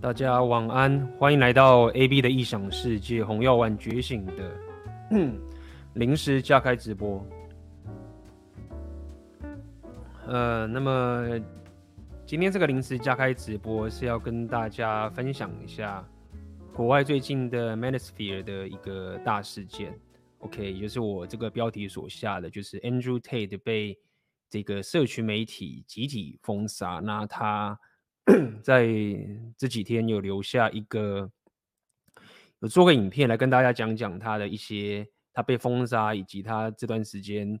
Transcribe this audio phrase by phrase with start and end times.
[0.00, 4.56] 大家晚安，欢迎来到 AB 的异想世界，红药丸觉醒的
[5.94, 7.26] 临时加开直播。
[10.28, 11.28] 呃，那么
[12.24, 16.06] 今天这个临时加开直播是要跟大家分享一下
[16.72, 19.98] 国外最近的 Manosphere 的一个大事件。
[20.38, 23.98] OK，也就是我这个标题所下的，就是 Andrew Tate 被
[24.48, 27.76] 这个社群媒体集体封杀，那他。
[28.62, 28.86] 在
[29.56, 31.30] 这几天有留下一个，
[32.60, 37.58] 有做个影片来跟大家讲讲他的一些，他被封杀以及他这段时间，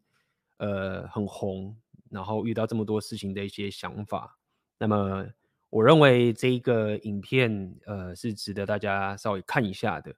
[0.58, 1.76] 呃，很红，
[2.10, 4.38] 然后遇到这么多事情的一些想法。
[4.78, 5.26] 那么
[5.70, 10.14] 我认为这一个影片，呃，是值得大家稍微看一下的。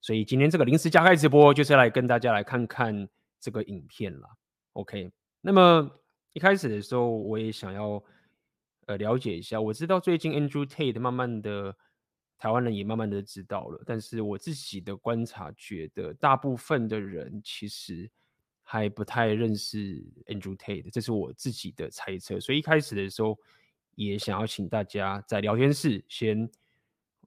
[0.00, 3.08] 所以今天这个临时加开直播就是来跟大家来看看
[3.40, 4.28] 这个影片了。
[4.74, 5.90] OK，那么
[6.32, 8.02] 一开始的时候我也想要。
[8.86, 11.76] 呃，了解一下，我知道最近 Andrew Tate 慢慢的，
[12.36, 18.10] 台湾人也慢慢的知道了，但是我自己的观察觉得，大部分的人其实
[18.62, 22.38] 还不太认识 Andrew Tate，这是我自己的猜测。
[22.40, 23.38] 所以一开始的时候，
[23.94, 26.50] 也想要请大家在聊天室先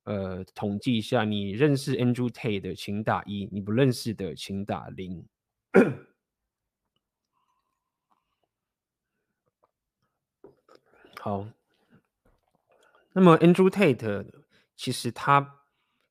[0.03, 5.25] 呃统计一下，你认识 Andrew Tate 的请打一，你不认识的请打零。
[11.27, 11.45] 好，
[13.11, 14.25] 那么 Andrew Tate
[14.77, 15.59] 其实他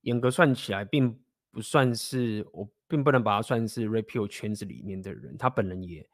[0.03, 1.19] 严格算起来，并
[1.51, 6.07] 不算是，我并不能把他算是 Rapio 圈子里面的人，他本人也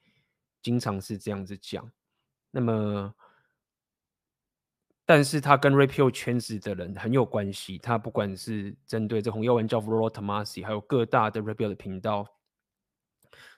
[0.63, 1.91] 经常是这样子讲。
[2.53, 3.13] 那么，
[5.05, 12.25] 但是他跟 Rapio 圈子的人很有关系，他不管是针对这红药丸教父 r o t o m a s i 还有各大的 Rapio 的频道，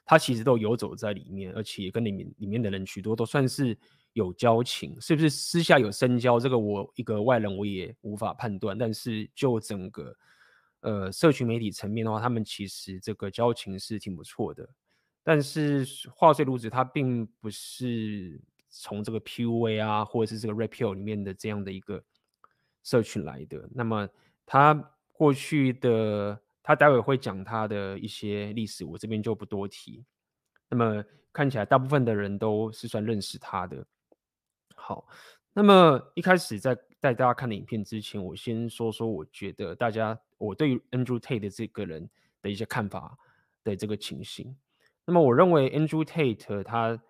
[0.06, 3.78] 他其实都游走在里面，而且跟里面里面的人许多都算是。
[4.14, 6.40] 有交情，是不是私下有深交？
[6.40, 8.78] 这个我一个外人我也无法判断。
[8.78, 10.16] 但是就整个
[10.80, 14.68] 呃社群媒体层面的话，他们其实这个交情是挺不错的。
[15.22, 22.02] 但是话虽如此，他并不是从这个 PUA 啊，或者是这个 Rapio 里面的这样的一个
[22.83, 23.68] 社群来的。
[23.74, 24.08] 那么
[24.46, 24.74] 他
[25.12, 30.05] 过去的，他待会会讲他的一些历史，我这边就不多提。
[30.68, 33.84] 那么看起来大部分的人都是算认识他的。
[34.86, 35.08] 好，
[35.55, 42.06] 那么一开始在带大家看的影片之前，我先说说我觉得大家我对于 Andrew Tate 的这个人
[42.42, 43.17] 的一些看法
[43.62, 44.55] 的这个情形。
[45.06, 47.00] 那么我认为 Andrew Tate 他，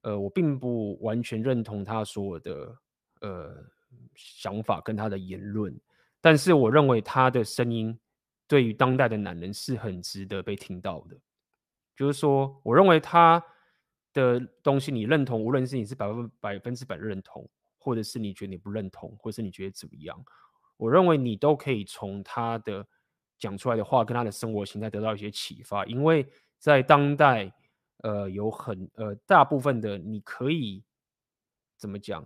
[0.00, 2.78] 呃，我并不完全认同他所有的
[3.20, 3.54] 呃
[4.14, 5.78] 想法跟他的言论，
[6.22, 8.00] 但是我认为他的声音
[8.46, 11.14] 对于当代的男人是很值得被听到的。
[11.94, 13.44] 就是说，我认为他。
[14.12, 17.48] 的东西你认同，无论是你是百分百分之百认同，
[17.78, 20.18] 或者是你觉得你不认同，或者是你觉得怎么样，
[20.76, 22.86] 我认为你都可以从他的
[23.38, 26.26] 讲出来的话跟他的生活形态得到一些启发，因为
[26.58, 27.52] 在当代，
[27.98, 30.82] 呃，有很呃大部分的你可以
[31.76, 32.24] 怎么讲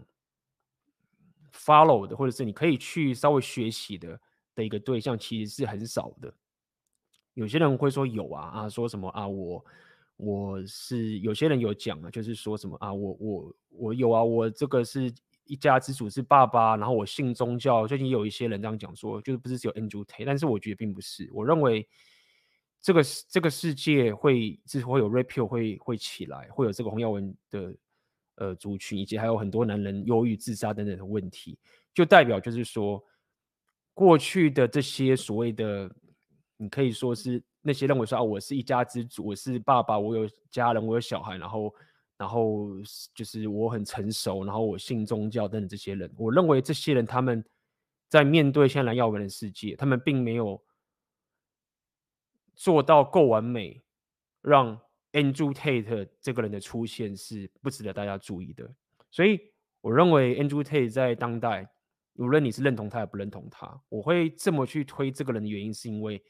[1.53, 4.19] follow 的，或者是你可以去稍微学习的
[4.55, 6.33] 的一个对象，其实是很少的。
[7.35, 9.65] 有些人会说有啊啊，说什么啊我。
[10.25, 15.13] 我是有些人有讲啊，就是说什么啊，我我我有啊，我这个是
[15.47, 17.89] 一家之主是爸爸，然后我信宗教。
[17.89, 21.29] 最近有一些人这样讲说，就是不是只有 Andrew Tate，但是我觉得并不是。
[21.33, 21.89] 我认为
[22.81, 27.75] 这个这个世界会之后会有 Rapio 会会起来，会有这个红耀文的
[28.37, 31.59] 呃族群，以及还有很多男人忧郁自杀等等的问题，
[31.93, 33.05] 就代表就是说
[33.93, 35.93] 过去的这些所谓的，
[36.59, 37.43] 你可以说是。
[37.65, 41.73] 那些认为说啊，我是一家之主，我是爸爸，我有家人，我有小孩，然后，
[42.19, 42.71] 然后
[43.15, 47.45] 就是我很成熟，然后我信宗教等等这些人，我认为这些人他们
[48.09, 50.61] 在面对现在蓝药丸的世界，他们并没有
[52.57, 53.81] 做到够完美，
[54.41, 54.77] 让
[55.13, 58.69] Andrew Tate 这个人的出现是不值得大家注意的。
[59.09, 59.41] 所以
[59.81, 61.71] 我认为 Andrew Tate 在当代，
[62.15, 66.21] 无论你是认同他也不认同他，我会这么去推这个人的原因是因为。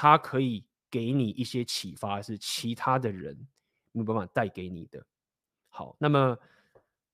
[0.00, 3.36] 他可以给你一些启发，是其他的人
[3.90, 5.04] 没有办法带给你的。
[5.70, 6.38] 好，那么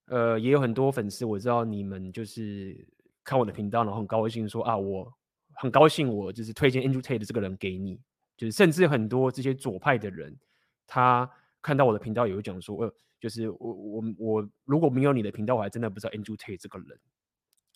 [0.04, 2.86] 呃，也有很多粉丝，我知道你们就是
[3.24, 5.10] 看我的频道，然后很高兴说啊，我
[5.54, 7.98] 很高兴，我就是推荐 Andrew Tate 这个人给你，
[8.36, 10.38] 就是甚至很多这些左派的人，
[10.86, 11.26] 他
[11.62, 17.00] 看到我的频道也会讲说，呃，就是我我我如果没有你的频道，我还真的不知道 Andrew Tate 这个人。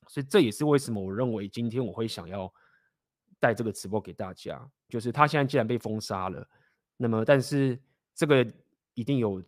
[0.06, 2.52] 所以这也是为什么我认为今天我会想要。
[3.40, 6.49] 带这个直播给大家，就是他现在既然被封杀了，
[6.96, 7.79] 那么但是
[8.14, 8.46] 这个
[8.94, 9.43] 一定有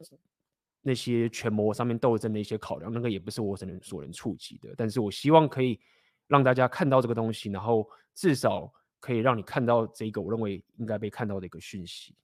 [0.80, 4.72] 那些权谋上面斗争的一些考量，那个也不是我所能所能触及的。
[4.76, 5.78] 但是我希望可以
[6.26, 12.14] 让大家看到这个东西，然后至少可以让你看到这个我认为应该被看到的一个讯息。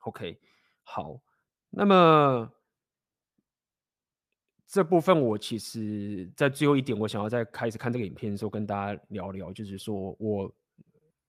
[0.00, 0.38] OK，
[0.82, 1.20] 好，
[1.70, 2.52] 那么
[4.70, 10.52] 这部分我其实，在最后一点，我想要在开始看这个影片的时候跟大家聊聊，就是说我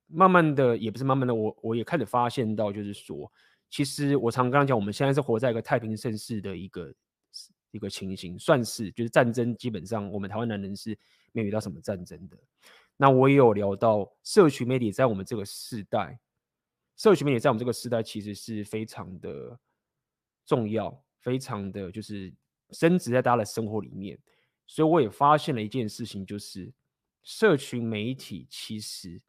[0.08, 3.32] 慢慢的，也不是慢慢的，我我也开始发现到，就是说，
[3.70, 6.94] 其实我常刚刚讲，我们现在是活在一个太平盛世的一个。
[7.74, 10.90] 一个情形，算是就是战争，基本上我们台湾男人是
[11.32, 12.38] 没有遇到什么战争的。
[12.98, 16.20] 那我也有聊到社群媒体在我们这个时代，
[16.98, 19.58] 社群媒体在我们这个时代其实是非常的
[20.46, 22.34] 重要，非常的就是
[22.72, 24.18] 升值在大家的生活里面。
[24.68, 26.72] 所以我也发现了一件事情，就是
[27.24, 29.22] 社群媒体其实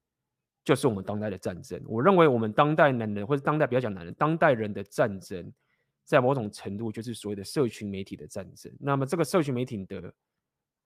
[0.64, 1.82] 就是我们当代的战争。
[1.86, 5.52] 我认为我们当代男人，或者当代不要讲男人，当代人的战争。
[6.04, 8.70] 在某种程度，就是所谓的社群媒体的战争。
[8.80, 10.14] 那么，这个社群媒体的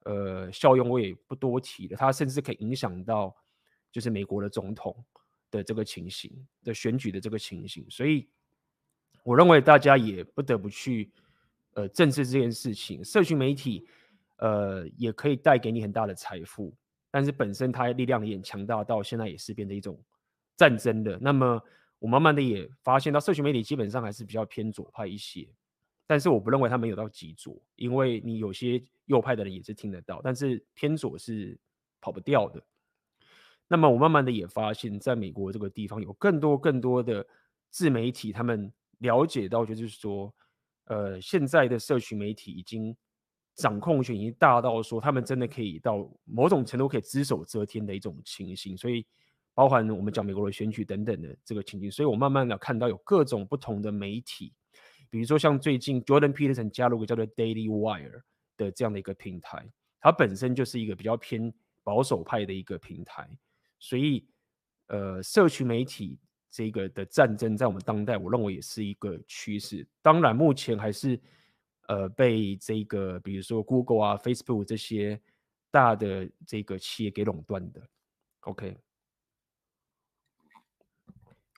[0.05, 1.97] 呃效用，我也不多提了。
[1.97, 3.35] 它甚至可以影响到，
[3.91, 4.94] 就是美国的总统
[5.50, 6.31] 的这个情形
[6.62, 7.85] 的选举的这个情形。
[7.88, 8.29] 所以，
[9.25, 11.11] 我认为大家也不得不去
[11.76, 13.05] 呃政治这件事情。
[13.05, 13.87] 社群媒体
[14.38, 16.75] 呃也可以带给你很大的财富，
[17.11, 19.96] 但是本身它力量也强大，到现在也是变成一种
[20.56, 21.17] 战争的。
[21.20, 21.62] 那么。
[21.99, 25.49] 我慢慢的也发现到，社群媒体基本上还是比较偏左派一些，
[26.06, 31.58] 但是我不认为他们有到极左，因为你有些右派的人也是听得到，但是偏左是
[31.99, 32.62] 跑不掉的。
[33.67, 37.26] 那么我慢慢的也发现，在美国这个地方有更多更多的
[37.70, 40.32] 自媒体，他们了解到就是说，
[40.86, 42.96] 呃，现在的社群媒体已经
[43.54, 49.06] 掌控权已经大到说，他们真的可以到某种程度可以只手遮天的一种情形，所以。
[49.56, 54.52] 包含我们讲美国的选举等等的这个情景，所以我慢慢的看到有各种不同的媒体，
[55.08, 58.20] 比如说像最近 Jordan Peterson 加入一个叫做 Daily Wire
[58.58, 59.66] 的这样的一个平台，
[59.98, 61.50] 它本身就是一个比较偏
[61.82, 63.26] 保守派的一个平台，
[63.78, 64.28] 所以
[64.88, 66.18] 呃，社群媒体
[66.56, 69.87] 这个的战争在我们当代，我认为也是一个趋势。
[70.00, 71.20] 当然，目前还是
[71.88, 75.20] 呃被这个比如说 Google 啊、Facebook 这些
[75.70, 77.87] 大的这个企业给垄断的。
[78.41, 78.75] OK。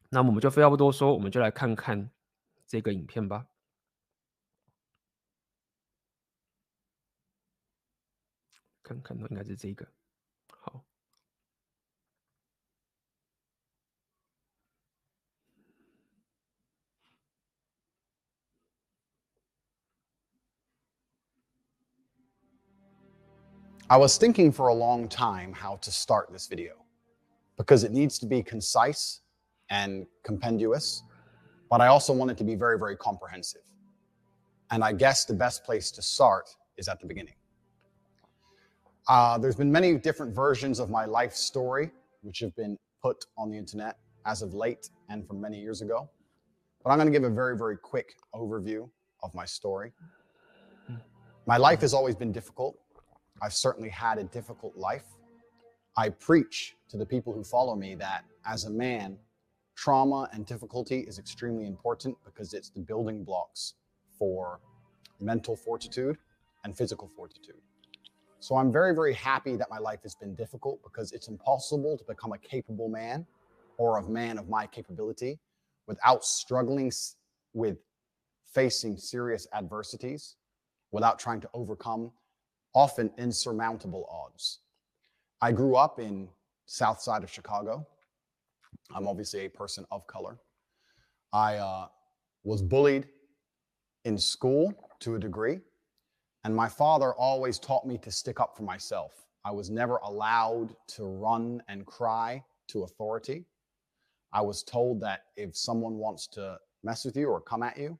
[0.09, 2.11] 那我们就废话不多说，我们就来看看
[2.67, 3.47] 这个影片吧。
[8.83, 9.87] 看看，应该是这个。
[23.90, 26.75] I was thinking for a long time how to start this video
[27.56, 29.20] because it needs to be concise.
[29.70, 31.02] and compendious,
[31.70, 33.62] but I also want it to be very, very comprehensive.
[34.70, 36.49] And I guess the best place to start
[36.79, 37.35] is at the beginning.
[39.08, 41.90] Uh, there's been many different versions of my life story,
[42.23, 46.08] which have been put on the internet as of late and from many years ago.
[46.82, 48.88] But I'm going to give a very, very quick overview
[49.23, 49.93] of my story.
[51.46, 52.79] My life has always been difficult.
[53.40, 55.05] I've certainly had a difficult life.
[55.96, 59.19] I preach to the people who follow me that as a man,
[59.76, 63.75] trauma and difficulty is extremely important because it's the building blocks
[64.19, 64.61] for
[65.20, 66.17] mental fortitude
[66.64, 67.61] and physical fortitude.
[68.40, 72.04] So I'm very, very happy that my life has been difficult because it's impossible to
[72.04, 73.26] become a capable man
[73.78, 75.38] or a man of my capability
[75.87, 76.92] without struggling
[77.52, 77.78] with
[78.52, 80.37] facing serious adversities,
[80.92, 82.11] without trying to overcome
[82.78, 84.61] often insurmountable odds.
[85.40, 86.28] I grew up in
[86.66, 87.85] south side of Chicago,
[88.94, 90.38] I'm obviously a person of color.
[91.32, 91.88] I uh,
[92.44, 93.08] was bullied
[94.04, 95.58] in school to a degree,
[96.44, 99.26] and my father always taught me to stick up for myself.
[99.44, 103.44] I was never allowed to run and cry to authority.
[104.32, 107.99] I was told that if someone wants to mess with you or come at you,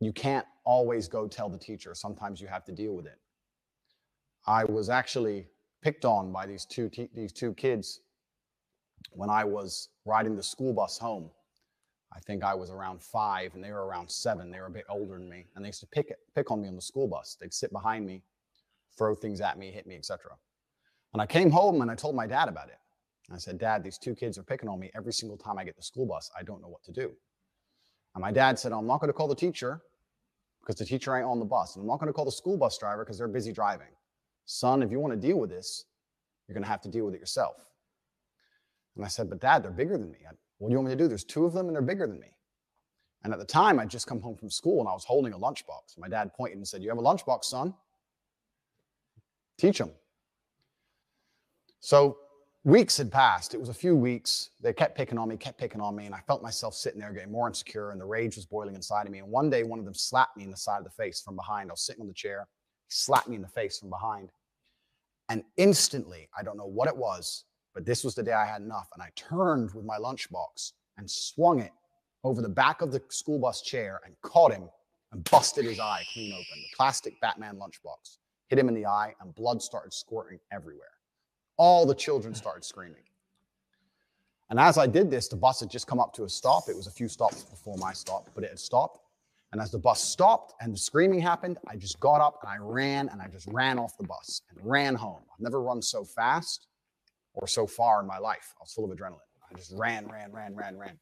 [0.00, 1.94] you can't always go tell the teacher.
[1.94, 3.18] Sometimes you have to deal with it.
[4.46, 5.46] I was actually
[5.82, 8.00] picked on by these two these two kids
[9.10, 11.30] when I was riding the school bus home.
[12.14, 14.50] I think I was around five and they were around seven.
[14.50, 15.46] They were a bit older than me.
[15.54, 17.36] And they used to pick, pick on me on the school bus.
[17.38, 18.22] They'd sit behind me,
[18.96, 20.32] throw things at me, hit me, etc.
[21.12, 22.78] And I came home and I told my dad about it.
[23.32, 25.76] I said, Dad, these two kids are picking on me every single time I get
[25.76, 26.30] the school bus.
[26.38, 27.10] I don't know what to do.
[28.14, 29.82] And my dad said, oh, I'm not going to call the teacher
[30.60, 31.74] because the teacher ain't on the bus.
[31.74, 33.88] And I'm not going to call the school bus driver because they're busy driving.
[34.46, 35.84] Son, if you want to deal with this,
[36.46, 37.56] you're going to have to deal with it yourself.
[38.94, 40.18] And I said, But dad, they're bigger than me.
[40.26, 41.08] I, what do you want me to do?
[41.08, 42.28] There's two of them and they're bigger than me.
[43.24, 45.38] And at the time, I'd just come home from school and I was holding a
[45.38, 45.98] lunchbox.
[45.98, 47.74] My dad pointed and said, You have a lunchbox, son?
[49.58, 49.90] Teach them.
[51.80, 52.18] So
[52.64, 53.54] weeks had passed.
[53.54, 54.50] It was a few weeks.
[54.60, 57.12] They kept picking on me, kept picking on me, and I felt myself sitting there
[57.12, 59.18] getting more insecure, and the rage was boiling inside of me.
[59.18, 61.36] And one day, one of them slapped me in the side of the face from
[61.36, 61.70] behind.
[61.70, 62.46] I was sitting on the chair.
[62.88, 64.30] He slapped me in the face from behind.
[65.28, 68.62] And instantly, I don't know what it was, but this was the day I had
[68.62, 68.88] enough.
[68.94, 71.72] And I turned with my lunchbox and swung it
[72.24, 74.68] over the back of the school bus chair and caught him
[75.12, 76.44] and busted his eye clean open.
[76.54, 78.18] The plastic Batman lunchbox
[78.48, 80.92] hit him in the eye, and blood started squirting everywhere.
[81.56, 82.36] All the children mm.
[82.36, 83.02] started screaming.
[84.50, 86.68] And as I did this, the bus had just come up to a stop.
[86.68, 89.00] It was a few stops before my stop, but it had stopped.
[89.56, 92.58] And as the bus stopped and the screaming happened, I just got up and I
[92.60, 95.22] ran and I just ran off the bus and ran home.
[95.32, 96.66] I've never run so fast
[97.32, 98.52] or so far in my life.
[98.58, 99.16] I was full of adrenaline.
[99.50, 100.98] I just ran, ran, ran, ran, ran.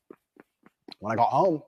[1.01, 1.65] When I got home,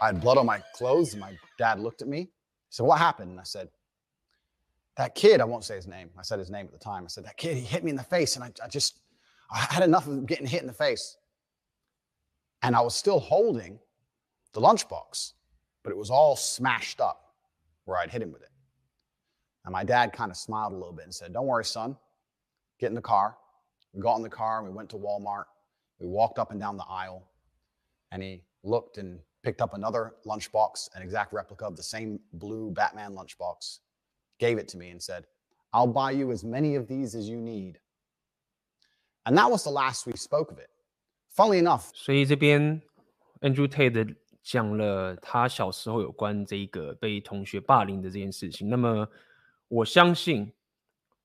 [0.00, 2.20] I had blood on my clothes my dad looked at me.
[2.20, 2.28] He
[2.70, 3.32] said, What happened?
[3.32, 3.68] And I said,
[4.96, 6.08] That kid, I won't say his name.
[6.18, 7.04] I said his name at the time.
[7.04, 8.34] I said, That kid, he hit me in the face.
[8.36, 8.98] And I, I just,
[9.50, 11.18] I had enough of getting hit in the face.
[12.62, 13.78] And I was still holding
[14.54, 15.34] the lunchbox,
[15.83, 17.33] but it was all smashed up
[17.85, 18.49] where I'd hit him with it.
[19.65, 21.97] And my dad kind of smiled a little bit and said, Don't worry, son.
[22.79, 23.37] Get in the car.
[23.93, 25.45] We got in the car and we went to Walmart.
[25.99, 27.27] We walked up and down the aisle.
[28.11, 32.71] And he looked and picked up another lunchbox, an exact replica of the same blue
[32.71, 33.79] Batman lunchbox,
[34.39, 35.25] gave it to me and said,
[35.73, 37.79] I'll buy you as many of these as you need.
[39.25, 40.69] And that was the last we spoke of it.
[41.31, 42.81] Funnily enough，所以这边
[43.41, 48.68] Andrew Tate 讲了他小时候有关这个被同学霸凌的这件事情。
[48.68, 49.08] 那么
[49.68, 50.52] 我相信，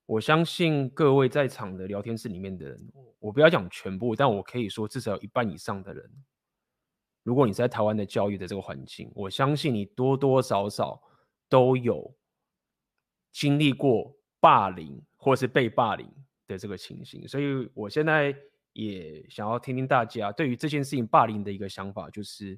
[0.05, 6.09] 我相信各位在场的聊天室里面的人，我不要讲全部，但我可以说至少有一半以上的人，
[7.23, 11.01] 如果你在台湾的教育的这个环境，我相信你多多少少
[11.49, 12.15] 都有
[13.31, 16.07] 经历过霸凌或是被霸凌
[16.47, 17.27] 的这个情形。
[17.27, 18.33] 所以我现在
[18.73, 22.57] 也想要听听大家对于这件事情霸凌的一个想法，就是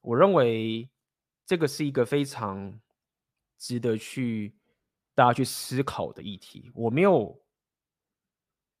[0.00, 0.88] 我认为
[1.44, 2.80] 这个是一个非常
[3.58, 4.54] 值得去
[5.14, 6.70] 大家去思考的议题。
[6.74, 7.40] 我没有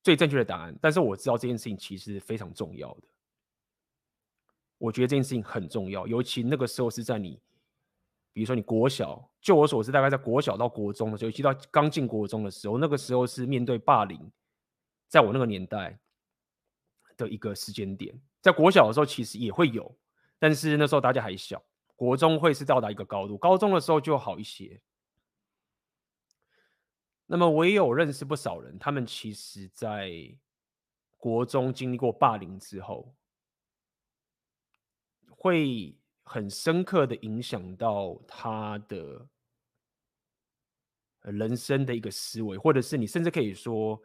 [0.02, 3.02] 最正确的答案，但是我知道这件事情其实非常重要的。
[4.78, 7.40] 我觉得这件事情很重要，尤其那个时候是在你，
[8.32, 14.30] 比如说你国小，就我所知，大概在国小到国中的时候，尤其到刚进国中的时候，那个时候是面对霸凌，
[15.08, 15.98] 在我那个年代
[17.16, 18.14] 的一个时间点。
[18.42, 19.92] 在国小的时候其实也会有，
[20.38, 21.62] 但是那时候大家还小，
[21.94, 24.80] 国中会是到达一个高度，高中的时候就好一些。
[27.26, 30.12] 那么我也有认识不少人，他们其实在
[31.16, 33.14] 国中经历过霸凌之后。
[35.38, 39.28] 会很深刻的影响到他的
[41.20, 44.00] 人生的一个思维，或者是你甚至可以说，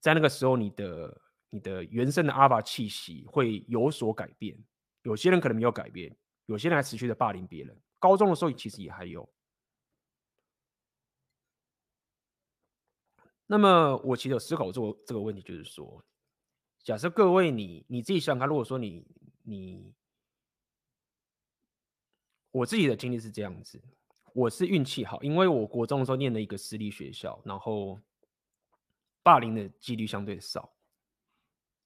[0.00, 4.58] 在那个时候，你的你的原生的阿爸气息会有所改变。
[5.02, 6.16] 有些人可能没有改变，
[6.46, 7.80] 有些人还持续的霸凌别人。
[7.98, 9.28] 高中的时候其实也还有。
[13.46, 16.02] 那么我其实有思考过这个问题，就是说，
[16.82, 19.06] 假设各位你你自己想想看，如果说你
[19.42, 19.92] 你，
[22.50, 23.82] 我自己的经历是这样子，
[24.32, 28.00] 我是运气好，因为我国中的时候念了一个私立学校，然后
[29.22, 30.72] 霸凌的几率相对少。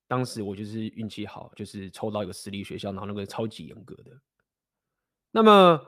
[0.06, 4.20] 当时我就是运气好，就是抽到一个私立学校，然后那个超级严格的。
[5.30, 5.80] 那么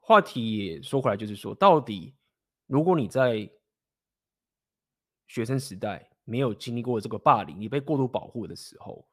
[0.00, 2.14] 话题也说回来，就是说，到底
[2.66, 3.48] 如果你在
[5.26, 9.08] 学生时代没有经历过这个霸凌，你被过度保护的时候，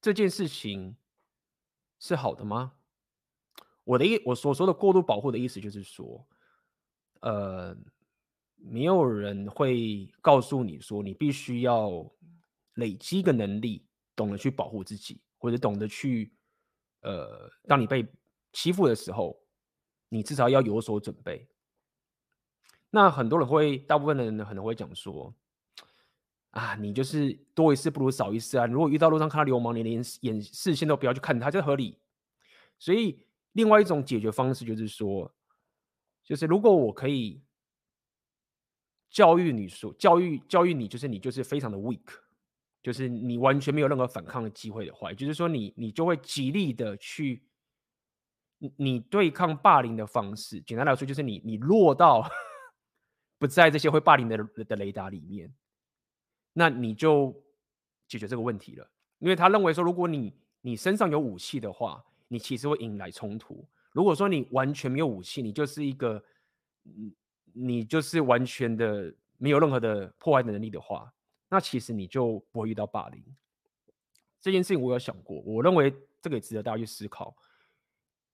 [0.00, 0.96] 这件事情
[1.98, 2.74] 是好的吗？
[3.82, 6.26] 我的意，我所说的过度保护的意思就是说，
[7.20, 7.76] 呃，
[8.56, 12.10] 没有人会告诉你说，你必须要
[12.74, 16.34] 累积一个能力，懂得去保护自己，或者懂得去，
[17.00, 18.06] 呃，当你被
[18.52, 19.40] 欺负的时候，
[20.08, 21.48] 你至少要有所准备。
[22.90, 25.34] 那很多人会，大部分的人可能会讲说。
[26.50, 28.64] 啊，你就是多一事不如少一事啊！
[28.64, 31.98] 如果遇到路上看到流氓，你连眼视线都不要去看他，这合理。
[32.78, 35.34] 所以，另外一种解决方式就是说，
[36.22, 37.42] 就是如果我可以
[39.10, 42.06] 教育你说，教育教育你，就是你就是非常的 weak，
[42.84, 47.42] 就是你完全没有任何反抗的机会的话，就是说你你就会极力的去，
[48.76, 52.28] 你对抗霸凌的方式，简单来说就是你你落到
[53.40, 54.36] 不在这些会霸凌的
[54.68, 55.50] 的雷达里面。
[56.52, 57.34] 那你就
[58.06, 58.86] 解决这个问题了，
[59.18, 63.66] 因为他认为说，如果你你身上有武器的话，你其实会引来冲突。
[63.92, 66.22] 如果说你完全没有武器，你就是一个
[66.84, 67.14] 嗯，
[67.54, 71.10] 你就是完全的没有任何的破坏的能力的话，
[71.54, 73.24] 那其实你就不会遇到霸凌。
[74.40, 77.32] 这件事情我有想过，我认为这个也值得大家去思考。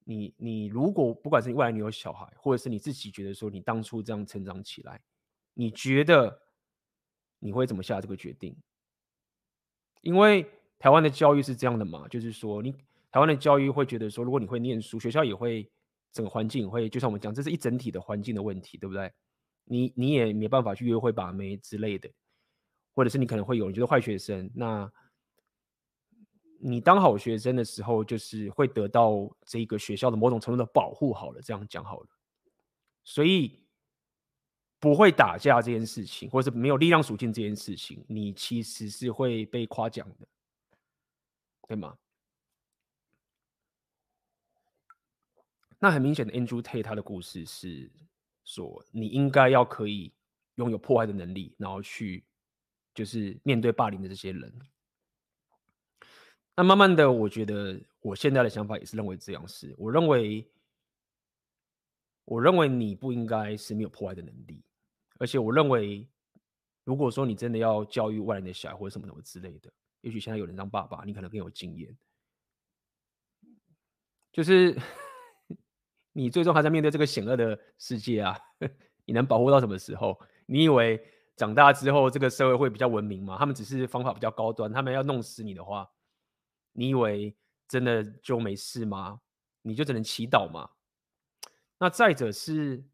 [0.05, 4.99] 你你如果不管是你未来你有小孩，或者是你自己觉得说你当初这样成长起来，
[5.53, 6.41] 你觉得
[7.41, 8.57] 你会怎么下这个决定？
[10.01, 12.73] 因为台湾的教育是这样的嘛，就是说你
[13.11, 15.71] 台湾的教育会觉得说，如果你会念书，学校也会
[16.11, 19.13] 整个环境会，就像我们讲，这是一整体的环境的问题，对不对？
[19.65, 22.11] 你你也没办法去约会把妹之类的，
[22.95, 24.91] 或者是你可能会有你觉得坏学生，那
[26.59, 31.13] 你当好学生的时候，就是会得到这个学校的某种程度的保护。
[31.13, 32.09] 好了，这样讲好了，
[33.03, 33.65] 所以
[34.79, 40.29] 不会打架这件事情，或者是没有力量属性这件事情，你其实是会被夸奖的，
[41.67, 41.97] 对吗？
[45.79, 47.91] 那很明显的，Andrew Tate 他的故事是
[48.45, 50.13] 说，你应该要可以
[50.57, 52.23] 拥有破坏的能力，然后去
[52.95, 54.53] 就是面对霸凌的这些人。
[56.57, 60.47] 那慢慢的，我觉得我现在的想法也是认为这样是，我认为，
[62.25, 64.63] 我认为你不应该是没有破坏的能力，
[65.19, 66.07] 而且我认为，
[66.85, 71.97] 如果说你真的要教育外人的小孩或者什么什么之类的，也许现在有人当爸爸，你可能更有经验，
[74.33, 74.77] 就是。
[76.13, 78.37] 你最终还在面对这个险恶的世界啊！
[79.07, 80.21] 你能保护到什么时候？
[80.45, 81.01] 你以为
[81.37, 83.37] 长大之后这个社会会比较文明吗？
[83.39, 85.91] 他们只是方法比较高端，他们要弄死你的话，
[86.73, 87.35] 你以为
[87.67, 89.21] 真的就没事吗？
[89.63, 90.71] 你就只能祈祷吗？
[91.79, 92.85] 那再者是，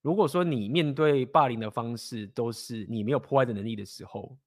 [0.00, 4.38] 如果说你面对霸凌的方式都是你没有破坏的能力的时候，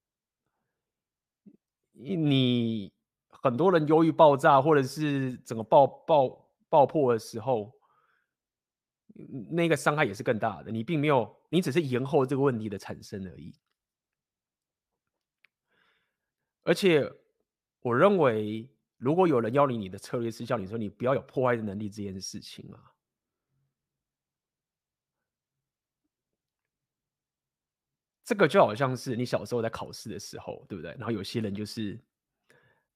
[1.94, 2.92] 你
[3.30, 7.72] 很多人忧郁爆炸，或者是整个爆爆爆破的时候。
[9.50, 13.54] 那个伤害也是更大的，你并没有，你只是延后这个问题的产生而已。
[16.64, 17.12] 而且，
[17.82, 22.80] 我认为，如果有人要你，你的策略是叫你说你不要有破坏的能力这件事情啊，
[28.24, 30.92] 这个就好像是你小时候在考试的时候，对不对？
[30.92, 32.00] 然后有些人就是，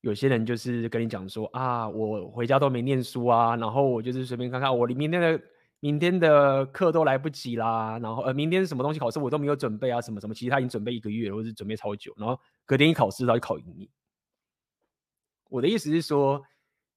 [0.02, 5.44] 有些人就是跟你讲说啊，我回家都没念书啊，然后我就是随便看看我里面那个。
[5.84, 13.90] 明天的课都来不及啦，然后呃，明天什么东西考试我都没有准备啊，什么什么，其实他已经准备一个月，或者是准备超久，然后隔天一考试他就考赢你。
[15.50, 16.42] 我的意思是说，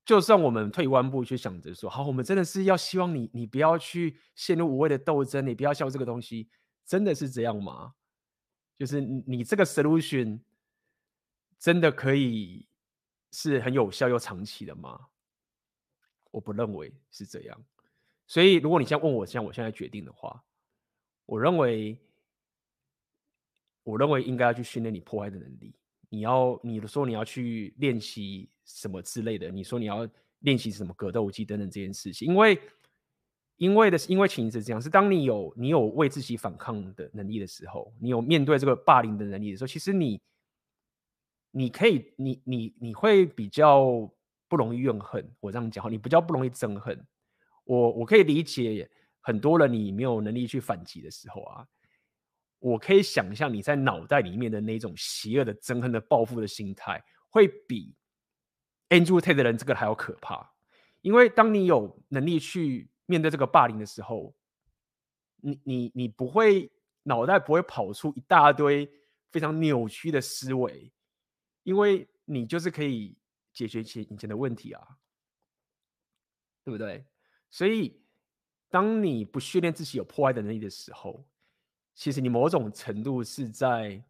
[0.04, 6.48] 就算我们退一万步去想着说，好，我们真的是要希望你，你不要去陷入无谓的斗争，你不要笑这个东西，
[6.84, 7.92] 真的是这样吗？
[8.78, 10.38] 就是你这个 solution
[11.58, 12.68] 真的可以
[13.32, 15.08] 是很有效又长期的吗？
[16.30, 17.64] 我不认为是这样。
[18.26, 20.42] 所以，如果你现在问我，像我现在决定的话，
[21.26, 21.96] 我认为，
[23.84, 25.74] 我认为应该要去训练你破坏的能力。
[26.08, 30.08] 你要，你的说你要去练习什么之类的，你说你要
[30.40, 32.58] 练习什么格斗技等等这件事情，因为，
[33.56, 40.20] 因为的是，因为情是这样，是当你有你有为自己反抗的能力的时候，你有面对这个霸凌的能力的时候，其实你，
[41.50, 44.08] 你可以，你你你会比较
[44.48, 45.28] 不容易怨恨。
[45.40, 47.06] 我这样讲，你比较不容易憎恨。
[47.66, 51.66] 我我可以理解很多人你没有能力去反击的时候啊，
[52.58, 57.94] 我可以想象你在脑袋里面的那种邪恶的憎恨的报复的心态，会比
[58.88, 60.54] Andrew Tate 的人这个还要可怕。
[61.02, 64.34] 因为当你有能力去面对这个霸凌的时候，
[65.36, 66.70] 你你你不会
[67.02, 68.90] 脑袋不会跑出一大堆
[69.30, 70.92] 非常扭曲的思维，
[71.62, 73.16] 因为你就是可以
[73.52, 74.98] 解决其以前的问题啊，
[76.64, 77.04] 对不对？
[77.48, 77.98] 所以，
[78.68, 81.24] 当你不训练自己有破坏的能力的时候，
[81.94, 84.02] 其实你某种程度是在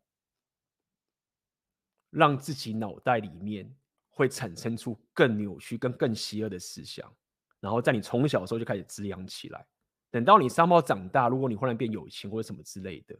[2.10, 3.72] 让自己脑袋里面
[4.08, 7.12] 会产生出更扭曲、跟更邪恶的思想，
[7.60, 9.64] 然后在你从小的时候就开始滋养起来。
[10.10, 13.16] 等到你三毛长大，如果你忽然变有钱或者什么之类的，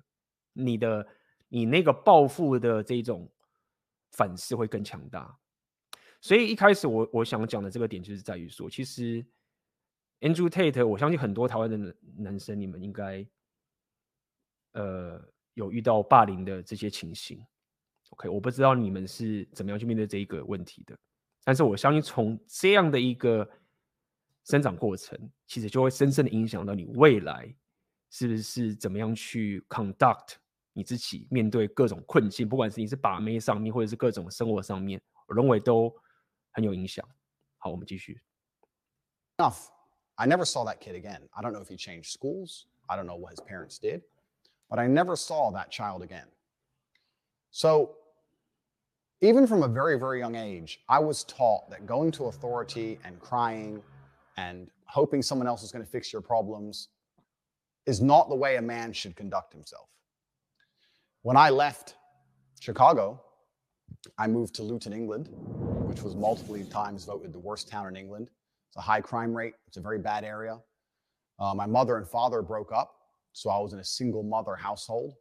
[0.55, 1.07] 你的
[1.49, 3.31] 你那个报复的这种
[4.11, 5.39] 反噬会更强大。
[6.21, 9.25] 所以一开始我我想讲的这个点就是在于说，其实。
[10.21, 13.27] Andrew Tate，我相信很多台湾的男生，你们应该，
[14.73, 15.23] 呃，
[15.55, 17.45] 有遇到霸凌的这些情形。
[18.11, 20.97] OK，我不知道你们是怎么样去面对这一个问题的，
[21.45, 23.49] 但是我相信从这样的一个
[24.45, 27.55] 生长过程，其实就会深深的影响到你未来
[28.11, 30.37] 是不是怎么样去 conduct
[30.73, 35.95] 你自己面对各种困境，不管是你是把妹上面，或者是各种生活上面，我认为都
[36.53, 37.07] 很有影响。
[37.59, 38.21] 好，我们继续。
[39.39, 39.76] Enough.
[40.19, 41.29] I never saw that kid again.
[41.37, 42.67] I don't know if he changed schools.
[42.89, 44.03] I don't know what his parents did.
[44.69, 46.27] but I never saw that child again.
[47.53, 47.97] So,
[49.21, 53.19] even from a very, very young age, I was taught that going to authority and
[53.21, 53.83] crying
[54.37, 56.89] and hoping someone else is going to fix your problems
[57.87, 59.89] is not the way a man should conduct himself.
[61.23, 61.95] When I left
[62.61, 63.23] Chicago,
[64.19, 65.29] I moved to Luton, England,
[65.89, 68.31] which was multiple times voted the worst town in England.
[68.77, 70.59] It's a high crime rate, it's a very bad area.
[71.39, 72.93] Uh, my mother and father broke up,
[73.33, 75.15] so I was in a single mother household.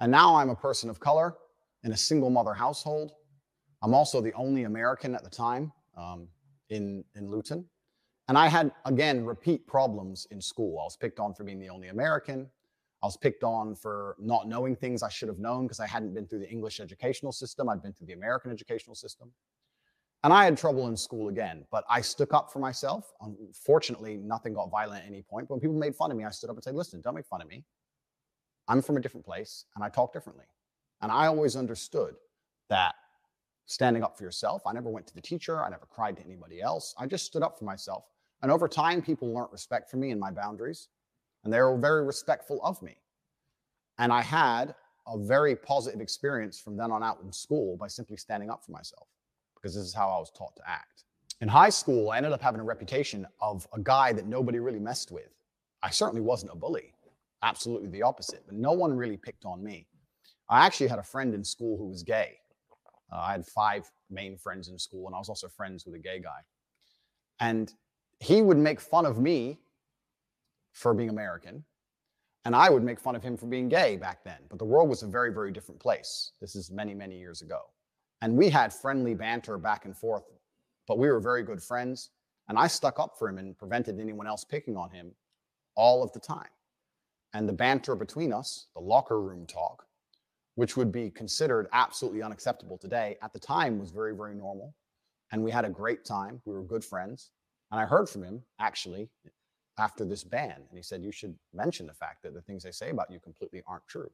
[0.00, 1.34] And now I'm a person of color
[1.82, 3.12] in a single mother household.
[3.82, 6.26] I'm also the only American at the time um,
[6.70, 7.66] in, in Luton.
[8.28, 10.78] And I had, again, repeat problems in school.
[10.80, 12.48] I was picked on for being the only American.
[13.02, 16.14] I was picked on for not knowing things I should have known because I hadn't
[16.14, 17.68] been through the English educational system.
[17.68, 19.32] I'd been through the American educational system.
[20.24, 23.12] And I had trouble in school again, but I stuck up for myself.
[23.20, 25.46] Unfortunately, nothing got violent at any point.
[25.48, 27.26] But when people made fun of me, I stood up and said, listen, don't make
[27.26, 27.62] fun of me.
[28.66, 30.46] I'm from a different place and I talk differently.
[31.02, 32.14] And I always understood
[32.70, 32.94] that
[33.66, 36.62] standing up for yourself, I never went to the teacher, I never cried to anybody
[36.62, 36.94] else.
[36.98, 38.04] I just stood up for myself.
[38.42, 40.88] And over time, people learned respect for me and my boundaries,
[41.44, 42.96] and they were very respectful of me.
[43.98, 44.74] And I had
[45.06, 48.72] a very positive experience from then on out in school by simply standing up for
[48.72, 49.06] myself,
[49.64, 51.04] because this is how I was taught to act.
[51.40, 54.78] In high school, I ended up having a reputation of a guy that nobody really
[54.78, 55.30] messed with.
[55.82, 56.92] I certainly wasn't a bully,
[57.42, 59.86] absolutely the opposite, but no one really picked on me.
[60.50, 62.36] I actually had a friend in school who was gay.
[63.10, 65.98] Uh, I had five main friends in school, and I was also friends with a
[65.98, 66.40] gay guy.
[67.40, 67.72] And
[68.20, 69.60] he would make fun of me
[70.72, 71.64] for being American,
[72.44, 74.40] and I would make fun of him for being gay back then.
[74.50, 76.32] But the world was a very, very different place.
[76.42, 77.60] This is many, many years ago.
[78.24, 80.22] And we had friendly banter back and forth,
[80.88, 82.08] but we were very good friends.
[82.48, 85.12] And I stuck up for him and prevented anyone else picking on him
[85.74, 86.48] all of the time.
[87.34, 89.84] And the banter between us, the locker room talk,
[90.54, 94.74] which would be considered absolutely unacceptable today, at the time was very, very normal.
[95.30, 96.40] And we had a great time.
[96.46, 97.28] We were good friends.
[97.72, 99.10] And I heard from him actually
[99.76, 100.62] after this ban.
[100.70, 103.20] And he said, You should mention the fact that the things they say about you
[103.20, 104.10] completely aren't true.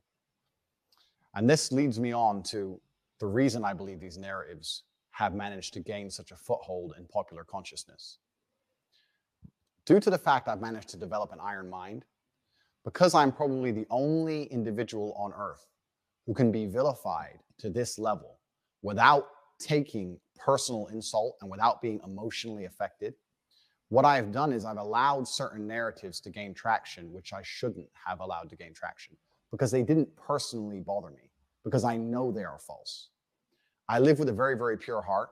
[1.37, 2.81] And this leads me on to
[3.21, 7.45] the reason I believe these narratives have managed to gain such a foothold in popular
[7.45, 8.19] consciousness.
[9.85, 12.05] Due to the fact I've managed to develop an iron mind,
[12.85, 15.67] because I'm probably the only individual on earth
[16.27, 18.39] who can be vilified to this level
[18.83, 19.29] without
[19.59, 23.15] taking personal insult and without being emotionally affected,
[23.91, 28.21] what I've done is I've allowed certain narratives to gain traction, which I shouldn't have
[28.21, 29.17] allowed to gain traction
[29.51, 31.30] because they didn't personally bother me,
[31.64, 33.10] because I know they are false.
[33.88, 35.30] I live with a very, very pure heart.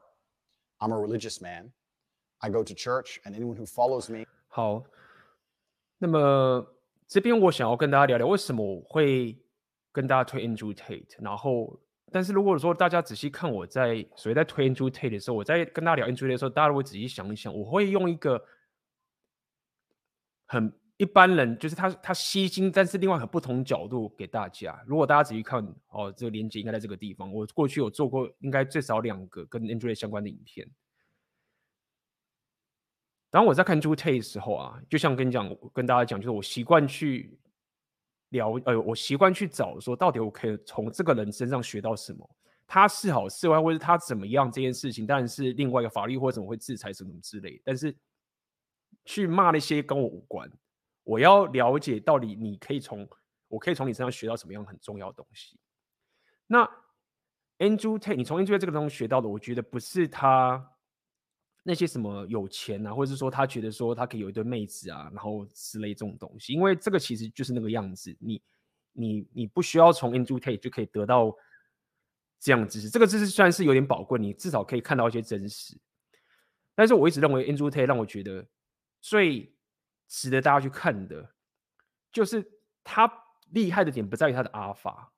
[0.79, 1.71] I'm a religious man.
[2.39, 4.25] I go to church, and anyone who follows me.
[4.49, 4.83] 好，
[5.97, 6.67] 那么
[7.07, 9.37] 这边我想要跟大家聊聊，为什么我会
[9.91, 11.79] 跟大家推 Andrew Tate，然后，
[12.11, 18.43] 但是如果说大家仔细看我在所谓在推 Andrew Tate 的时候，我在跟大家聊 Andrew Tate 的时候，大家如果仔细想一想，我会用一个
[20.47, 24.78] 很 一般人，就是他他吸睛，但是另外很不同角度给大家。
[24.86, 27.32] 如果大家仔细看，哦，这个连接应该在这个地方。
[27.32, 30.68] 我过去有做过，应该最少两个跟 Andrew Tate 相关的影片。
[33.30, 37.38] 当我在看 Andrew Tate 的时候啊，就像跟你讲，跟大家讲，就是我习惯去。
[38.30, 42.28] 聊，呃，我习惯去找说，到底我可以从这个人身上学到什么？
[42.66, 44.52] 他是好是坏，或者他怎么样？
[44.52, 47.58] 这件事情当然是另外一个法律或者怎么会制裁什么之类。
[47.64, 47.96] 但是
[49.06, 50.46] 去骂那些跟我无关，
[51.08, 53.08] 我要了解到底你可以从
[53.48, 55.58] 我可以从你身上学到什么样很重要的东西。
[56.46, 56.64] 那
[57.58, 60.74] Andrew Tate，你从 Andrew Tate 这个东西学到的，我觉得不是他。
[61.64, 68.16] 那些什么有钱啊，或者是说他觉得说他可以有一堆妹子啊，然后之类这种东西，因为这个其实就是那个样子。
[68.20, 68.40] 你
[68.92, 71.36] 你你不需要从 Andrew Tate 就可以得到
[72.40, 75.76] 这样知识，这个知识虽然是有点宝贵，你至少可以看到一些真实。
[76.74, 78.46] 但是我一直认为 Andrew Tate 让我觉得
[79.02, 79.52] 最
[80.08, 81.32] 值得大家去看的，
[82.10, 82.44] 就是
[82.82, 83.08] 他
[83.50, 85.12] 厉害的点不在于他的阿尔法，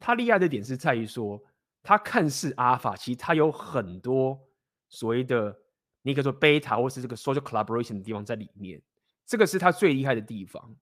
[0.00, 1.40] 他厉害的点是在于说
[1.82, 4.40] 他看似阿尔法，其实他有很多
[4.88, 5.60] 所谓的。
[6.06, 8.78] 你可以说贝塔或是这个 social collaboration 的地方在里面，
[9.24, 10.76] 这个是他最厉害的地方。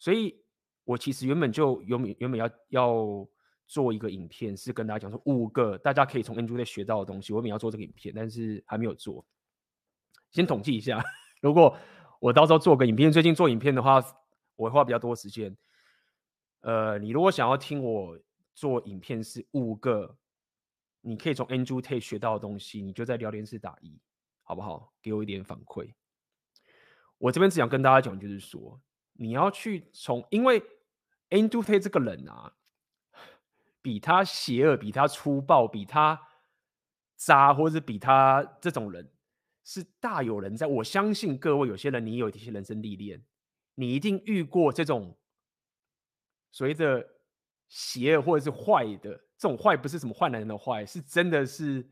[0.00, 0.36] 所以
[0.82, 3.28] 我其实原本就原本原本要要
[3.68, 7.32] 做一个影片，是跟大家讲说五个大家可以从 Andrew 学到的东西。
[7.32, 9.24] 我原本要做这个影片，但是还没有做。
[10.32, 11.00] 先统计一下，
[11.40, 11.78] 如果
[12.22, 14.00] 我到时候做个影片，最近做影片的话，
[14.54, 15.56] 我会花比较多时间。
[16.60, 18.16] 呃，你如果想要听我
[18.54, 20.16] 做影片，是五个
[21.00, 24.00] 你可以从 Andrew Tate 学到的东西，你就在聊天室打一。
[24.44, 24.92] 好不好？
[25.02, 25.94] 给我一点反馈。
[27.18, 28.80] 我这边只想跟大家讲，就是说，
[29.14, 30.60] 你要去从，因为
[31.30, 32.52] Andrew Tate 这个人啊，
[33.80, 36.20] 比他邪恶、比他粗暴、比他
[37.16, 39.10] 渣，或者是比他这种人，
[39.64, 40.66] 是大有人在。
[40.66, 43.22] 我相信各位有些人，你有一些人生历练，
[43.74, 45.16] 你一定遇过这种
[46.50, 47.06] 所谓的
[47.68, 49.12] 邪恶或者是坏的。
[49.38, 51.84] 这种坏不是什么坏男人的坏，是真的是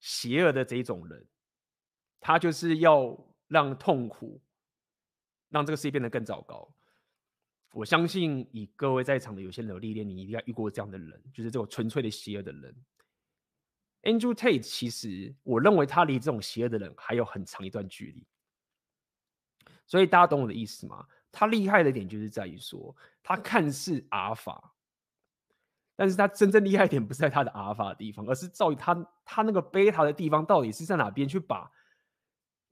[0.00, 1.26] 邪恶的这一种人。
[2.20, 4.40] 他就是要让痛苦，
[5.48, 6.72] 让这个世界变得更糟糕。
[7.72, 12.76] 我相信，以各位在场的有些人有历练，你一定要遇过这样的人，就是这种纯粹的邪恶的人。
[14.02, 18.26] Andrew Tate，其实我认为他离这种邪恶的人还有很长一段距离。
[19.86, 21.06] 所以大家懂我的意思吗？
[21.30, 24.72] 他厉害的点就是在于说，他看似阿尔法，
[25.96, 31.70] 但是他真正厉害点不是在他的阿尔法的地方，而是在于他他那个贝塔的地方到底是在哪边去把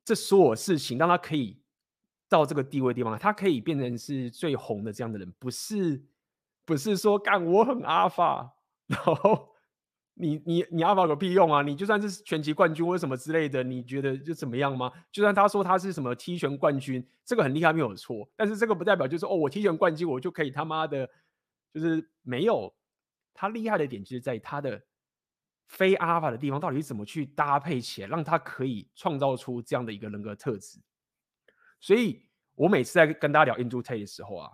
[0.04, 1.58] 这所有事情让他可以。
[2.28, 6.00] 到这个地位地方，他可以变成是最红的这样的人，不是
[6.64, 8.54] 不是说干我很阿尔法，
[8.86, 9.49] 然后
[10.20, 11.62] 你你你阿法有屁用啊？
[11.62, 14.92] 你就算是拳击冠军或什么之类的，你觉得就怎么样吗？
[15.10, 21.08] 就算他说他是什么踢拳冠军，这个很厉害没有错，但是这个不代表就是哦，我踢拳冠军我就可以他妈的，
[21.72, 22.72] 就是没有
[23.32, 24.80] 他厉害的点，就是在他的
[25.66, 30.78] 非阿法的地方到底怎么去搭配起来，让他可以创造出这样的一个人格特质。
[31.80, 32.22] 所以，
[32.54, 34.50] 我每次在跟大家聊 Andrew Tate 的时候啊，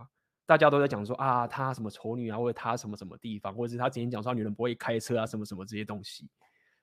[0.47, 6.31] 大家都在讲说啊，他什么丑女啊，或者他什么什么地方，或者是他之前讲说女人不会开车啊，什么什么这些东西，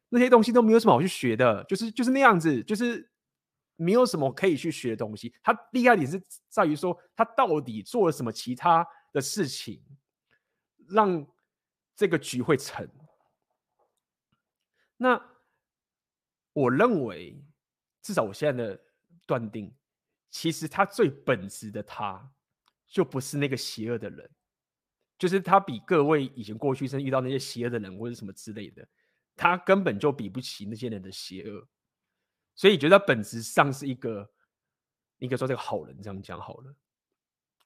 [0.10, 3.10] 那些东西都没有什么好去学的，就是就是那样子，就是
[3.78, 5.34] 没有什么可以去学的东西。
[5.42, 9.82] 他厉害点是在于说，他到底做了什么其他的事情，
[10.90, 11.26] 让
[11.96, 12.88] 这个局会成。
[14.98, 15.20] 那
[16.52, 17.42] 我认为，
[18.02, 18.80] 至少我现在的
[19.26, 19.74] 断定。
[20.30, 22.33] 其实他最本质的他，
[22.94, 24.30] 就不是那个邪恶的人，
[25.18, 28.88] 就是他比各位以前过去生遇到那些邪恶的人或者什么之类的，
[29.36, 31.68] 他根本就比不起那些人的邪恶，
[32.54, 34.30] 所以觉得本质上是一个，
[35.18, 36.76] 应该说这个好人这样讲好了。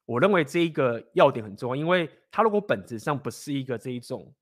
[0.05, 4.33] 我认为这一个要点很重要，因为他如果本质上不是一个这一种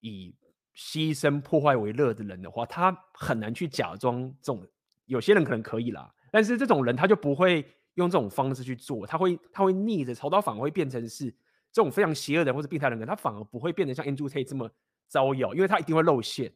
[0.00, 0.34] 以
[0.74, 4.66] 牺牲破坏为乐的人的话，他很难去假装这种，
[5.04, 6.12] 有些人可能可以啦。
[6.32, 7.64] 但是这种人他就不会
[7.96, 11.30] 用这种方式去做，他会他会逆着操刀，反而会变成是
[11.72, 14.70] 这种非常邪恶的人或者病态的人，他反而不会变得像 Andrew Tate 这么
[15.08, 16.52] 招摇，因为他一定会露馅，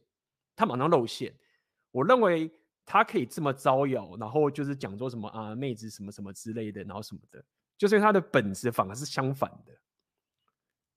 [0.55, 1.33] 他马上露馅。
[1.91, 2.51] 我认为
[2.85, 7.43] 他可以这么招摇，然后就是讲说什么啊妹子什么什么之类的，然后什么的，
[7.77, 9.73] 就是他的本质反而是相反的，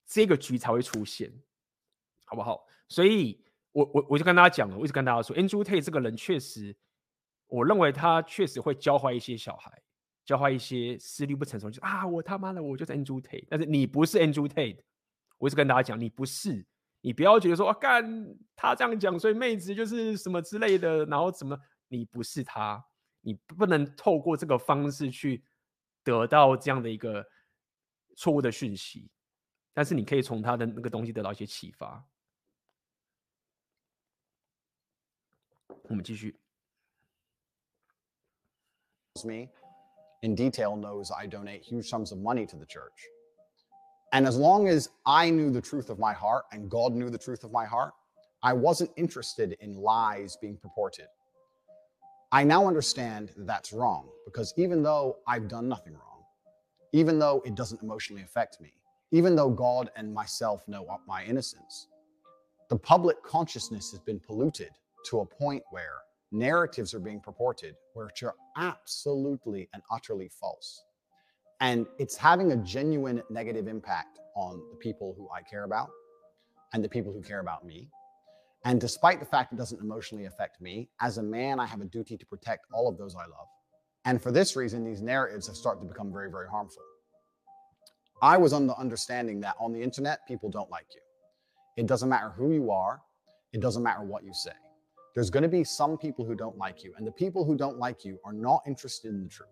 [0.07, 1.33] 这个局才会出现，
[2.24, 2.66] 好不好？
[2.88, 6.76] 所以我我我就跟大家讲了，我一直跟大家说，Andrew Tate 这个人确实。
[7.46, 9.70] 我认为他确实会教坏一些小孩，
[10.24, 14.78] 教坏一些思虑不成熟，就啊，我他妈的，我就是 Andrew Tate，但是你不是 Andrew Tate，
[15.38, 16.64] 我一直跟大家讲，你不是，
[17.02, 21.58] 你不要觉得说啊，干他这样讲，所以妹子就是什么之类的，然后怎么，
[21.88, 22.82] 你不是他，
[23.20, 25.44] 你不能透过这个方式去
[26.02, 27.26] 得到这样的一个
[28.16, 29.10] 错误的讯息，
[29.74, 32.02] 但是你可以从他的那个东西得到一些启发。
[35.82, 36.34] 我们继续。
[39.24, 39.48] me
[40.24, 43.08] in detail knows I donate huge sums of money to the church.
[44.14, 47.18] And as long as I knew the truth of my heart and God knew the
[47.18, 47.92] truth of my heart,
[48.42, 51.08] I wasn't interested in lies being purported.
[52.32, 56.22] I now understand that's wrong because even though I've done nothing wrong,
[56.92, 58.72] even though it doesn't emotionally affect me,
[59.10, 61.88] even though God and myself know my innocence,
[62.70, 64.70] the public consciousness has been polluted
[65.10, 66.03] to a point where
[66.34, 70.84] narratives are being purported which are absolutely and utterly false.
[71.60, 75.88] And it's having a genuine negative impact on the people who I care about
[76.72, 77.88] and the people who care about me.
[78.64, 81.84] And despite the fact it doesn't emotionally affect me, as a man, I have a
[81.86, 83.46] duty to protect all of those I love.
[84.04, 86.82] And for this reason, these narratives have started to become very, very harmful.
[88.20, 91.00] I was under the understanding that on the internet, people don't like you.
[91.76, 93.00] It doesn't matter who you are,
[93.52, 94.52] it doesn't matter what you say.
[95.14, 97.79] There's going to be some people who don't like you, and the people who don't
[97.79, 99.48] like you are not interested in the truth.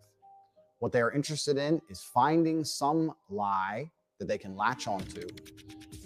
[0.80, 5.28] What they are interested in is finding some lie that they can latch onto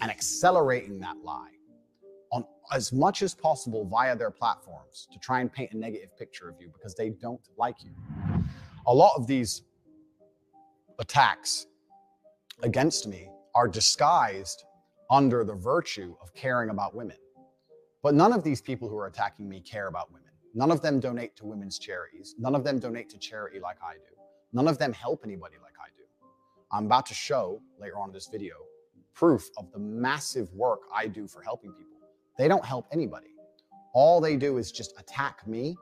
[0.01, 1.49] and accelerating that lie
[2.31, 6.47] on as much as possible via their platforms to try and paint a negative picture
[6.49, 7.91] of you because they don't like you.
[8.85, 9.63] A lot of these
[10.99, 11.65] attacks
[12.61, 14.63] against me are disguised
[15.09, 17.17] under the virtue of caring about women.
[18.07, 20.29] But none of these people who are attacking me care about women.
[20.53, 22.35] None of them donate to women's charities.
[22.39, 24.15] None of them donate to charity like I do.
[24.53, 26.05] None of them help anybody like I do.
[26.71, 28.55] I'm about to show later on in this video
[29.13, 31.97] proof of the massive work I do for helping people.
[32.37, 33.27] They don't help anybody.
[33.93, 35.75] All they do is just attack me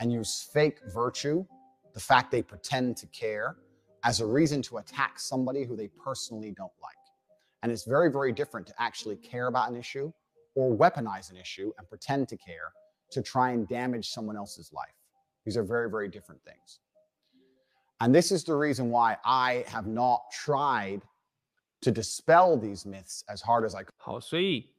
[0.00, 1.44] and use fake virtue,
[1.92, 3.56] the fact they pretend to care,
[4.02, 6.96] as a reason to attack somebody who they personally don't like.
[7.62, 10.10] And it's very, very different to actually care about an issue
[10.55, 12.73] or weaponize an issue and pretend to care
[13.11, 14.95] to try and damage someone else's life.
[15.45, 16.79] These are very, very different things.
[17.99, 21.01] And this is the reason why I have not tried
[21.81, 23.93] to dispel these myths as hard as I could.
[23.97, 24.73] 好，所以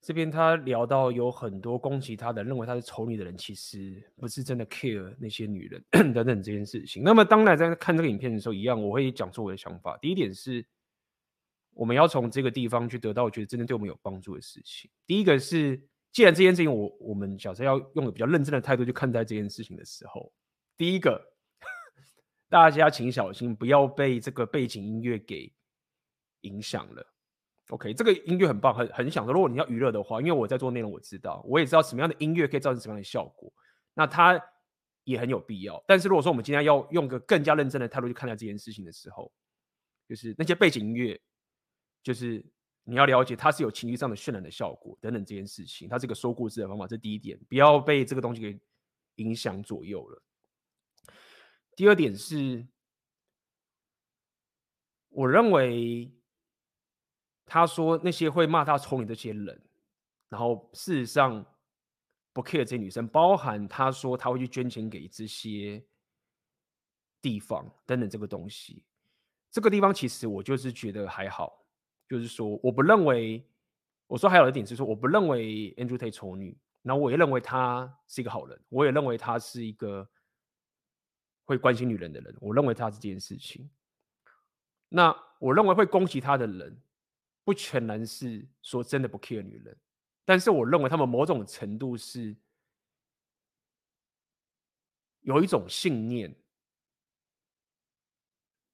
[0.00, 7.02] 这边他聊到有很多攻击他的，认为他是丑女的人，其实不是真的 care 那些女人等等这件事情。
[7.02, 9.96] 那么当然在看这个影片的时候，一样我会讲出我的想法。
[9.98, 10.64] 第一点是，
[11.73, 14.89] 我们要从这个地方去得到我觉得真的对我们有帮助的事情。
[15.05, 20.31] 第一个是，既然这件事情我我们假设要用个比较认真的态度去看待这件事情的时候，
[20.77, 21.25] 第一个。
[22.49, 25.53] 大家请小心，不要被这个背景音乐给
[26.41, 27.13] 影响了。
[27.67, 29.31] OK，这个音乐很棒，很很享受。
[29.31, 33.53] 如果你要娱乐的话，因为我在做内容，我知道，我也知道什么样的音乐可以造成什么样的效果。
[33.93, 34.43] 那它
[35.03, 35.79] 也很有必要。
[35.85, 39.31] 但是如果说我们今天要用个更加认真的态度去看待这件事情的时候，
[40.07, 41.21] 就是那些背景音乐，
[42.09, 42.43] 就是
[42.85, 48.59] 你要了解它是有情绪上的渲染的效果等等这件事情，它是一个说故事的方法，这第一点，不要被这个东西给
[49.17, 50.23] 影响左右了。
[51.75, 52.67] 第二点是，
[55.09, 56.11] 我认为
[57.45, 59.61] 他说那些会骂他丑女这些人，
[60.27, 61.45] 然后事实上
[62.33, 65.85] 不 care 这些女生，包含他说他会去捐钱给这些
[67.21, 68.83] 地方等等这个东西，
[69.51, 71.58] 这个地方其实我就是觉得还好，
[72.09, 73.41] 就是说我不认为，
[74.07, 80.09] 我说还有一点是说我不认为 Andrew Tate 丑女，然后我也认为他是一个好人，我也认为他是一个。
[81.45, 83.67] 会关心女人的人，我认为他是这件事情。
[84.87, 86.79] 那我认为会攻击他的人，
[87.43, 89.75] 不全然是说真的不 care 女人，
[90.23, 92.37] 但是我认为他们某种程度是
[95.21, 96.31] 有一种信念，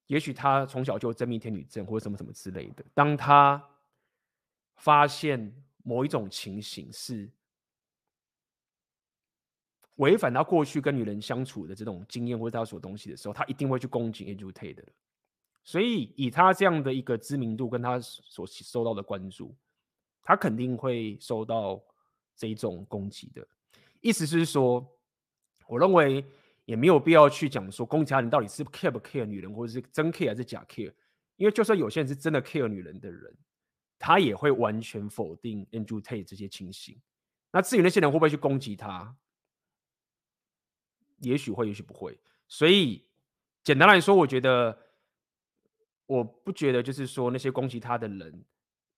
[0.06, 2.84] 也许他从小就真命天女症或者什么什么之类的。
[2.94, 3.62] 当他
[4.76, 7.30] 发现某一种情形是。
[9.96, 14.84] 违反他过去跟女人相处的这种经验或者他所东西的时候，他一定会去攻击 Andrew Tate 的。
[15.64, 19.56] 所以以他这样的一个知名度跟他所受到的关注，
[20.22, 21.82] 他肯定会受到
[22.36, 23.48] 这一种攻击的。
[24.02, 24.86] 意思是说，
[25.66, 26.22] 我认为
[26.66, 30.92] 也没有必要去讲说攻击他人到底是 care 不 care 女人，或者是真 care 还是假 care。
[31.36, 33.34] 因为就算有些人是真的 care 女人的人，
[33.98, 37.00] 他也会完全否定 Andrew Tate 这些情形。
[37.50, 39.16] 那至于那些人会不会去攻击他？
[41.18, 42.18] 也许会，也许不会。
[42.48, 43.06] 所以，
[43.64, 44.78] 简单来说，我觉得，
[46.06, 48.44] 我不觉得就是说那些攻击他的人，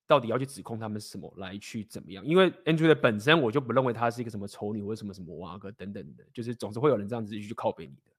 [0.09, 2.25] 到底要去指控他们什么来去怎么样？
[2.25, 8.11] 因为 Andrew 的本身，我就不认为他是一个什么丑女或者什么什么哇哥等等的，就是总是会有人这样子去靠北你的，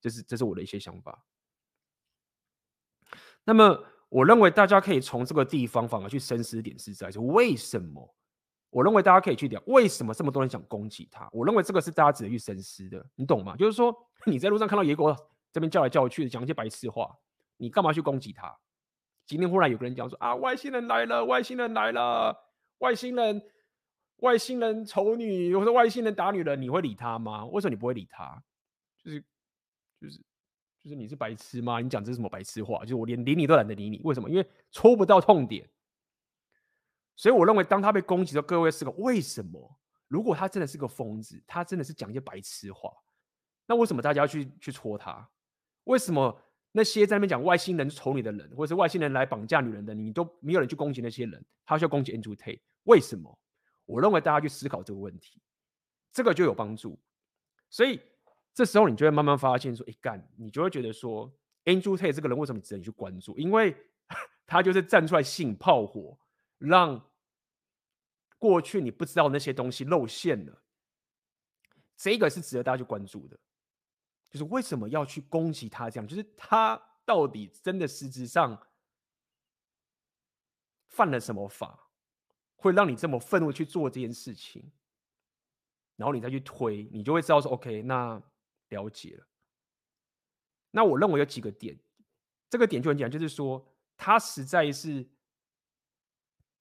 [0.00, 1.24] 这是这是我的一些想法。
[3.44, 8.14] 那么，我认为大家可以从这个地方反而去深思点是在说为什么？
[8.70, 11.26] 我认为大家可以去聊为什么这么多人想攻击他。
[11.32, 13.56] 我认为这个是大家值得去深思的，你懂吗？
[13.56, 13.94] 就是说
[14.26, 15.14] 你在路上看到野狗
[15.52, 17.16] 这边叫来叫去的讲一些白痴话，
[17.56, 18.54] 你干嘛去攻击他？
[19.28, 22.34] 今天忽然有个人讲说啊，外星人来了，外星人来了，
[22.78, 23.42] 外星人，
[24.16, 27.44] 外星人丑女，或者外星人打女人，你会理他吗？
[27.44, 28.42] 为什么你不会理他？
[29.04, 29.20] 就是
[30.00, 30.18] 就是
[30.82, 31.78] 就是你是白痴吗？
[31.80, 32.80] 你讲这是什么白痴话？
[32.80, 34.30] 就是我连理你都懒得理你，为什么？
[34.30, 35.68] 因为戳不到痛点。
[37.14, 39.78] 所以我认为，当他被攻击的，各位是个为什么？
[40.06, 42.90] 如果他真的是个疯子，他真的是讲一些白痴话，
[43.66, 45.28] 那为什么大家要去去戳他？
[45.84, 46.34] 为什么
[46.72, 52.60] 那些在那边讲外星人丑女的人，或者是外星人来绑架女人的，你都没有人去攻击那些人，他需要攻击 Andrew Tate？
[52.84, 53.38] 为什么？
[53.86, 55.40] 我认为大家去思考这个问题，
[56.12, 56.98] 这个就有帮助。
[57.70, 58.00] 所以
[58.54, 61.32] 这时候你就会慢慢发现说，哎干，你就会觉得说
[61.64, 63.38] ，Andrew T 这个人为什么值得你去关注？
[63.38, 63.76] 因为
[64.46, 66.18] 他就是站出来吸引炮火，
[66.58, 67.04] 让。
[68.40, 70.62] 过去你不知道那些东西露馅了，
[71.96, 73.36] 这个是值得大家去关注的。
[74.30, 75.88] 就是为什么要去攻击他？
[75.88, 78.60] 这样就是他到底真的实质上
[80.86, 81.90] 犯了什么法，
[82.56, 84.70] 会让你这么愤怒去做这件事情？
[85.96, 88.22] 然后你再去推，你就会知道说，OK，那
[88.68, 89.26] 了解了。
[90.70, 91.78] 那我认为有几个点，
[92.48, 93.66] 这个点就很简单，就是说
[93.96, 95.08] 他实在是。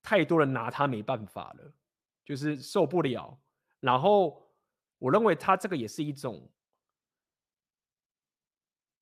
[0.03, 1.73] 太多人拿他没办法了，
[2.23, 3.37] 就是受不了。
[3.81, 4.41] 然后
[4.99, 6.49] 我认为他这个也是一种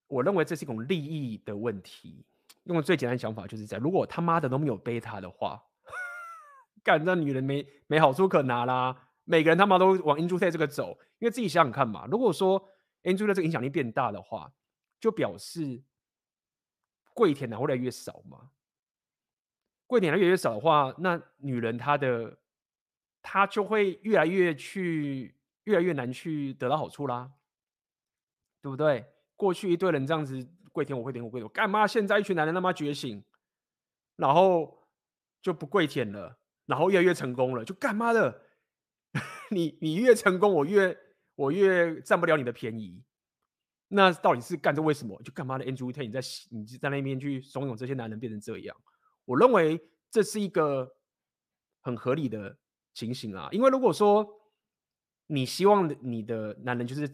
[0.07, 2.25] 我认为这是一种利益的问题。
[2.63, 5.63] 用最简单的想法，就是在如果他妈的都没有贝塔的话，
[6.83, 9.09] 干那女人没没好处可拿啦。
[9.23, 12.07] 每个人他妈都往 Andrew Tate 这个走，因为自己想想看嘛。
[12.09, 12.69] 如果说
[13.03, 14.51] Andrew 的这个影响力变大的话，
[14.99, 15.83] 就表示
[17.13, 18.49] 跪舔男会越来越少嘛。
[19.85, 22.39] 跪舔的越来越少的话，那女人她的
[23.21, 25.35] 她就会越来越去
[25.65, 27.31] 越来越难去得到好处啦，
[28.61, 29.05] 对不对？
[29.35, 33.23] 过去一堆人这样子跪舔我跪舔我跪舔我，干嘛现在一群男人他妈觉醒，
[34.15, 34.87] 然后
[35.41, 38.43] 就不跪舔了，然后越来越成功了，就干嘛的？
[39.51, 40.97] 你你越成功，我越
[41.35, 43.03] 我越占不了你的便宜。
[43.87, 45.21] 那到底是干这为什么？
[45.21, 46.19] 就干嘛的？Andrew Tate，你在
[46.49, 48.75] 你就在那边去怂恿这些男人变成这样？
[49.25, 49.79] 我认为
[50.09, 50.97] 这是一个
[51.81, 52.57] 很合理的
[52.93, 53.47] 情形啊。
[53.51, 54.27] 因为如果说
[55.27, 57.07] 你希望你的男人就是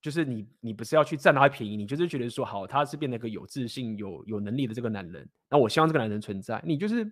[0.00, 7.04] 就是你你不是要去占他便宜，你就是觉得说好他是变得一个有自信、有有能力的这个男人，那我希望这个男人存在，你就是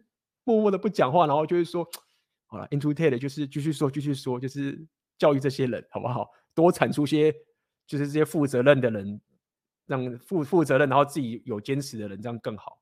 [0.45, 1.89] 默默的不讲话，然后就是说。
[2.51, 6.31] 好了，Andrew Tate 就是继续说，继续说，就是教育这些人，好不好？
[6.55, 7.31] 多产出些，
[7.87, 9.21] 就是这些负责任的人，
[9.85, 12.81] 让负负责任，然后自己有坚持的人，这样更好。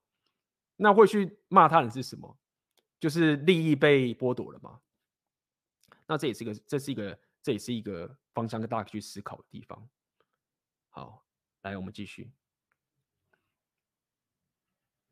[0.77, 2.39] 那会去骂他人是什么？
[3.01, 4.79] 就是利益被剥夺了吗？
[6.07, 9.89] 那这也是个，这是一个，这也是一个方向，跟大家去思考的地方。
[10.96, 11.26] 好，
[11.62, 12.32] 来，我们继续。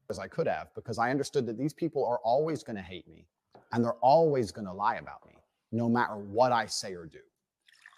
[0.08, 3.08] As I could have, because I understood that these people are always going to hate
[3.08, 3.28] me.
[3.72, 5.36] and they're always going to lie about me,
[5.72, 7.20] no matter what I say or do.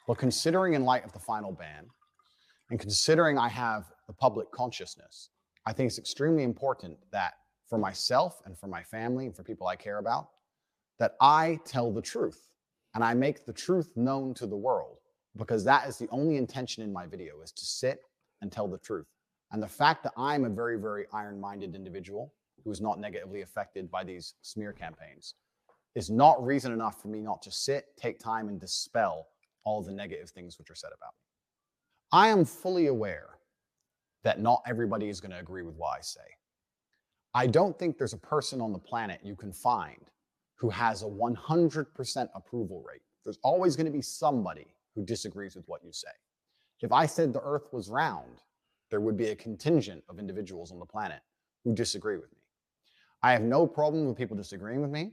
[0.07, 1.85] But considering, in light of the final ban,
[2.69, 5.29] and considering I have the public consciousness,
[5.65, 7.33] I think it's extremely important that
[7.69, 10.29] for myself and for my family and for people I care about,
[10.99, 12.49] that I tell the truth
[12.93, 14.97] and I make the truth known to the world
[15.36, 18.00] because that is the only intention in my video is to sit
[18.40, 19.06] and tell the truth.
[19.52, 22.32] And the fact that I'm a very, very iron minded individual
[22.64, 25.34] who is not negatively affected by these smear campaigns
[25.94, 29.28] is not reason enough for me not to sit, take time, and dispel
[29.64, 31.26] all the negative things which are said about me.
[32.12, 33.38] I am fully aware
[34.24, 36.20] that not everybody is going to agree with what I say.
[37.34, 40.10] I don't think there's a person on the planet you can find
[40.56, 43.02] who has a 100% approval rate.
[43.24, 46.08] There's always going to be somebody who disagrees with what you say.
[46.80, 48.42] If I said the earth was round,
[48.90, 51.20] there would be a contingent of individuals on the planet
[51.64, 52.38] who disagree with me.
[53.22, 55.12] I have no problem with people disagreeing with me.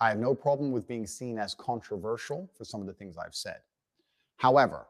[0.00, 3.34] I have no problem with being seen as controversial for some of the things I've
[3.34, 3.58] said.
[4.36, 4.86] However,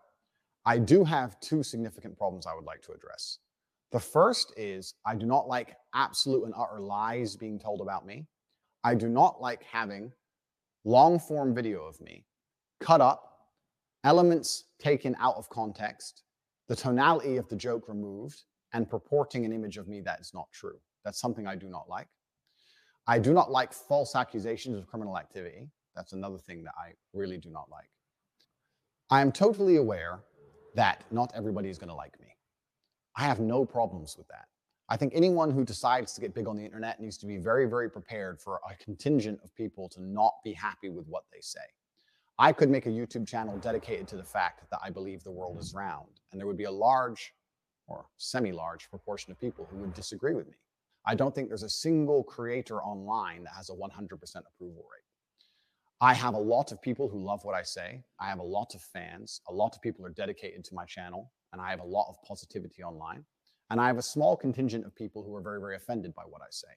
[0.64, 3.38] I do have two significant problems I would like to address.
[3.90, 8.26] The first is I do not like absolute and utter lies being told about me.
[8.84, 10.12] I do not like having
[10.84, 12.24] long form video of me
[12.80, 13.31] cut up,
[14.04, 16.22] elements taken out of context,
[16.68, 18.42] the tonality of the joke removed,
[18.72, 20.78] and purporting an image of me that is not true.
[21.04, 22.08] That's something I do not like.
[23.06, 25.68] I do not like false accusations of criminal activity.
[25.94, 27.90] That's another thing that I really do not like.
[29.10, 30.20] I am totally aware
[30.74, 32.28] that not everybody is going to like me.
[33.16, 34.46] I have no problems with that.
[34.88, 37.66] I think anyone who decides to get big on the internet needs to be very,
[37.66, 41.60] very prepared for a contingent of people to not be happy with what they say.
[42.38, 45.58] I could make a YouTube channel dedicated to the fact that I believe the world
[45.58, 47.32] is round, and there would be a large
[47.86, 50.54] or semi large proportion of people who would disagree with me.
[51.04, 55.02] I don't think there's a single creator online that has a 100% approval rate.
[56.00, 58.02] I have a lot of people who love what I say.
[58.18, 59.40] I have a lot of fans.
[59.48, 62.16] A lot of people are dedicated to my channel, and I have a lot of
[62.26, 63.24] positivity online.
[63.70, 66.42] And I have a small contingent of people who are very, very offended by what
[66.42, 66.68] I say.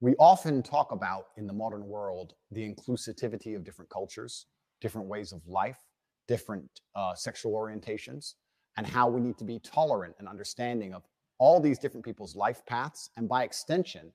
[0.00, 4.46] We often talk about in the modern world the inclusivity of different cultures,
[4.84, 5.80] different ways of life,
[6.28, 8.34] different uh, sexual orientations,
[8.76, 11.02] and how we need to be tolerant and understanding of
[11.38, 14.12] all these different people's life paths, and by extension,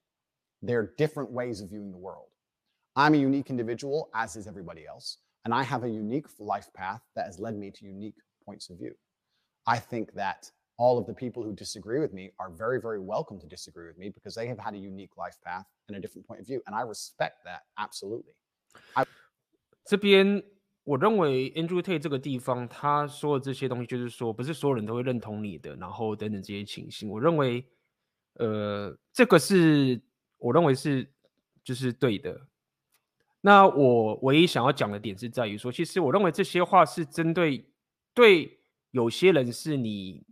[0.61, 2.29] their different ways of viewing the world.
[2.95, 7.01] I'm a unique individual, as is everybody else, and I have a unique life path
[7.15, 8.93] that has led me to unique points of view.
[9.65, 13.39] I think that all of the people who disagree with me are very, very welcome
[13.39, 16.27] to disagree with me because they have had a unique life path and a different
[16.27, 16.61] point of view.
[16.67, 18.35] And I respect that absolutely.
[18.95, 19.05] I
[19.89, 20.43] 这边
[20.89, 27.07] 我认为 Andrew Tate 这个地方，他说的这些东西，就是说，不是所有人都会认同你的，然后等等这些情形。
[27.07, 27.63] 我认为，
[28.39, 30.01] 呃，这个是
[30.39, 31.07] 我认为是
[31.63, 32.41] 就是对的。
[33.39, 37.63] 那我唯一想要讲的点是在于说，其实我认为这些话是针对
[38.15, 38.59] 对
[38.89, 40.25] 有些人是你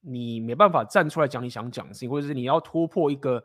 [0.00, 3.40] 你没办法站出来讲你想讲的事情，或者是你要突破一个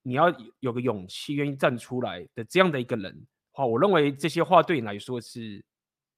[0.00, 3.26] 你要有个勇气愿意站出来的这样的一个人。
[3.52, 5.62] 好，我认为这些话对你来说是。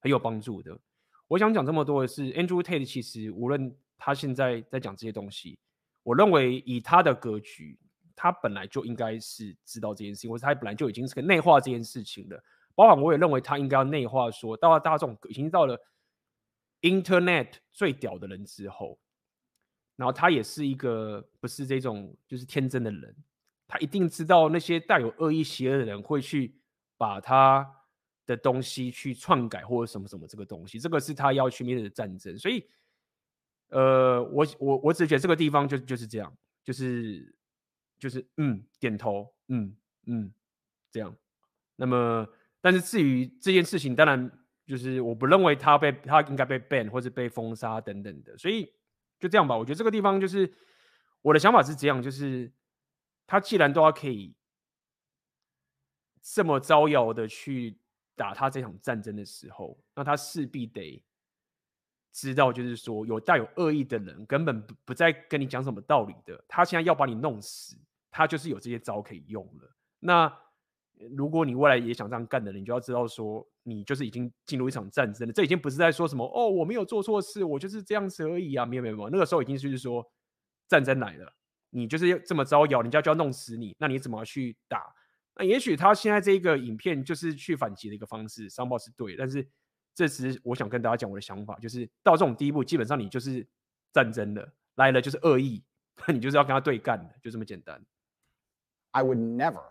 [0.07, 0.79] 很有帮助的。
[1.27, 5.59] 我想讲这么多的是，Andrew Tate 其实无论他现在在讲这些东西，
[6.01, 7.77] 我认为以他的格局，
[8.15, 12.41] 他本来就应该是知道这件事情，或者他本来就已经是个内化这件事情的。
[12.73, 15.77] 包括我也认为他应该要内化说，到了大众已经到了
[16.79, 18.97] Internet 最屌的人之后，
[19.97, 23.13] 然后他也是一个不是这种就是天真的人，
[23.67, 26.55] 他一定知道那些带有恶意邪恶的人会去
[26.97, 27.76] 把他
[28.27, 32.37] 的东西去篡改或者什么什么这个东西，这个是他要去面对的战争。
[32.37, 32.63] 所以，
[33.69, 37.35] 呃，我我我只觉得这个地方就就是这样，就是
[37.97, 39.75] 就是嗯点头嗯
[40.05, 40.31] 嗯
[40.91, 41.15] 这样，
[41.75, 42.27] 那么。
[42.59, 44.29] 但是至于这件事情，当然
[44.65, 48.73] 就是我不认为他被他应该被 ban 或者被封杀等等的，所以
[49.19, 49.55] 就这样吧。
[49.55, 50.51] 我觉得这个地方就是
[51.21, 52.51] 我的想法是这样，就是
[53.25, 54.35] 他既然都要可以
[56.21, 57.77] 这么招摇的去
[58.17, 61.01] 打他这场战争的时候，那他势必得
[62.11, 67.77] 知道，就是说有带有恶意的人根本不不再跟你讲什么道理的，他现在要把你弄死，
[68.11, 69.71] 他就是有这些招可以用了。
[69.99, 70.37] 那。
[71.11, 75.31] 如果你未来也想这样干的人，你就要知道说，你就是已经进入一场战争了。
[75.31, 79.09] 这已经不是在说什么哦，我没有做错事，我就是这样子而已啊，没有没有没有。
[79.11, 80.03] 那个时候已经是说
[80.67, 81.31] 战争来了，
[81.69, 84.91] 你就是要这么招摇，人家就要弄死你，那你怎么去打？
[85.36, 89.48] 那也许他现在这个影片就是去反击的一个方式，商报是对，但是
[89.94, 93.46] 这是我想跟大家讲我的想法，就是到这种地步，基本上你就是
[93.92, 95.64] 战争了，来了就是恶意，
[96.08, 97.84] 你就是要跟他对干的，就这么简单。
[98.90, 99.62] I would never.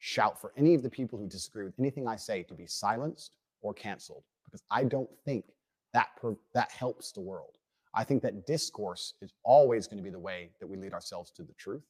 [0.00, 3.32] shout for any of the people who disagree with anything I say to be silenced
[3.62, 5.44] or canceled because I don't think
[5.92, 7.58] that per, that helps the world.
[7.94, 11.30] I think that discourse is always going to be the way that we lead ourselves
[11.32, 11.82] to the truth.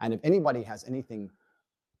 [0.00, 1.30] And if anybody has anything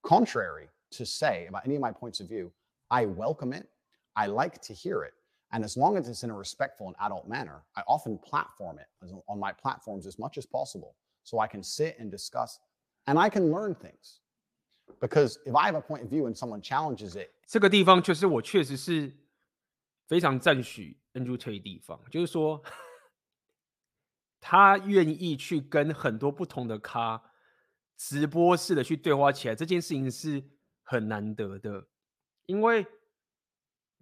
[0.02, 2.52] contrary to say about any of my points of view,
[2.90, 3.68] I welcome it.
[4.14, 5.14] I like to hear it.
[5.50, 8.88] And as long as it's in a respectful and adult manner, I often platform it
[9.28, 12.58] on my platforms as much as possible so I can sit and discuss
[13.06, 14.20] and I can learn things.
[15.00, 19.12] Because if I have a point of view and someone challenges it，这个地方就是我确实是
[20.06, 22.62] 非常赞许 Andrew Tate 的地方，就是说
[24.40, 27.22] 他愿意去跟很多不同的咖
[27.99, 30.41] 直播式的去对话起来，这件事情是
[30.83, 31.85] 很难得的，
[32.45, 32.81] 因为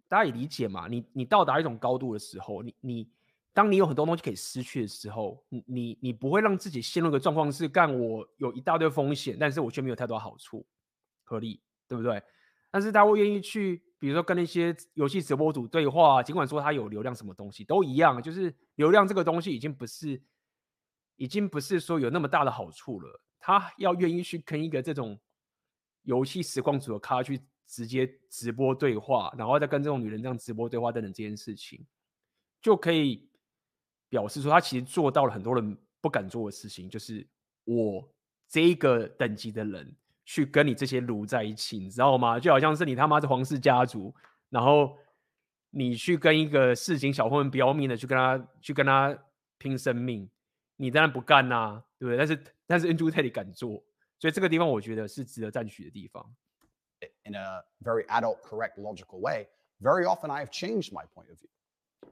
[0.08, 3.12] 大家也理解嘛，你你到达一种高度的时候，你你
[3.54, 10.64] 当你有很多东西可以失去的时候，你你你不会让自己陷入一个状况是干我有一大堆风险，但是我却没有太多好处。
[11.24, 12.22] 合理，对不对？
[12.70, 20.22] 但是大家会愿意去，比如说跟那些游戏直播主对话，尽管说他有流量，什么东西都一样，就是流量这个东西已经不是，
[21.16, 23.22] 已经不是说有那么大的好处了。
[23.48, 25.18] 他要愿意去跟一个这种
[26.04, 31.86] 游戏实况组的咖去直接直播对话，然后再跟这种女人这样直播对话等等这件事情，
[32.62, 33.30] 就可以
[34.10, 37.26] 表示说他其实做到了很多人不敢做的事情，就是
[37.64, 38.14] 我
[38.50, 39.95] 这一个等级的人。
[40.30, 42.38] 去跟你这些奴在一起，你知道吗？
[42.38, 44.14] 就好像是你他妈是皇室家族，
[44.50, 44.98] 然后
[45.70, 49.18] 你去跟一个市井小混混不要命的去跟他去跟他
[49.58, 50.30] 拼生命，
[50.76, 52.16] 你当然不干呐、对不对？
[52.16, 53.83] 但是但是 Andrew Tate 敢做，
[54.18, 56.35] 所以这个地方我觉得是值得赞许的地方。
[57.25, 59.49] In a very adult, correct, logical way,
[59.81, 61.51] very often I have changed my point of view,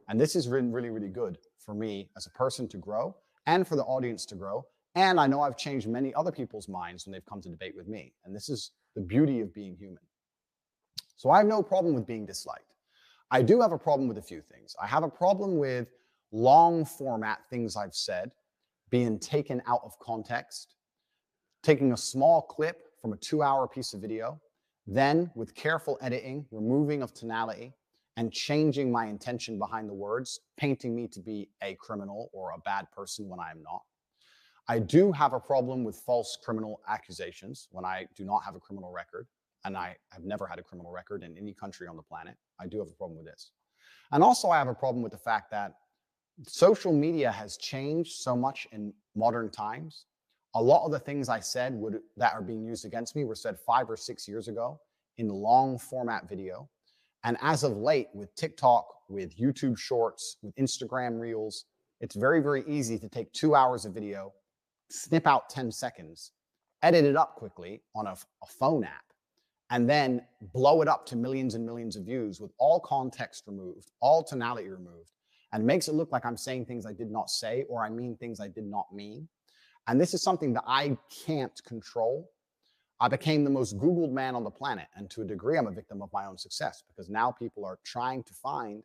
[0.06, 3.14] and this has been really, really good for me as a person to grow
[3.46, 4.64] and for the audience to grow.
[4.96, 7.86] And I know I've changed many other people's minds when they've come to debate with
[7.86, 8.12] me.
[8.24, 10.02] And this is the beauty of being human.
[11.16, 12.74] So I have no problem with being disliked.
[13.30, 14.74] I do have a problem with a few things.
[14.82, 15.86] I have a problem with
[16.32, 18.32] long format things I've said
[18.95, 20.75] being taken out of context,
[21.61, 24.39] taking a small clip from a two hour piece of video,
[24.87, 27.73] then with careful editing, removing of tonality,
[28.15, 32.59] and changing my intention behind the words, painting me to be a criminal or a
[32.59, 33.81] bad person when I am not.
[34.69, 38.61] I do have a problem with false criminal accusations when I do not have a
[38.61, 39.27] criminal record,
[39.65, 42.37] and I have never had a criminal record in any country on the planet.
[42.61, 43.51] I do have a problem with this.
[44.13, 45.73] And also, I have a problem with the fact that
[46.45, 50.05] social media has changed so much in modern times.
[50.55, 53.36] A lot of the things I said would, that are being used against me were
[53.36, 54.79] said five or six years ago
[55.17, 56.69] in long format video.
[57.23, 61.65] And as of late, with TikTok, with YouTube Shorts, with Instagram Reels,
[62.01, 64.33] it's very, very easy to take two hours of video
[64.91, 66.31] snip out 10 seconds,
[66.83, 69.05] edit it up quickly on a, a phone app,
[69.71, 70.21] and then
[70.53, 74.69] blow it up to millions and millions of views with all context removed, all tonality
[74.69, 75.11] removed,
[75.54, 78.16] and makes it look like I'm saying things I did not say or I mean
[78.16, 79.28] things I did not mean.
[79.86, 80.96] And this is something that I
[81.26, 82.30] can't control.
[83.00, 84.86] I became the most Googled man on the planet.
[84.94, 87.78] And to a degree, I'm a victim of my own success because now people are
[87.84, 88.82] trying to find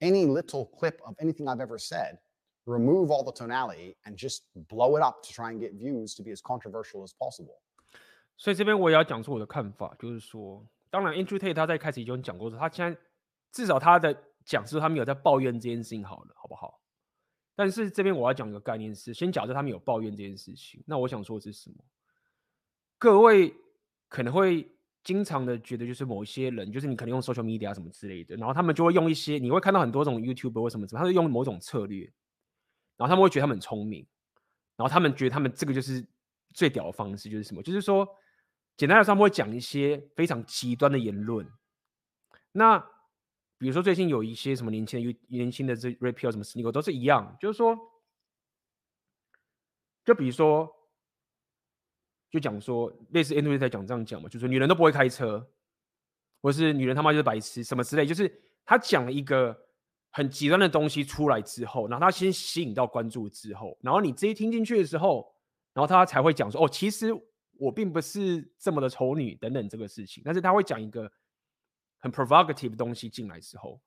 [0.00, 2.18] any little clip of anything I've ever said
[2.66, 6.22] remove all the tonality and just blow it up to try and get views to
[6.22, 7.62] be as controversial as possible.
[8.36, 13.00] 所以这边我也要讲出我的看法，就是说，当然 Andrew Tate 他在开始已经讲过说，他现在
[13.52, 14.12] 至少他的
[14.51, 16.81] 讲师他们有在抱怨这件事情，好了，好不好？
[17.55, 21.77] 但是这边我要讲一个概念是，先假设他们有抱怨这件事情，那我想说的是什么？
[22.97, 23.55] 各位
[24.09, 24.69] 可能会
[25.05, 32.03] 经常的觉得，就是某一些人，就是你可能用 social media 什么之类的，然后他们就会用一些，你会看到很多种 YouTube 或什么什么，他是用某种策略，
[32.97, 34.05] 然后他们会觉得他们很聪明，
[34.75, 36.05] 然后他们觉得他们这个就是
[36.53, 37.63] 最屌的方式，就是什么？
[37.63, 38.05] 就是说，
[38.75, 41.47] 简单来说，他们会讲一些非常极端的言论，
[42.51, 42.83] 那。
[43.61, 47.77] 比如说最近有一些什么年轻的、年轻的这 rapper 什么 sneaker 都是一样，就是说，
[50.03, 50.67] 就比如说，
[52.31, 55.47] 就讲说类似 Andrew 在讲这样讲嘛，就是说女人都不会开车，
[56.41, 59.55] 或是女人他妈就是白痴什么之类，就是他讲了一个
[60.09, 65.31] 很极端的东西出来之后，然后他先吸引到关注之后，然后你这一听进去的时候，
[65.75, 67.13] 然后他才会讲说哦，其实
[67.59, 71.11] 我并不是这么的丑女等等这个事情，但是他会讲一个。
[72.01, 73.79] 很 provocative 的东西进来之后，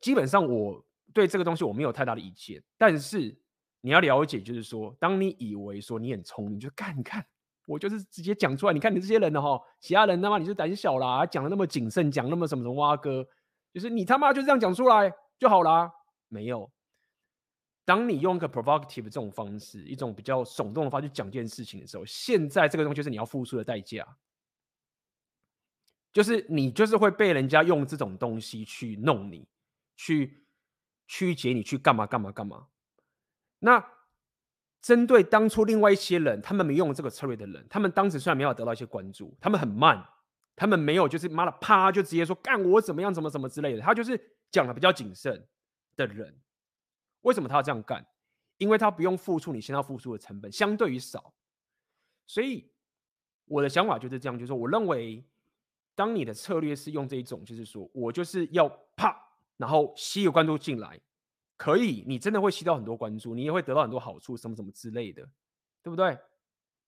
[0.00, 2.62] 基本上我对这个东西我没有太大的意见。
[2.76, 3.34] 但是
[3.80, 7.24] 你要了解，就是说，当你以为说你很聪明，就干你看，
[7.66, 8.72] 我就是直接讲出来。
[8.72, 13.26] 你看你这些人呢，哈，其他人他妈你是胆小啦，讲的那么谨慎，讲那么什么什么蛙哥，
[13.72, 15.90] 就是你他妈就这样讲出来就好啦。
[16.28, 16.70] 没有，
[17.84, 24.06] 当你用一个 provocative 这种方式，一种比较耸动的方式去讲这件事情的时候，现在这个东西就是你要付出的代价。
[26.12, 29.46] 就是你就是会被人家用这种东西去弄你，
[29.96, 30.44] 去
[31.06, 32.66] 曲解你，去干嘛干嘛干嘛。
[33.60, 33.84] 那
[34.80, 40.04] 针对当初另外一些人，他们没用这个策略的人，他们当时虽然没有得到一些关注，他们很慢，
[40.56, 45.46] 他们没有就是妈的啪就直接说干我怎么样怎么怎么之类的，他就是讲的比较谨慎
[45.94, 46.36] 的人。
[47.20, 48.04] 为什么他要这样干？
[48.56, 51.32] 因为他不用付出你现在要付出的成本，相对于少。
[52.26, 52.72] 所以
[53.44, 55.24] 我的想法就是这样，就是说我认为。
[55.94, 59.14] 当你的策略是用这一种，就是说我就是要啪，
[59.56, 60.98] 然后吸有关注进来，
[61.56, 65.22] 可以，你真的会吸到很多关注，你也会得到很多好处，什么什么之类的，
[65.82, 66.16] 对不对？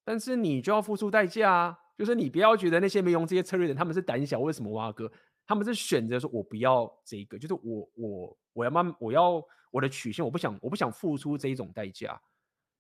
[0.05, 5.11] 但是你就要付出代价啊，就是你不要觉得那些没用这些策略的人他们是胆小，为什么挖哥？
[5.47, 12.19] 他们是选择说我不要这个，就是我我我要慢，我要我的曲线，我不想我不想付出这一种代价，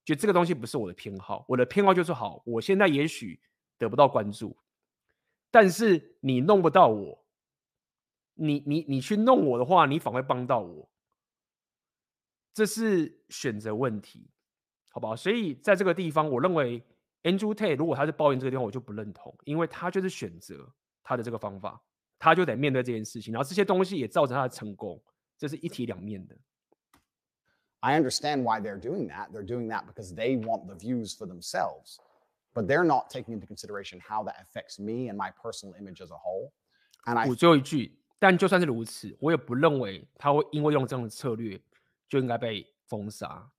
[0.04, 3.38] 就这个东西不是我的偏好，我的偏好就是好，我现在也许
[3.76, 4.56] 得不到关注。
[5.53, 7.24] 但是你弄不到我，
[8.34, 10.90] 你你你去弄我的话，你反而帮到我，
[12.53, 14.28] 这是选择问题，
[14.88, 15.14] 好不好？
[15.14, 16.82] 所以在这个地方，我认为
[17.22, 20.68] Andrew Tate 如果他是抱怨这个地方，我就不认同，因为他就是选择
[21.03, 21.80] 他的这个方法，
[22.18, 25.00] 他就得面对这件事情，然后这些东西也造成他的成功，
[25.36, 26.36] 这是一体两面的。
[27.80, 29.30] I understand why they're doing that.
[29.32, 31.98] They're doing that because they want the views for themselves.
[32.53, 36.11] but they're not taking into consideration how that affects me and my personal image as
[36.11, 36.51] a whole.
[37.05, 41.61] And I 最后一句，但就算是如此，我也不认为他会因为用这样的策略
[42.09, 43.49] 就应该被封杀。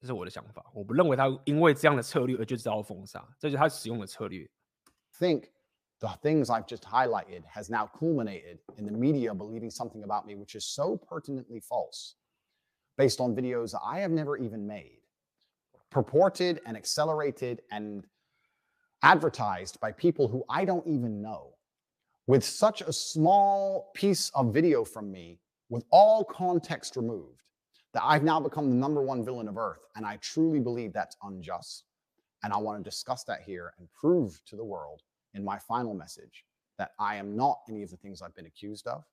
[0.00, 4.48] 这是我的想法，我不认为他因为这样的策略而就知道封杀，这就是他使用的策略。
[5.18, 5.50] Think
[5.98, 10.34] the things I've just highlighted has now culminated in the media believing something about me
[10.34, 12.14] which is so pertinently false
[12.96, 15.02] based on videos I have never even made
[15.95, 18.03] purported and accelerated and
[19.01, 21.53] advertised by people who I don't even know
[22.27, 25.39] with such a small piece of video from me
[25.69, 27.43] with all context removed
[27.93, 29.85] that I've now become the number one villain of earth.
[29.95, 31.85] And I truly believe that's unjust.
[32.43, 35.01] And I want to discuss that here and prove to the world
[35.33, 36.43] in my final message
[36.77, 39.05] that I am not any of the things I've been accused of,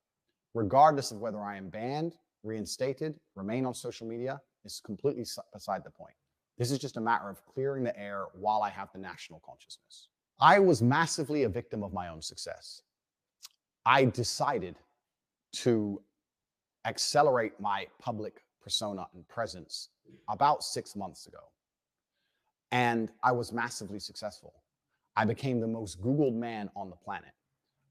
[0.53, 5.23] regardless of whether I am banned, reinstated, remain on social media, is completely
[5.53, 6.15] beside the point.
[6.57, 10.07] This is just a matter of clearing the air while I have the national consciousness.
[10.39, 12.81] I was massively a victim of my own success.
[13.85, 14.75] I decided
[15.53, 16.01] to
[16.85, 19.89] accelerate my public persona and presence
[20.29, 21.39] about six months ago.
[22.71, 24.53] And I was massively successful.
[25.15, 27.31] I became the most Googled man on the planet.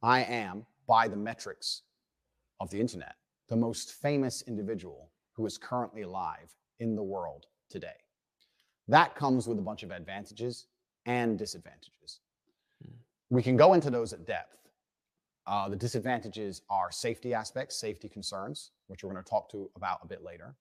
[0.02, 1.82] I am, by the metrics
[2.58, 3.14] of the internet,
[3.48, 7.94] the most famous individual who is currently alive in the world today.
[8.88, 10.66] That comes with a bunch of advantages
[11.06, 12.20] and disadvantages.
[12.86, 12.94] Mm.
[13.30, 14.56] We can go into those at depth.
[15.46, 19.98] Uh, the disadvantages are safety aspects, safety concerns, which we're going to talk to about
[20.02, 20.54] a bit later.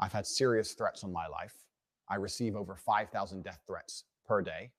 [0.00, 1.54] I've had serious threats on my life.
[2.08, 4.70] I receive over 5,000 death threats per day.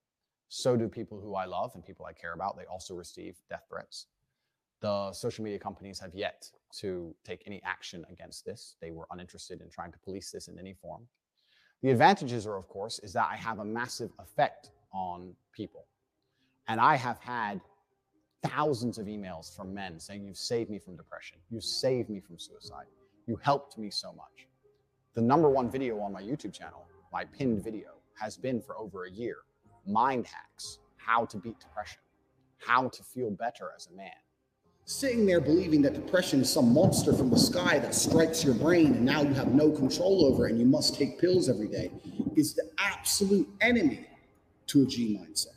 [0.49, 2.57] So do people who I love and people I care about.
[2.57, 4.07] They also receive death threats.
[4.81, 8.75] The social media companies have yet to take any action against this.
[8.81, 11.07] They were uninterested in trying to police this in any form.
[11.83, 15.85] The advantages are, of course, is that I have a massive effect on people.
[16.69, 17.59] And I have had
[18.41, 21.39] thousands of emails from men saying, You've saved me from depression.
[21.51, 22.85] You saved me from suicide.
[23.27, 24.47] You helped me so much.
[25.13, 29.03] The number one video on my YouTube channel, my pinned video, has been for over
[29.03, 29.37] a year
[29.85, 31.99] Mind Hacks How to Beat Depression,
[32.59, 34.09] How to Feel Better as a Man.
[34.85, 38.87] Sitting there believing that depression is some monster from the sky that strikes your brain
[38.87, 41.89] and now you have no control over it and you must take pills every day
[42.35, 44.05] is the absolute enemy
[44.67, 45.55] to a G mindset.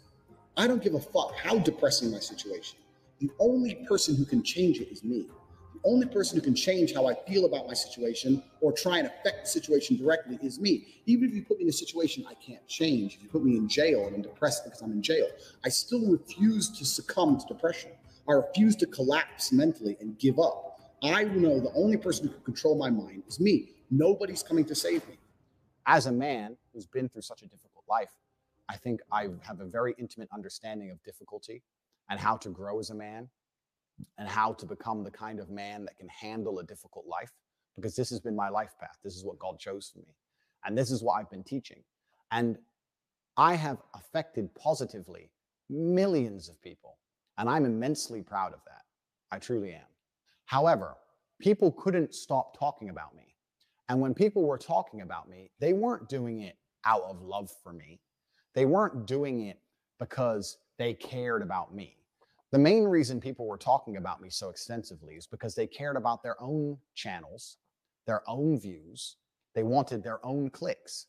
[0.57, 2.79] I don't give a fuck how depressing my situation.
[3.19, 5.27] The only person who can change it is me.
[5.75, 9.09] The only person who can change how I feel about my situation or try and
[9.09, 10.87] affect the situation directly is me.
[11.07, 13.57] Even if you put me in a situation I can't change, if you put me
[13.57, 15.27] in jail and I'm depressed because I'm in jail,
[15.65, 17.91] I still refuse to succumb to depression.
[18.29, 20.81] I refuse to collapse mentally and give up.
[21.03, 23.71] I know the only person who can control my mind is me.
[23.91, 25.19] Nobody's coming to save me.
[25.87, 28.11] As a man who's been through such a difficult life,
[28.69, 31.63] I think I have a very intimate understanding of difficulty
[32.11, 33.29] and how to grow as a man
[34.19, 37.31] and how to become the kind of man that can handle a difficult life
[37.77, 38.99] because this has been my life path.
[39.05, 40.17] This is what God chose for me.
[40.65, 41.83] And this is what I've been teaching.
[42.33, 42.59] And
[43.37, 45.31] I have affected positively
[45.69, 46.99] millions of people.
[47.39, 48.83] And I'm immensely proud of that.
[49.31, 49.87] I truly am.
[50.47, 50.95] However,
[51.41, 53.35] people couldn't stop talking about me.
[53.89, 57.73] And when people were talking about me, they weren't doing it out of love for
[57.73, 58.01] me.
[58.55, 59.61] They weren't doing it
[59.99, 61.97] because they cared about me.
[62.53, 66.23] The main reason people were talking about me so extensively is because they cared about
[66.23, 67.59] their own channels,
[68.07, 69.17] their own views.
[69.55, 71.07] They wanted their own clicks.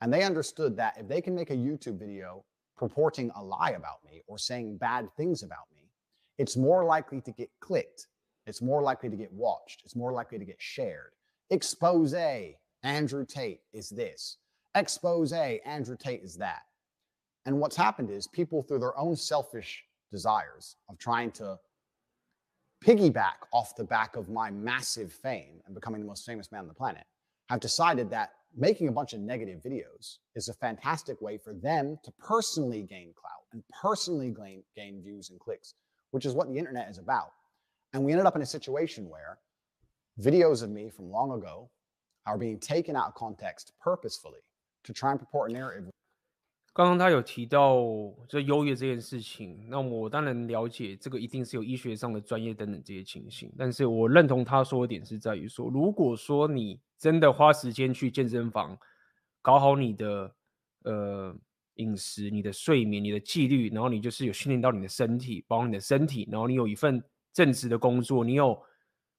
[0.00, 2.44] And they understood that if they can make a YouTube video
[2.78, 5.90] purporting a lie about me or saying bad things about me,
[6.38, 8.06] it's more likely to get clicked.
[8.46, 9.82] It's more likely to get watched.
[9.84, 11.12] It's more likely to get shared.
[11.50, 12.14] Expose
[12.82, 14.38] Andrew Tate is this.
[14.74, 16.62] Expose Andrew Tate is that.
[17.44, 21.58] And what's happened is people, through their own selfish desires of trying to
[22.84, 26.68] piggyback off the back of my massive fame and becoming the most famous man on
[26.68, 27.04] the planet,
[27.48, 31.98] have decided that making a bunch of negative videos is a fantastic way for them
[32.04, 35.74] to personally gain clout and personally gain, gain views and clicks,
[36.10, 37.32] which is what the internet is about.
[37.92, 39.38] And we ended up in a situation where
[40.20, 41.70] videos of me from long ago
[42.26, 44.40] are being taken out of context purposefully
[44.84, 45.90] to try and purport a narrative
[46.78, 47.82] 刚刚他有提到
[48.28, 58.78] 这优越这件事情，那我当然了解这个一定是有医学上的专业等等这些情形，但是我认同他说的点是在于说，如果说你真的花时间去健身房
[59.42, 60.32] 搞好你的
[60.84, 61.36] 呃
[61.74, 67.02] 饮食、你的睡眠、你的纪律，然后你就是有训练到你的身体，保养你的身体，然后你有一份
[67.32, 68.56] 正职的工作，你有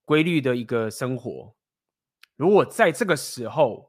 [0.06, 1.54] 规律的一个生活，
[2.38, 3.89] 如果在这个时候，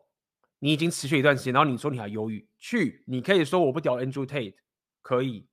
[0.62, 4.54] 你已经持续一段时间，然后你说你还犹豫，去，你可以说我不屌 Andrew Tate，
[5.00, 5.48] 可以，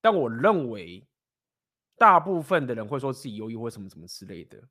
[0.00, 1.04] 但我认为
[1.98, 4.62] 大部分的人会说自己犹豫或什么什么之类的，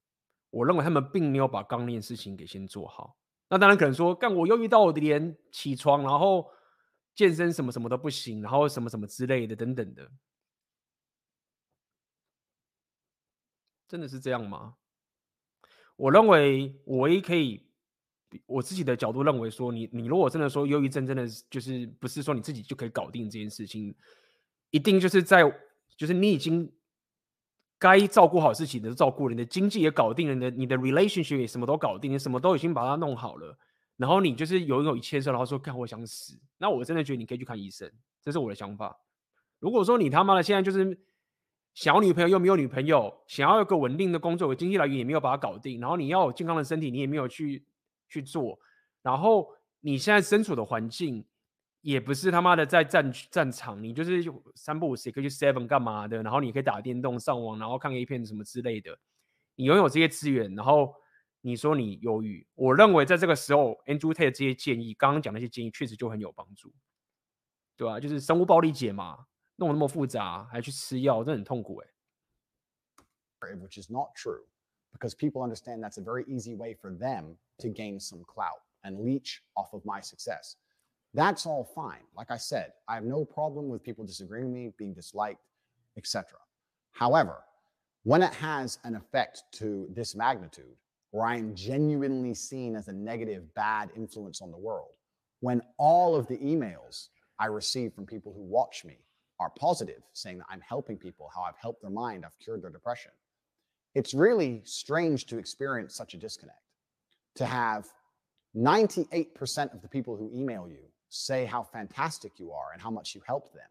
[0.50, 3.18] 我认为他们并没有把刚练事情给先做好。
[3.50, 6.50] 那当然可能说，干我犹豫到我连起床，然后
[7.14, 10.10] 健身什么什么都不行，然后什么什么之类的等等的，
[13.90, 14.78] 真的是这样吗？
[15.98, 17.73] 我认为我唯一可以。
[18.46, 23.94] 我自己的角度认为说，你你如果真的说忧郁症真的就是不是说你自己就可以搞定这件事情，
[24.72, 25.44] 一定就是在
[25.98, 26.72] 就是你已经
[27.78, 33.58] 该照顾好自己的照顾了，你的经济也搞定了，你的你的 relationship 也什么都搞定，你什么都已经把它弄好了，
[33.98, 38.98] 然后你就是有有一切事，然后说看我想死，那我真的觉得你可以去看医生，这是我的想法。
[39.60, 40.98] 如果说你他妈的现在就是
[41.74, 47.66] 想要女朋友又没有女朋友，想要有个稳定的工作，有经济来源也没有把它搞定，然后你要有健康的身体，你也没有去。
[48.14, 48.60] 去做，
[49.02, 51.26] 然后你现在身处的环境
[51.82, 54.24] 也不是他妈的在战战场，你就是
[54.56, 58.98] 三不五时可以去 Seven 干嘛的，然后你可以打电动、上网，然后看 A 片什么之类的。
[59.56, 60.94] 你拥有这些资源，然后
[61.42, 66.72] 你说你忧郁，我认为在这个时候，Andrew Tate 的这些建议，刚刚讲那些建议确实就很有帮助，
[67.76, 68.00] 对吧、啊？
[68.00, 69.26] 就是生物暴力解嘛，
[69.58, 71.94] 弄得那么复杂，还去吃药，真的很痛苦哎、欸。
[73.56, 74.46] Which is not true.
[74.94, 79.00] because people understand that's a very easy way for them to gain some clout and
[79.00, 80.56] leech off of my success.
[81.14, 82.02] That's all fine.
[82.18, 85.42] Like I said, I have no problem with people disagreeing with me, being disliked,
[85.98, 86.40] etc.
[86.92, 87.44] However,
[88.04, 90.76] when it has an effect to this magnitude,
[91.12, 94.90] where I am genuinely seen as a negative, bad influence on the world,
[95.42, 98.98] when all of the emails I receive from people who watch me
[99.40, 102.72] are positive, saying that I'm helping people, how I've helped their mind, I've cured their
[102.72, 103.12] depression,
[103.94, 106.63] it's really strange to experience such a disconnect.
[107.38, 107.88] To have
[108.56, 113.16] 98% of the people who email you say how fantastic you are and how much
[113.16, 113.70] you helped them,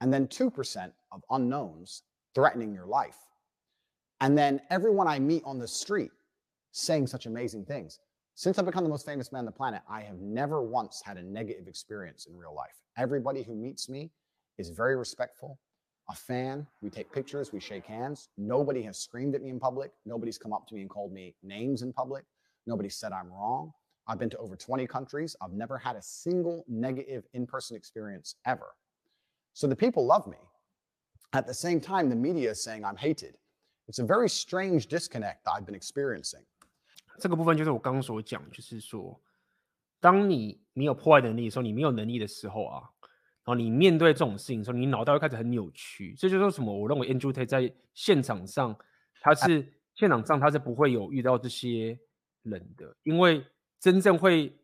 [0.00, 2.02] and then 2% of unknowns
[2.34, 3.16] threatening your life.
[4.20, 6.10] And then everyone I meet on the street
[6.72, 8.00] saying such amazing things.
[8.36, 11.16] Since I've become the most famous man on the planet, I have never once had
[11.16, 12.74] a negative experience in real life.
[12.96, 14.10] Everybody who meets me
[14.58, 15.58] is very respectful,
[16.10, 16.66] a fan.
[16.82, 18.28] We take pictures, we shake hands.
[18.36, 19.92] Nobody has screamed at me in public.
[20.04, 22.24] Nobody's come up to me and called me names in public.
[22.65, 23.73] Nobody said I'm wrong.
[24.07, 25.35] I've been to over 20 countries.
[25.39, 28.75] I've never had a single negative in person experience ever.
[29.53, 30.37] So the people love me.
[31.31, 33.35] At the same time, the media is saying I'm hated.
[33.87, 36.43] It's a very strange disconnect that I've been experiencing.
[37.19, 39.19] 这个部分就是我刚刚所讲，就是说，
[39.99, 42.89] 当你没有破坏能力的时候，你没有能力的时候啊，
[43.43, 46.15] 然后你面对这种事情的时候，你脑袋会开始很扭曲。
[46.17, 48.75] 这就是为什么我认为 Andrew Tate 在现场上，
[49.19, 51.99] 他是现场上他是不会有遇到这些
[52.44, 53.44] 人的，因为
[53.80, 54.56] 真正会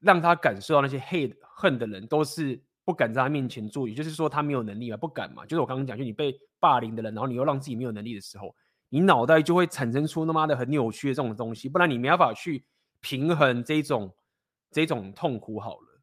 [0.00, 5.46] 让他感受到那些 hate 恨的人，都是不敢在他面前做，也就是说他没有能力嘛，不敢嘛。
[5.46, 8.54] 就是我刚刚讲，就你被霸凌的人，然后你又让自己没有能力的时候。
[8.92, 12.64] 你脑袋就会产生出他妈的很扭曲的这种东西，不然你没办法去
[13.00, 14.12] 平衡这种
[14.72, 16.02] 这种痛苦好了。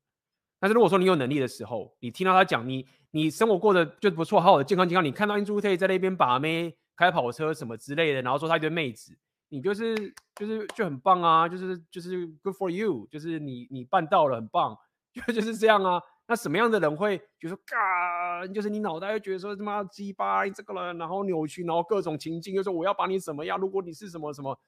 [0.58, 9.18] 但是如果说你有能力的时候，你听到他讲你你生活过得就不错，好好的健康健康，你看到 Andrew Tate 在那边把妹、开跑车什么之类的，然后说他一堆妹子，
[9.50, 14.78] 你就是就是就很棒啊，就是就是 good for you，就是你你办到了，很棒，
[15.14, 16.02] 就就是这样啊。
[16.30, 23.58] 那什么样的人会就说嘎，就是你脑袋会觉得说他妈鸡巴这个人，然后扭曲，然后各种情境，就说我要把你怎么样？
[23.58, 24.60] 如果你是什么什么，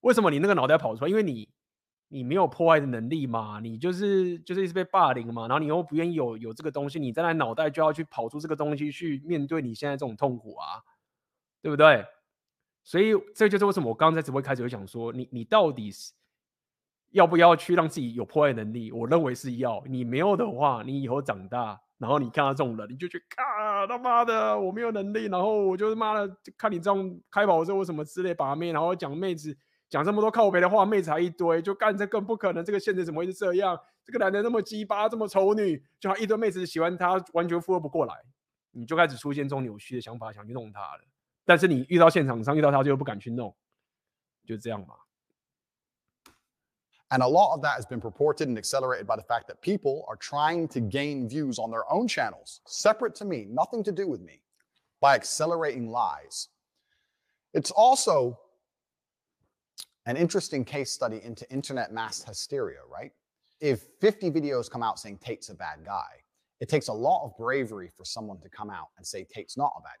[0.00, 1.08] 为什么你那个脑袋跑出来？
[1.08, 1.48] 因为你
[2.08, 10.82] 你没有破坏的能力嘛，你就是就是一直被霸凌嘛，然后你又不愿意有有这个东西，你在那脑袋就要去跑出这个东西去面对你现在这种痛苦啊，
[11.62, 12.04] 对不对？
[12.84, 16.12] 所以这就是为什么我刚刚在直播开始就讲说，你你到底是。
[17.12, 18.90] 要不要去让自己有破坏能力？
[18.90, 19.84] 我认为是要。
[19.86, 29.54] 你没有的话，你以后长大，然后你看到这种人，你就觉得，啊，他妈的，我没有能力，然后我就妈的看你这样开跑车或什么之类把妹，然后讲妹子
[29.90, 32.64] 讲这么多靠北的话，妹子还一堆，就干这更不可能。
[32.64, 33.78] 这个现实怎么会是这样？
[34.06, 38.14] 这个男的那么鸡巴，这么丑女，就还一堆妹子喜欢他，完全负荷不过来，
[38.70, 41.11] 你就开始出现这种扭曲的想法，想去弄他了。
[41.45, 43.55] 但是你遇到现场上遇到他，就不敢去弄，
[44.45, 44.95] 就这样嘛。
[47.09, 50.17] And a lot of that has been purported and accelerated by the fact that people are
[50.17, 54.19] trying to gain views on their own channels, separate to me, nothing to do with
[54.21, 54.41] me,
[54.99, 56.49] by accelerating lies.
[57.53, 58.37] It's also
[60.05, 63.13] an interesting case study into internet mass hysteria, right?
[63.61, 66.23] If 50 videos come out saying Tate's a bad guy,
[66.59, 69.71] it takes a lot of bravery for someone to come out and say Tate's not
[69.77, 69.97] a bad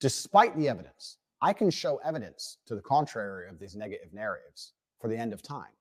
[0.00, 5.08] Despite the evidence, I can show evidence to the contrary of these negative narratives for
[5.08, 5.72] the end of time.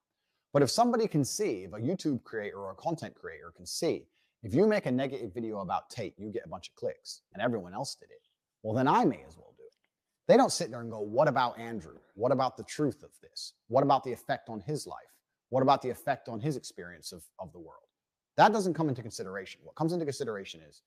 [0.53, 4.07] But if somebody can see, if a YouTube creator or a content creator can see,
[4.43, 7.43] if you make a negative video about Tate, you get a bunch of clicks and
[7.43, 8.27] everyone else did it,
[8.63, 9.73] well, then I may as well do it.
[10.27, 11.97] They don't sit there and go, what about Andrew?
[12.15, 13.53] What about the truth of this?
[13.67, 14.97] What about the effect on his life?
[15.49, 17.83] What about the effect on his experience of, of the world?
[18.35, 19.61] That doesn't come into consideration.
[19.63, 20.81] What comes into consideration is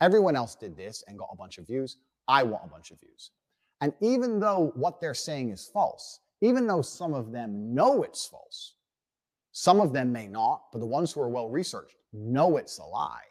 [0.00, 1.98] everyone else did this and got a bunch of views.
[2.28, 3.30] I want a bunch of views.
[3.80, 8.26] And even though what they're saying is false, even though some of them know it's
[8.26, 8.74] false,
[9.52, 12.84] some of them may not, but the ones who are well researched know it's a
[12.84, 13.24] lie.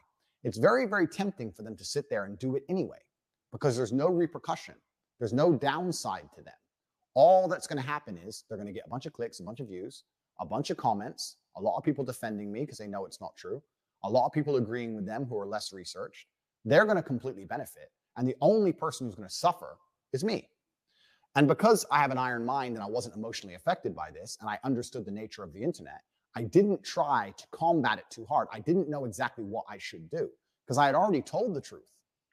[0.43, 2.99] It's very, very tempting for them to sit there and do it anyway
[3.51, 4.75] because there's no repercussion,
[5.19, 6.53] there's no downside to them.
[7.13, 9.43] All that's going to happen is they're going to get a bunch of clicks, a
[9.43, 10.03] bunch of views,
[10.39, 13.35] a bunch of comments, a lot of people defending me because they know it's not
[13.35, 13.61] true,
[14.03, 16.27] a lot of people agreeing with them who are less researched.
[16.65, 17.91] They're going to completely benefit.
[18.17, 19.77] And the only person who's going to suffer
[20.13, 20.49] is me.
[21.35, 24.49] And because I have an iron mind and I wasn't emotionally affected by this, and
[24.49, 26.01] I understood the nature of the internet,
[26.35, 28.47] I didn't try to combat it too hard.
[28.51, 30.29] I didn't know exactly what I should do
[30.65, 31.83] because I had already told the truth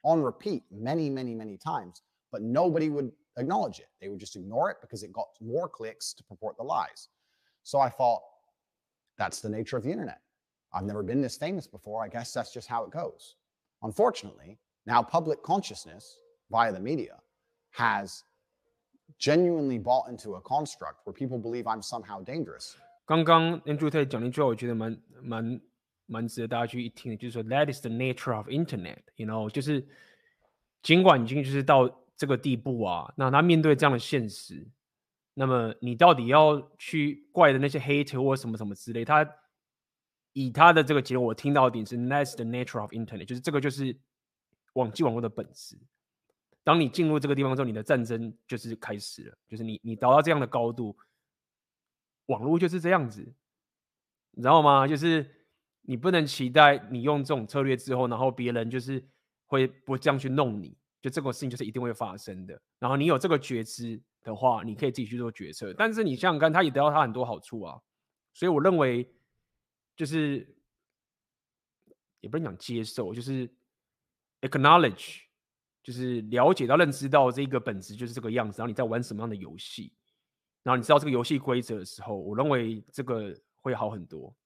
[0.03, 3.87] on repeat many, many, many times, but nobody would acknowledge it.
[4.01, 7.09] They would just ignore it because it got more clicks to purport the lies.
[7.63, 8.21] So I thought,
[9.17, 10.19] that's the nature of the internet.
[10.73, 12.03] I've never been this famous before.
[12.03, 13.35] I guess that's just how it goes.
[13.83, 16.16] Unfortunately, now public consciousness
[16.48, 17.20] via the media
[17.72, 18.22] has
[19.18, 22.74] genuinely bought into a construct where people believe I'm somehow dangerous.
[23.06, 25.60] 刚刚 Andrew Tate 讲那句话，我觉得蛮蛮
[26.06, 29.86] 蛮值得大家去一听的，就是说 That is the nature of internet，you know，就是
[30.82, 34.66] 尽管已经就是到这个地步啊，那他面对这样的现实，
[35.34, 39.26] 那么你到底要去怪的那些 hater 或什么什么之类，他
[40.32, 43.96] 以他的这个结论，我听到的点是 That's the nature of internet，就是这个就是
[44.73, 45.77] 网际网络的本质。
[46.63, 50.97] 当你进入这个地方之后，你的战争就是开始了，就是你你达到这样的高度，
[52.27, 53.21] 网络就是这样子，
[54.31, 54.87] 你知道吗？
[54.87, 55.29] 就是
[55.81, 59.05] 你不能期待你用这种策略之后，然后别人就是
[59.45, 62.61] 会不这样去弄你，就这个事情就是一定会发生的。
[62.79, 65.73] 然后你有这个觉知的话，你可以自己去做决策。
[65.73, 67.77] 但是你想想看，他也得到他很多好处啊，
[68.33, 69.13] 所以我认为
[69.97, 70.55] 就是
[72.21, 73.53] 也不能讲接受，就是
[74.42, 75.22] acknowledge。
[75.80, 79.90] 就是了解到、认知到这个本质就是这个样子，然后你在玩什么样的游戏，
[80.62, 84.36] 然后你知道这个游戏规则的时候，我认为这个会好很多。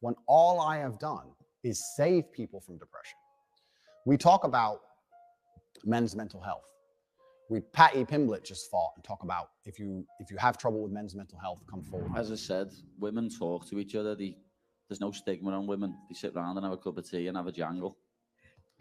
[0.00, 1.32] When all I have done
[1.62, 3.16] is save people from depression,
[4.04, 4.82] we talk about
[5.84, 6.66] men's mental health.
[7.48, 10.92] We Patty Pimblett just fought and talk about if you if you have trouble with
[10.92, 12.12] men's mental health, come forward.
[12.14, 14.14] As I said, women talk to each other.
[14.14, 14.36] They,
[14.88, 15.94] there's no stigma on women.
[16.10, 17.96] They sit around and have a cup of tea and have a jangle.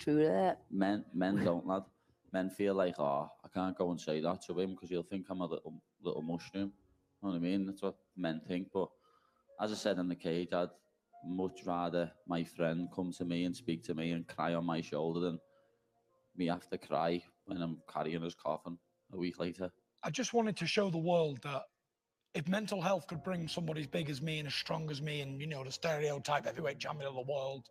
[0.00, 0.62] True that.
[0.70, 1.82] Men, men don't, lad.
[2.32, 5.26] Men feel like, oh, I can't go and say that to him because he'll think
[5.28, 6.72] I'm a little, little mushroom.
[7.22, 7.66] You know what I mean?
[7.66, 8.68] That's what men think.
[8.72, 8.88] But
[9.60, 10.70] as I said in the cage, I'd
[11.26, 14.80] much rather my friend come to me and speak to me and cry on my
[14.80, 15.38] shoulder than
[16.36, 18.78] me have to cry when I'm carrying his coffin
[19.12, 19.70] a week later.
[20.02, 21.62] I just wanted to show the world that
[22.34, 25.20] if mental health could bring somebody as big as me and as strong as me
[25.20, 27.68] and, you know, the stereotype heavyweight champion of the world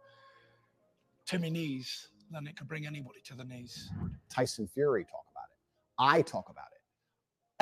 [1.27, 3.89] to my knees, then it could bring anybody to the knees.
[4.29, 5.57] Tyson Fury talk about it.
[5.97, 6.81] I talk about it.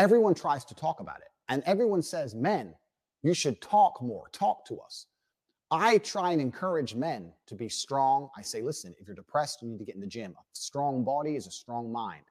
[0.02, 1.30] Everyone tries to talk about it.
[1.50, 2.76] And everyone says, men,
[3.24, 5.08] you should talk more, talk to us.
[5.72, 8.30] I try and encourage men to be strong.
[8.38, 10.32] I say, listen, if you're depressed, you need to get in the gym.
[10.38, 12.24] A strong body is a strong mind.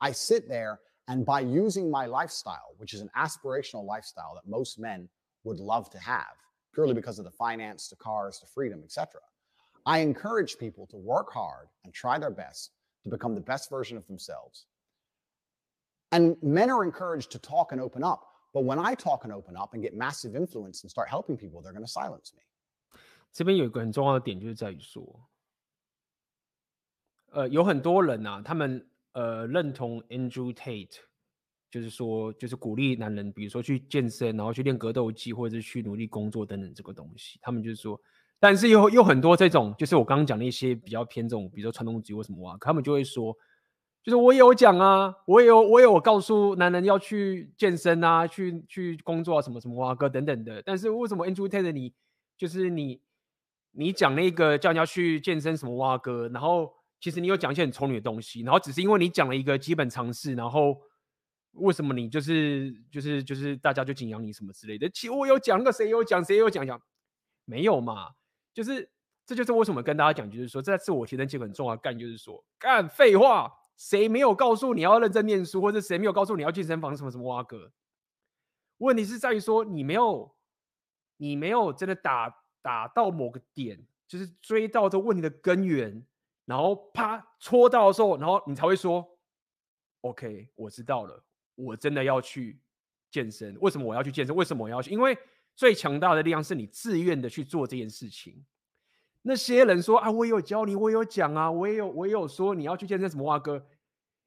[0.00, 4.78] I sit there and by using my lifestyle, which is an aspirational lifestyle that most
[4.78, 5.08] men
[5.44, 6.36] would love to have,
[6.74, 9.20] purely because of the finance, the cars, the freedom, etc.
[9.87, 12.71] I encourage people to work hard and try their best
[13.03, 14.65] to become the best version of themselves.
[16.09, 18.21] And men are encouraged to talk and open up.
[18.51, 21.61] But when I talk and open up and get massive influence and start helping people,
[21.61, 22.41] they're going to silence me.
[23.31, 25.29] 这边有一个很重要的点，就是在于说，
[27.31, 30.97] 呃，有很多人啊，他们呃认同 Andrew Tate，
[31.69, 37.37] 就是说，就是鼓励男人，比如说去健身，然后去练格斗技，或者是去努力工作等等这个东西。
[37.43, 38.01] 他们就是说。
[38.42, 43.36] 但是又又很多这种，就是我刚刚讲的一些比较偏这种，比如说传统主义或什么啊，他们就会说，
[44.02, 50.62] 就是我也有讲啊，我也有我也有告诉男人要去健身啊，去去工作啊，什么什么啊，哥等等的。
[50.64, 51.92] 但是为什么 Andrew Tate 你
[52.38, 53.02] 就是你
[53.72, 60.80] 你讲那个叫人家去健身什么哇哥，然后其实你有讲一些很丑女的东西，然后只是因为你讲了一个基本常识，然后
[61.52, 64.88] 为什么你就是就是就是大家就敬仰你什么之类的？
[64.88, 66.80] 其实我有讲，个谁有讲，谁有讲讲，
[67.44, 68.08] 没有嘛？
[68.52, 68.88] 就是，
[69.24, 77.70] 这就是为什么跟大家讲，就是说，在自我提升期很重要干，就是说，干废话，谁没有告诉你要认真念书，或者谁没有告诉你要健身房什么什么哇哥？
[78.78, 80.34] 问题是在于说，你没有，
[81.18, 83.78] 你没有真的打打到某个点，
[84.08, 86.04] 就是追到这问题的根源，
[86.44, 89.06] 然后啪戳到的时候，然后你才会说
[90.00, 91.22] ，OK，我知道了，
[91.54, 92.58] 我真的要去
[93.10, 93.56] 健身。
[93.60, 94.34] 为什么我要去健身？
[94.34, 94.90] 为什么我要去？
[94.90, 95.16] 因为
[95.60, 98.46] 最强大的力量是你自愿的去做这件事情。
[99.20, 103.66] 那些人说啊，我有教你，我有讲啊，我也有，我也有说你要去健身什么哇哥，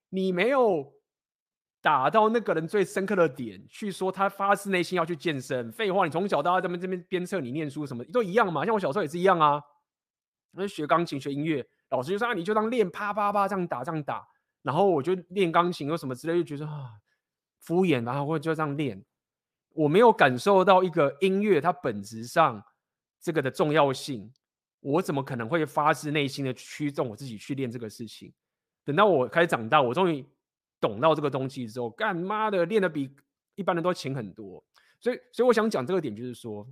[0.10, 0.94] 你没有
[1.82, 5.72] 打到那个人最深刻的点，去说他发自内心要去健身。
[5.72, 8.64] 废话，你从小到大在这边鞭策你念书什么都一样嘛。
[8.64, 9.60] 像我小时候也是一样啊，
[10.52, 14.24] 那学钢琴学音乐，老师就说啊，你就当练啪啪啪这样打这样打，
[14.62, 16.92] 然后我就练钢琴或什么之类，就觉得啊
[17.60, 19.04] 敷衍，然后或者就这样练。
[19.74, 22.64] 我没有感受到一个音乐它本质上
[23.20, 24.32] 这个的重要性，
[24.80, 28.32] 我怎么可能会发自内心的驱动我自己去练这个事情？
[28.86, 30.24] 等到我开始长大，我终于
[30.80, 33.10] 懂到这个东西之后，干妈的练的比
[33.56, 34.64] 一般人都勤很多。
[35.00, 36.68] 所以，所以我想讲这个点，就是说，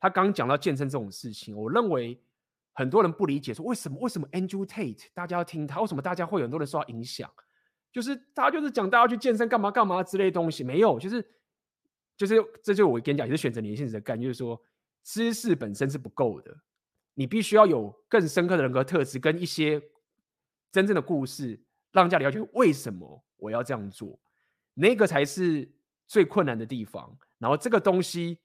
[0.00, 2.18] 他刚讲到健身这种事情，我认为
[2.72, 5.80] 很多人不理解，说为什么为什么 Andrew Tate 大家要听他？
[5.80, 7.30] 为什么大家会有很多人受到影响？
[7.92, 11.22] 就是他就是讲大家去健身干嘛干嘛之类的东西，没有，就是。
[12.18, 14.60] 就是，这就是我跟你讲，也是选择年轻人的概念，就是说，
[15.04, 16.54] 知识本身是不够的，
[17.14, 19.80] 你必须要有更深刻的人格特质跟一些
[20.72, 21.58] 真正的故事，
[21.92, 24.20] 让人家了解为什么我要这样做，
[24.74, 25.70] 那个才是
[26.08, 27.16] 最困难的地方。
[27.38, 28.40] 然后这个东西，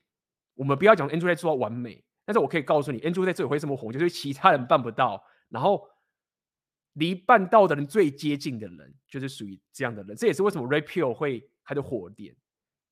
[0.54, 5.24] 我们不要讲 Andrew 在做到完美，但是我可以告诉你，Andrew Tate 最会这么红，就是其他人办不到。
[5.50, 5.84] 然后
[6.94, 10.16] 离办到的人最接近的人，就是属于这样的人。
[10.16, 12.36] 这也是为什么 Red Pill 会开的火点。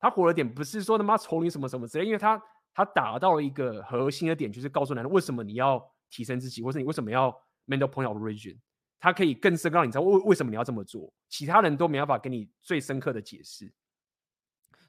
[0.02, 2.42] 他火的点不是说他妈丑你什么什么之类，因为他
[2.74, 5.80] 他打到了一个核心的点，就是告诉男人为什么你要
[6.10, 7.30] 提升自己，或者你为什么要
[7.68, 8.58] mental point of origin。
[8.98, 13.72] 他可以更深刻让你知道为为什么你要这么做，其他人都没办法给你最深刻的解释。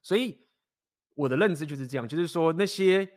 [0.01, 0.39] 所以
[1.14, 3.07] 我的认知就是这样，就是说那些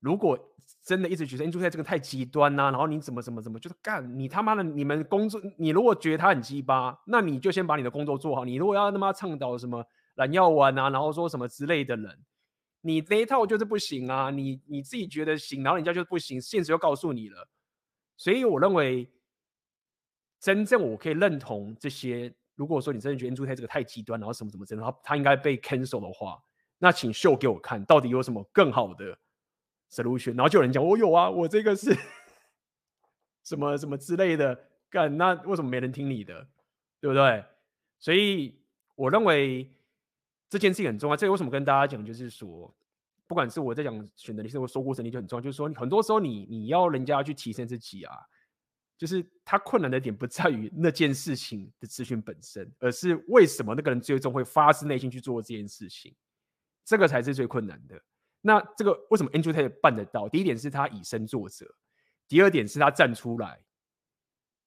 [0.00, 0.38] 如果
[0.82, 8.46] 真的一直觉得 Angel 这个太极端呐、啊，然后你怎么怎么怎么，就是干你他妈的你们工作，你如果觉得他很鸡巴，那你就先把你的工作做好。
[8.46, 9.84] 你如果要他妈倡导什么
[10.14, 12.18] 蓝药丸啊，然后说什么之类的人，
[12.80, 14.30] 你那一套就是不行啊。
[14.30, 17.48] 你你自己觉得行，然后人家就是不行，现实又告诉你了。
[18.16, 19.08] 所以我认为。
[20.40, 22.30] 真正我可以认同这些。
[22.54, 26.38] 如果说你真的觉得 NFT 这个太极端，然后什么什么真的，他他应该被 cancel 的话，
[26.76, 29.18] 那请秀给我看，到底有什么更好的
[29.90, 30.36] solution。
[30.36, 31.96] 然后就有人讲，我有啊，我这个是
[33.42, 36.46] 什么什么之类的，干，那为什么没人听你的，
[37.00, 37.42] 对不对？
[37.98, 38.54] 所以
[38.96, 39.66] 我认为
[40.54, 41.16] 这件事情很重要。
[41.16, 42.72] 这个为什么跟大家讲，就是说，
[43.26, 48.14] 不管是我在讲选择你是我说过能力就很重要，就是说，很多时候你你要人家去提升自己啊。
[48.96, 56.14] 就是他困难的点不在于那件事情的资讯本身，而是为什么那个人最终会发自内心去做这件事情，
[56.84, 58.00] 这个才是最困难的。
[58.40, 60.28] 那这个为什么 Andrew Tate 办得到？
[60.28, 61.66] 第一点是他以身作则，
[62.28, 63.60] 第二点是他站出来，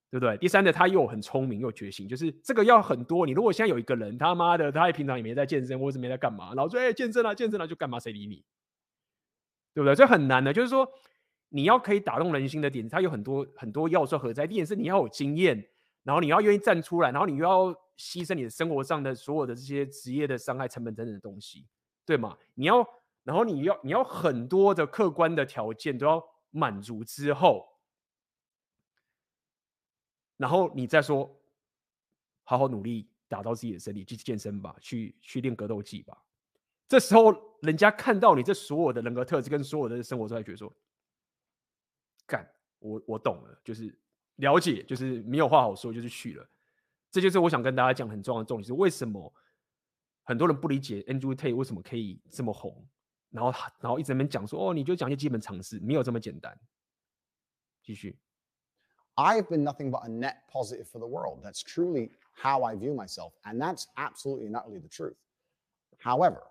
[0.09, 0.37] 对不对？
[0.37, 3.25] 第三点他又很聪明又决心，就是这个要很多。
[3.25, 8.43] 你如果现在有一个人他妈的，他平常也没在健身，或者没在干嘛，然后说哎健身了健身了就干嘛，谁理你？
[9.73, 9.95] 对不对？
[9.95, 10.87] 这很难的，就是说。
[11.49, 14.45] 你要可以打动人心的点，它有很多很多要素合在。
[14.45, 15.65] 第一点是你要有经验，
[16.03, 21.65] 然后你要愿意站出来，然后你又要牺牲你的生活上的所有的这些职业的伤害成本等等的东西，
[22.05, 22.35] 对吗？
[22.53, 22.85] 你要，
[23.23, 27.65] 然后你要你要很多的客观的条件都要满足之后，
[30.37, 31.29] 然后你再说，
[32.43, 36.17] 好好努力打造自己的身体，去健身吧，去去练格斗技吧。
[36.87, 40.73] 这时候人家看到你这所有的人格特质跟所有的生活，都会觉得说。
[42.25, 42.45] 干，
[42.79, 43.97] 我我懂了，就是
[44.35, 46.49] 了解，就是没有话好说，就是去了。
[47.09, 49.33] 这就是我想跟大家讲很重要的重点，是为什么
[50.23, 52.85] 很多人不理解 Andrew Tate 为什么可以这么红，
[53.29, 56.57] 然后然后一直没讲说，哦，你就讲一些基本常识，没有这么简单。
[57.81, 58.19] 继续。
[59.17, 61.39] I've been nothing but a net positive for the world.
[61.43, 65.17] That's truly how I view myself, and that's absolutely not really the truth.
[65.97, 66.43] However,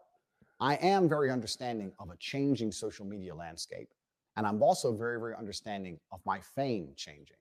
[0.59, 3.89] I am very understanding of a changing social media landscape.
[4.37, 7.37] And I'm also very, very understanding of my fame changing.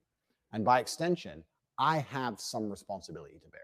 [0.54, 1.44] And by extension,
[1.78, 3.62] I have some responsibility to bear.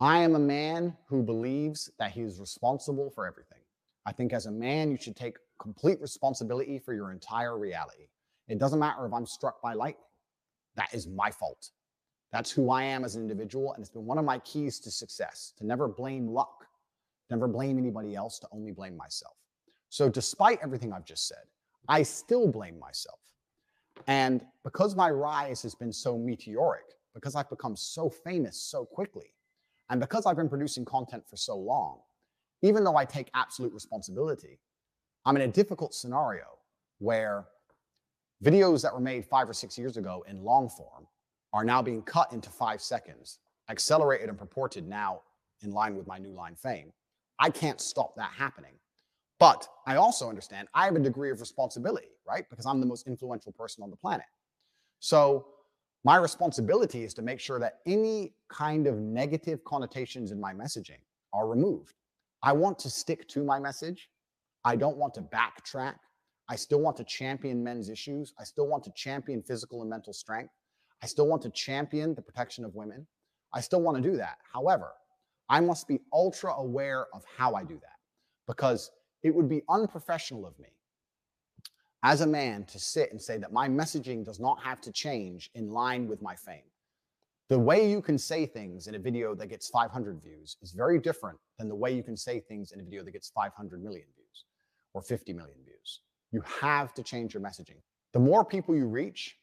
[0.00, 3.58] I am a man who believes that he is responsible for everything.
[4.06, 8.08] I think as a man, you should take complete responsibility for your entire reality.
[8.48, 10.04] It doesn't matter if I'm struck by lightning.
[10.78, 11.70] That is my fault.
[12.32, 13.74] That's who I am as an individual.
[13.74, 16.66] And it's been one of my keys to success to never blame luck,
[17.30, 19.34] never blame anybody else, to only blame myself.
[19.90, 21.44] So, despite everything I've just said,
[21.88, 23.18] I still blame myself.
[24.06, 29.34] And because my rise has been so meteoric, because I've become so famous so quickly,
[29.90, 31.98] and because I've been producing content for so long,
[32.62, 34.60] even though I take absolute responsibility,
[35.24, 36.44] I'm in a difficult scenario
[36.98, 37.46] where
[38.44, 41.06] videos that were made five or six years ago in long form
[41.52, 45.22] are now being cut into five seconds, accelerated and purported now
[45.62, 46.92] in line with my new line fame.
[47.38, 48.74] I can't stop that happening.
[49.38, 52.44] But I also understand I have a degree of responsibility, right?
[52.50, 54.26] Because I'm the most influential person on the planet.
[55.00, 55.46] So
[56.04, 60.98] my responsibility is to make sure that any kind of negative connotations in my messaging
[61.32, 61.94] are removed.
[62.42, 64.08] I want to stick to my message.
[64.64, 65.96] I don't want to backtrack.
[66.48, 68.32] I still want to champion men's issues.
[68.38, 70.54] I still want to champion physical and mental strength.
[71.02, 73.06] I still want to champion the protection of women.
[73.52, 74.38] I still want to do that.
[74.52, 74.92] However,
[75.48, 77.98] I must be ultra aware of how I do that
[78.46, 78.90] because
[79.22, 80.68] it would be unprofessional of me
[82.02, 85.50] as a man to sit and say that my messaging does not have to change
[85.54, 86.62] in line with my fame.
[87.48, 90.98] The way you can say things in a video that gets 500 views is very
[90.98, 94.06] different than the way you can say things in a video that gets 500 million
[94.14, 94.44] views
[94.92, 96.00] or 50 million views.
[96.32, 97.80] You have to change your messaging.
[98.12, 99.36] The more people you reach,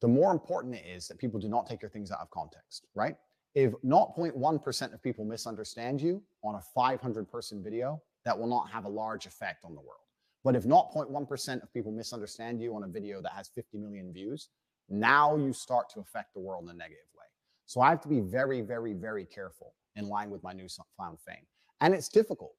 [0.00, 2.86] the more important it is that people do not take your things out of context,
[2.94, 3.16] right?
[3.54, 8.84] If 0.1% of people misunderstand you on a 500 person video, that will not have
[8.84, 10.00] a large effect on the world.
[10.44, 14.48] But if 0.1% of people misunderstand you on a video that has 50 million views,
[14.88, 17.26] now you start to affect the world in a negative way.
[17.66, 21.46] So I have to be very, very, very careful in line with my newfound fame.
[21.80, 22.54] And it's difficult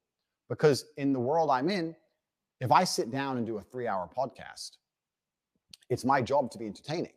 [0.50, 1.96] because in the world I'm in,
[2.64, 4.78] if I sit down and do a three hour podcast,
[5.90, 7.12] it's my job to be entertaining.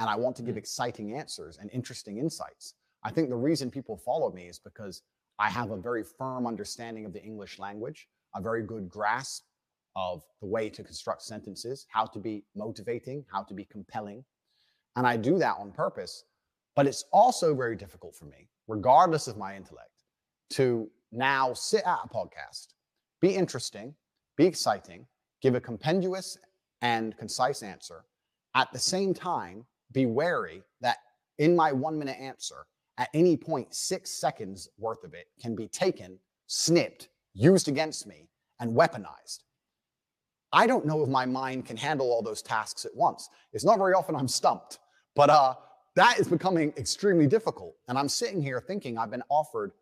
[0.00, 0.58] And I want to give mm.
[0.58, 2.74] exciting answers and interesting insights.
[3.04, 5.02] I think the reason people follow me is because
[5.38, 9.44] I have a very firm understanding of the English language, a very good grasp
[9.94, 14.24] of the way to construct sentences, how to be motivating, how to be compelling.
[14.96, 16.24] And I do that on purpose.
[16.74, 20.02] But it's also very difficult for me, regardless of my intellect,
[20.50, 22.74] to now sit at a podcast,
[23.20, 23.94] be interesting,
[24.36, 25.06] be exciting,
[25.42, 26.38] give a compendious
[26.82, 28.04] and concise answer,
[28.54, 30.98] at the same time, be wary that
[31.38, 32.66] in my one minute answer,
[32.98, 38.28] at any point, six seconds worth of it can be taken, snipped, used against me,
[38.60, 39.40] and weaponized.
[40.52, 43.28] I don't know if my mind can handle all those tasks at once.
[43.52, 44.78] It's not very often I'm stumped,
[45.16, 45.54] but uh,
[45.96, 47.74] that is becoming extremely difficult.
[47.88, 49.72] And I'm sitting here thinking I've been offered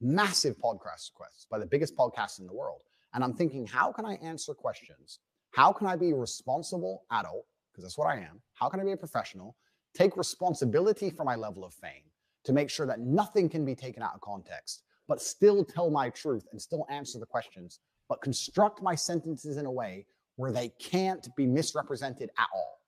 [0.00, 2.80] massive podcast requests by the biggest podcasts in the world.
[3.14, 5.20] And I'm thinking, how can I answer questions?
[5.52, 7.46] How can I be a responsible adult?
[7.72, 8.42] Because that's what I am.
[8.54, 9.56] How can I be a professional?
[9.94, 12.02] Take responsibility for my level of fame
[12.44, 16.10] to make sure that nothing can be taken out of context, but still tell my
[16.10, 17.78] truth and still answer the questions,
[18.08, 22.80] but construct my sentences in a way where they can't be misrepresented at all.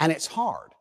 [0.00, 0.72] And it's hard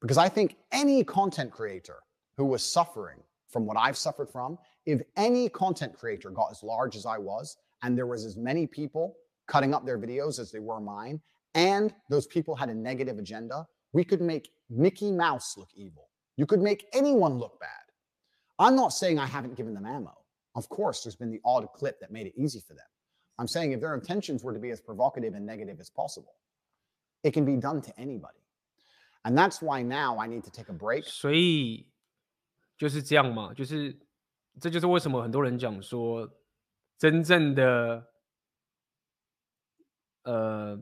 [0.00, 1.98] because I think any content creator
[2.36, 6.95] who was suffering from what I've suffered from, if any content creator got as large
[6.95, 9.15] as I was, and there was as many people
[9.47, 11.21] cutting up their videos as they were mine,
[11.53, 16.09] and those people had a negative agenda, we could make Mickey Mouse look evil.
[16.37, 17.69] You could make anyone look bad.
[18.57, 20.17] I'm not saying I haven't given them ammo.
[20.55, 22.85] Of course, there's been the odd clip that made it easy for them.
[23.37, 26.35] I'm saying if their intentions were to be as provocative and negative as possible,
[27.23, 28.37] it can be done to anybody.
[29.25, 31.05] And that's why now I need to take a break.
[31.05, 31.87] 所以
[32.77, 33.97] 就是这样嘛，就是
[34.60, 36.28] 这就是为什么很多人讲说，
[36.98, 38.06] 真正的
[40.22, 40.80] 呃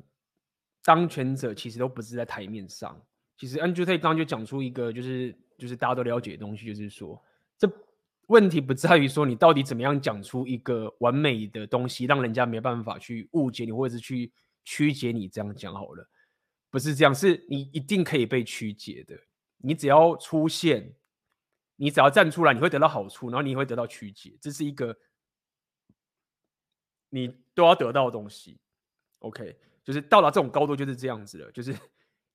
[0.83, 3.01] 当权者其实都不是在台面上。
[3.37, 7.21] 其实 Andrew Tate 刚刚就讲出一个，就是就是大家都了解的东西，就是说，
[7.59, 7.69] 这
[8.29, 14.33] 问题不在于说你到底怎么样讲出一个完美的东西，让人家没办法去误解你，或者是去
[14.65, 15.29] 曲解你。
[15.29, 16.09] 这样讲好了。
[16.71, 19.19] 不是这样，是你一定可以被曲解的。
[19.59, 20.95] 你只要出现，
[21.77, 24.97] 你只要站出来，你会得到好处，然后你会得到曲解，这是一个
[27.11, 28.59] 你都要得到的东西。
[29.21, 31.75] OK，就是到达这种高度就是这样子了，就是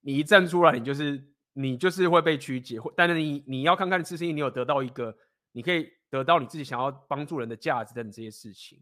[0.02, 2.78] 你一站出来，你就是你就是会被曲解。
[2.96, 5.18] 但是你你要看看是不是你有得到一个，
[5.52, 8.82] 你可以得到你自己想要帮助人的价值等等这些事情。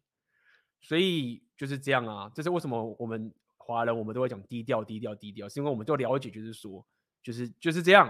[0.80, 3.34] 所以就是这样啊，这是为什么我们。
[3.60, 6.88] 华人我们都会讲低调低调低调，是因为我们都了解，就是说，
[7.22, 8.10] 就是就是这样，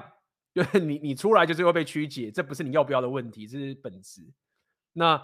[0.58, 4.34] 就是你你出来就是会被曲解，这不是你要不要的问题，这是本质。
[4.94, 5.24] 那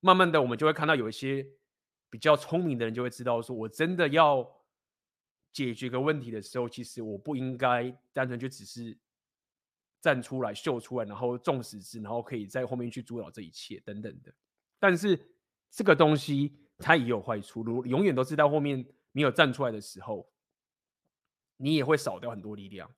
[0.00, 1.46] 慢慢的，我们就会看到有一些
[2.10, 4.44] 比较聪明的人就会知道，说我真的要
[5.52, 8.98] 解决个问题的时候，其实我不应该单纯就只是
[10.00, 14.34] 站出来秀出来，然后众矢之，然后可以在后面去主导这一切等等的。
[14.80, 15.16] 但是
[15.70, 18.84] 这个东西它也有坏处，如永远都是在后面。
[19.14, 20.26] 没有站出来的时候，
[21.58, 22.90] 你也会少掉很多力量。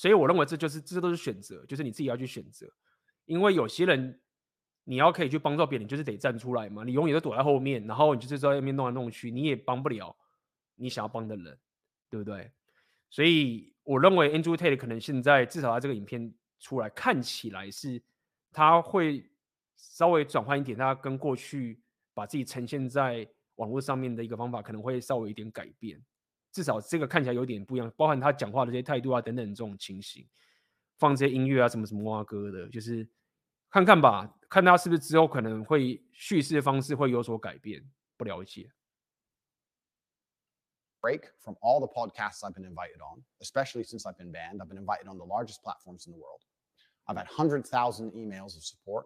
[0.00, 2.66] 所以我认为这就是这都是选择，就是你自己要去选择。
[3.26, 4.18] 因为有些人
[4.84, 6.84] 你要可以去帮助别人，就是得站出来嘛。
[6.84, 10.16] 你永远都躲在后面，然后你就是在外面弄来弄去，你也帮不了
[10.76, 11.58] 你想要帮的人，
[12.08, 12.50] 对不对？
[13.10, 18.02] 所以我认为 Andrew Tate 可能现在至少他这个影片出来看起来是
[18.50, 19.30] 他会
[19.76, 21.78] 稍微转换一点，他跟过去
[22.14, 23.28] 把自己呈现在。
[23.56, 26.02] 网络上面的一个方法可能会稍微有一点改变，
[26.51, 30.27] 至少这个看起来有点不一样，包含他讲话的这些态度啊等等这种情形，
[30.97, 33.07] 放这些音乐啊什么什么啊歌的，就是
[33.69, 37.83] 看看吧，看他是不是之后可能会叙事的方式会有所改变，
[38.15, 38.71] 不了解。
[41.01, 44.59] Break from all the podcasts I've been invited on, especially since I've been banned.
[44.59, 46.41] I've been invited on the largest platforms in the world.
[47.05, 49.05] I've had 100,000 emails of support.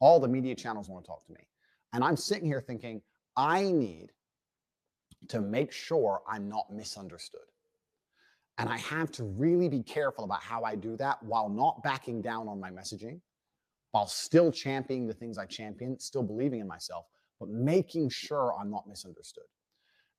[0.00, 1.48] All the media channels want to talk to me.
[1.94, 3.00] And I'm sitting here thinking,
[3.36, 4.12] I need
[5.29, 7.41] to make sure I'm not misunderstood.
[8.57, 12.21] And I have to really be careful about how I do that while not backing
[12.21, 13.19] down on my messaging,
[13.91, 17.05] while still championing the things I champion, still believing in myself,
[17.39, 19.43] but making sure I'm not misunderstood.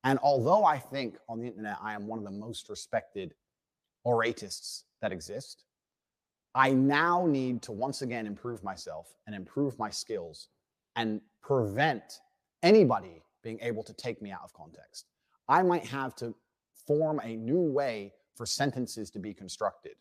[0.04, 3.34] And although I think on the internet I am one of the most respected
[4.04, 5.64] oratists that exist,
[6.54, 10.48] I now need to once again improve myself and improve my skills
[10.94, 12.20] and prevent
[12.62, 15.06] anybody being able to take me out of context.
[15.48, 16.34] I might have to
[16.84, 19.92] form a new way for sentences to be constructed.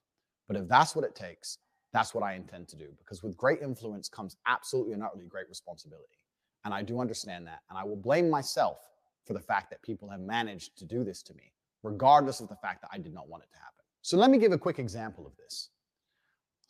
[0.47, 1.59] But if that's what it takes,
[1.93, 2.87] that's what I intend to do.
[2.97, 6.17] Because with great influence comes absolutely and utterly great responsibility.
[6.63, 7.59] And I do understand that.
[7.69, 8.79] And I will blame myself
[9.27, 11.53] for the fact that people have managed to do this to me,
[11.83, 13.85] regardless of the fact that I did not want it to happen.
[14.01, 15.69] So let me give a quick example of this.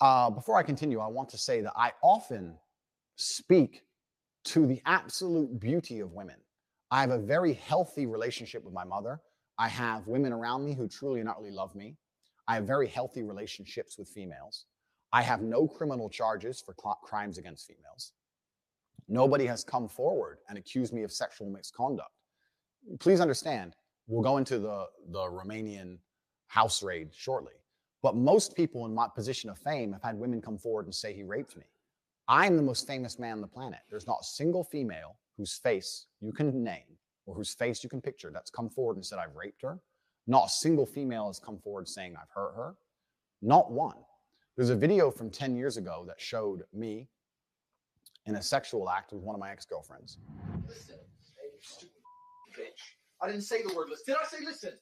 [0.02, 2.58] Uh, before I continue, I want to say that I often
[3.16, 3.84] speak
[4.46, 6.36] to the absolute beauty of women.
[6.96, 9.20] I have a very healthy relationship with my mother.
[9.58, 11.98] I have women around me who truly and utterly love me.
[12.48, 14.64] I have very healthy relationships with females.
[15.12, 18.14] I have no criminal charges for cl- crimes against females.
[19.10, 22.14] Nobody has come forward and accused me of sexual misconduct.
[23.00, 23.76] Please understand,
[24.08, 25.98] we'll go into the, the Romanian
[26.48, 27.56] house raid shortly.
[28.04, 31.14] But most people in my position of fame have had women come forward and say
[31.14, 31.66] he raped me.
[32.30, 33.82] I'm the most famous man on the planet.
[33.90, 38.02] There's not a single female whose face you can name or whose face you can
[38.02, 39.80] picture that's come forward and said, I've raped her.
[40.28, 42.76] Not a single female has come forward saying, I've hurt her.
[43.41, 43.98] Not one.
[44.57, 47.10] There's a video from 10 years ago that showed me
[48.26, 50.18] in a sexual act with one of my ex girlfriends.
[50.68, 52.02] Listen, you stupid
[52.57, 52.82] bitch.
[53.22, 54.06] I didn't say the word listen.
[54.07, 54.74] Did I say listen?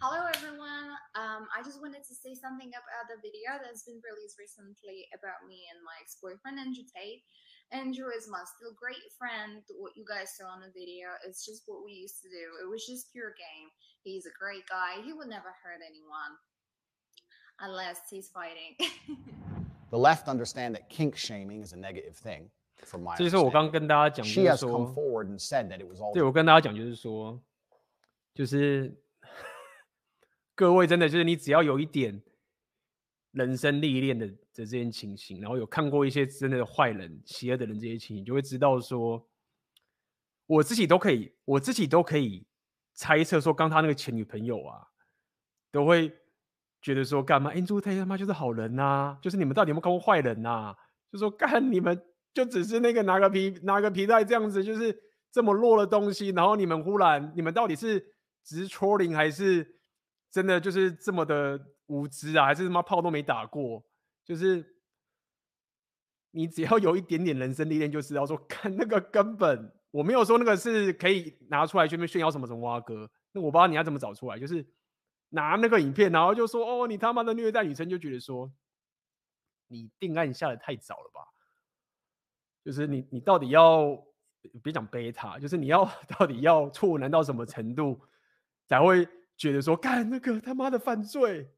[0.00, 0.98] Hello everyone.
[1.14, 5.46] Um, I just wanted to say something about the video that's been released recently about
[5.46, 7.22] me and my ex-boyfriend Andrew Tate.
[7.71, 9.61] Andrew is my still great friend.
[9.77, 12.45] What you guys saw on the video is just what we used to do.
[12.63, 13.69] It was just pure game.
[14.03, 15.03] He's a great guy.
[15.03, 16.33] He would never hurt anyone
[17.59, 18.77] unless he's fighting.
[19.91, 22.49] The left understand that kink shaming is a negative thing.
[22.85, 23.71] From my 这就是我刚 understanding.
[23.71, 27.41] 跟大家讲， she 就是 has come 说， forward and said that it was all 对我跟大家讲，就是说，
[28.35, 28.95] 就是
[30.53, 32.21] 各位真的就是你只要有一点
[33.32, 39.26] 人生历练的的这些情形，然后有看过一些真的坏人、邪恶的人这些情形，就会知道说，
[40.46, 42.46] 我自己都可以，我自己都可以
[42.94, 44.86] 猜测说，刚他那个前女朋友啊，
[45.70, 46.12] 都会
[46.80, 50.74] 觉得说，干嘛？Andrew 他他妈就是好人呐、就是你们到底有没有看过坏人呐、
[51.10, 51.98] 就说干你们
[52.34, 54.94] 就只是那个拿个皮拿个皮带这样子，就是
[55.30, 57.98] 这么弱的东西，然后你们忽然你们到底是
[58.44, 59.76] 只是 trolling 还是
[60.30, 62.46] 真的就是这么的无知啊？
[62.46, 63.84] 还是他妈炮都没打过？
[64.24, 64.64] 就是
[66.30, 74.66] 你只要有一点点人生历练，就知道说，看那个根本我没有说那个是可以拿出来去炫耀什么什么蛙哥，那我不知道你要怎么找出来，就是
[75.30, 78.50] 拿那个影片，然后就说哦，你他妈的虐待女生，就觉得说
[79.68, 81.20] 你定案下的太早了吧？
[82.64, 84.00] 就是你你到底要
[84.62, 88.00] 别讲贝塔，就是你要 到底要错难到什么程度
[88.68, 89.06] 才会
[89.36, 91.52] 觉得说干那个他妈的犯罪？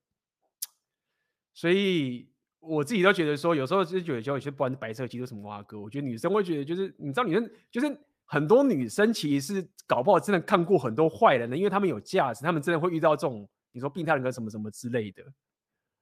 [1.54, 2.28] 所以
[2.58, 15.22] 我自己都觉得说，有时候就是觉得有些不管是白色，其实什么蛙哥，我觉得女生会觉得就是你知道女生就是很多女生其实是搞不好真的看过很多坏人的，因为他们有价值，他们真的会遇到这种你说病态人格什么什么之类的。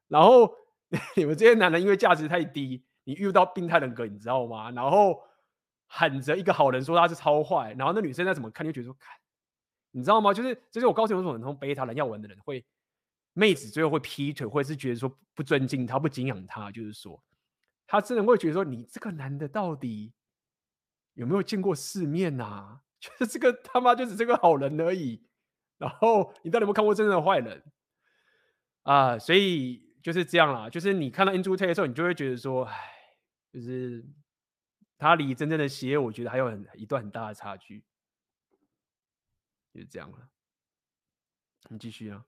[0.09, 0.51] 然后
[1.17, 4.71] 你们这些男人因为价值太低，你遇到病态人格，你知道吗？
[4.71, 5.21] 然后
[5.87, 9.15] 喊着一个好人说他是超坏，然后那女生再怎么看就觉得说看，
[9.91, 10.33] 你知道吗？
[10.33, 12.65] 就是就是我告诉你，为什么很多贝塔人要玩的人会。
[13.35, 17.23] 妹子最后会劈腿，或者是觉得说不尊敬他、不敬仰他，就是说，
[17.87, 20.13] 他真的会觉得说，你这个男的到底
[21.15, 22.83] 有没有见过世面啊？
[23.01, 25.27] 就是这个他妈就只是个好人而已，
[25.79, 27.63] 然后你到底有没有看过真正的坏人
[28.83, 29.19] 啊？
[29.19, 32.77] 所以就是这样啦，就是你看到 Andrew Tate 的时候，你就会觉得说，唉，
[33.53, 34.05] 就是
[34.99, 37.83] 他离真正的邪恶，我觉得还有很一段很大的差距，
[39.73, 40.29] 就是这样了。
[41.71, 42.25] 你继续啊。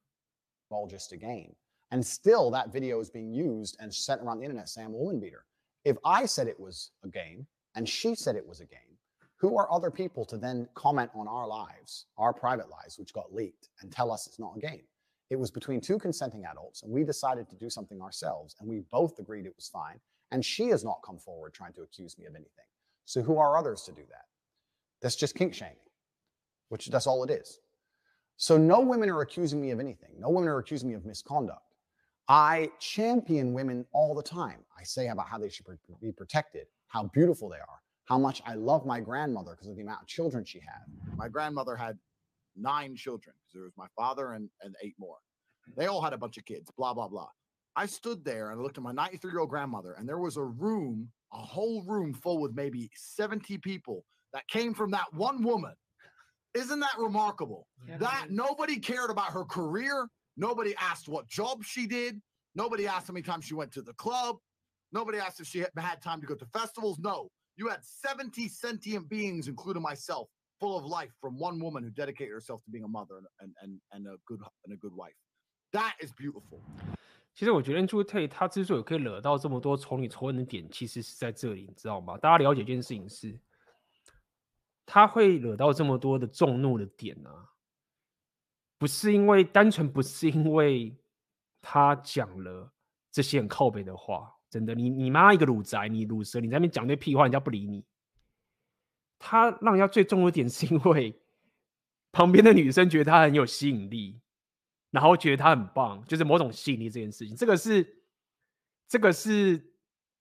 [0.70, 1.54] All just a game.
[1.90, 4.96] And still, that video is being used and sent around the internet saying I'm a
[4.96, 5.44] woman beater.
[5.84, 8.80] If I said it was a game and she said it was a game,
[9.36, 13.34] who are other people to then comment on our lives, our private lives, which got
[13.34, 14.82] leaked, and tell us it's not a game?
[15.30, 18.84] It was between two consenting adults, and we decided to do something ourselves, and we
[18.90, 20.00] both agreed it was fine.
[20.30, 22.64] And she has not come forward trying to accuse me of anything.
[23.04, 24.24] So, who are others to do that?
[25.02, 25.76] That's just kink shaming,
[26.70, 27.60] which that's all it is.
[28.36, 30.10] So no women are accusing me of anything.
[30.18, 31.60] No women are accusing me of misconduct.
[32.28, 34.60] I champion women all the time.
[34.78, 35.66] I say about how they should
[36.00, 39.82] be protected, how beautiful they are, how much I love my grandmother because of the
[39.82, 41.16] amount of children she had.
[41.16, 41.98] My grandmother had
[42.56, 43.34] nine children.
[43.52, 45.18] There was my father and, and eight more.
[45.76, 47.28] They all had a bunch of kids, blah, blah, blah.
[47.76, 50.36] I stood there and I looked at my 93 year old grandmother, and there was
[50.36, 55.42] a room, a whole room full with maybe 70 people that came from that one
[55.42, 55.74] woman.
[56.53, 57.67] Isn't that remarkable?
[57.87, 57.97] Yeah.
[57.99, 60.09] That nobody cared about her career.
[60.35, 62.21] Nobody asked what job she did.
[62.55, 64.37] Nobody asked how many times she went to the club.
[64.91, 66.97] Nobody asked if she had- had time to go to festivals.
[66.99, 70.27] No, you had 70 sentient beings, including myself,
[70.59, 73.53] full of life from one woman who dedicated herself to being a mother and, and,
[73.61, 75.15] and, and a good and a good wife.
[75.73, 76.61] That is beautiful.
[77.35, 82.17] 其实我觉得 Andrew Tate 他之所以可以惹到这么多仇女仇恨的点，其实是在这里，你知道吗？
[82.17, 83.39] 大家了解一件事情是，
[84.86, 87.50] 他会惹到这么多的众怒的点啊，
[88.78, 90.96] 不是因为单纯不是因为
[91.60, 92.72] 他讲了
[93.10, 97.84] 这些很靠北的话，真的，你你妈一个鲁宅，你鲁蛇，你在那边讲那屁话，人家不理你。
[99.18, 101.18] 他让人家最重的点是因为
[102.12, 104.20] 旁边的女生觉得他很有吸引力。
[104.90, 108.04] 然后觉得他很棒，就是某种吸引力这件事情，这个是
[108.86, 109.74] 这个是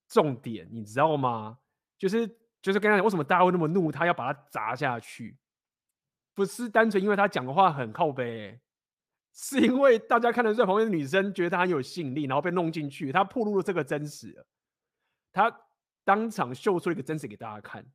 [0.08, 1.60] 重点，你知道吗？
[1.96, 2.28] 就是
[2.64, 5.38] 就是跟他讲，为什么大家会那么怒，他要把他砸下去，
[6.34, 8.58] 不是单纯因为他讲的话很靠北，
[9.34, 14.46] 是因为大家看得出旁边的女生觉得他很有吸引力，然后被弄进去，他暴露了这个真实，
[15.34, 15.54] 他
[16.06, 17.86] 当场秀出一个真实给大家看，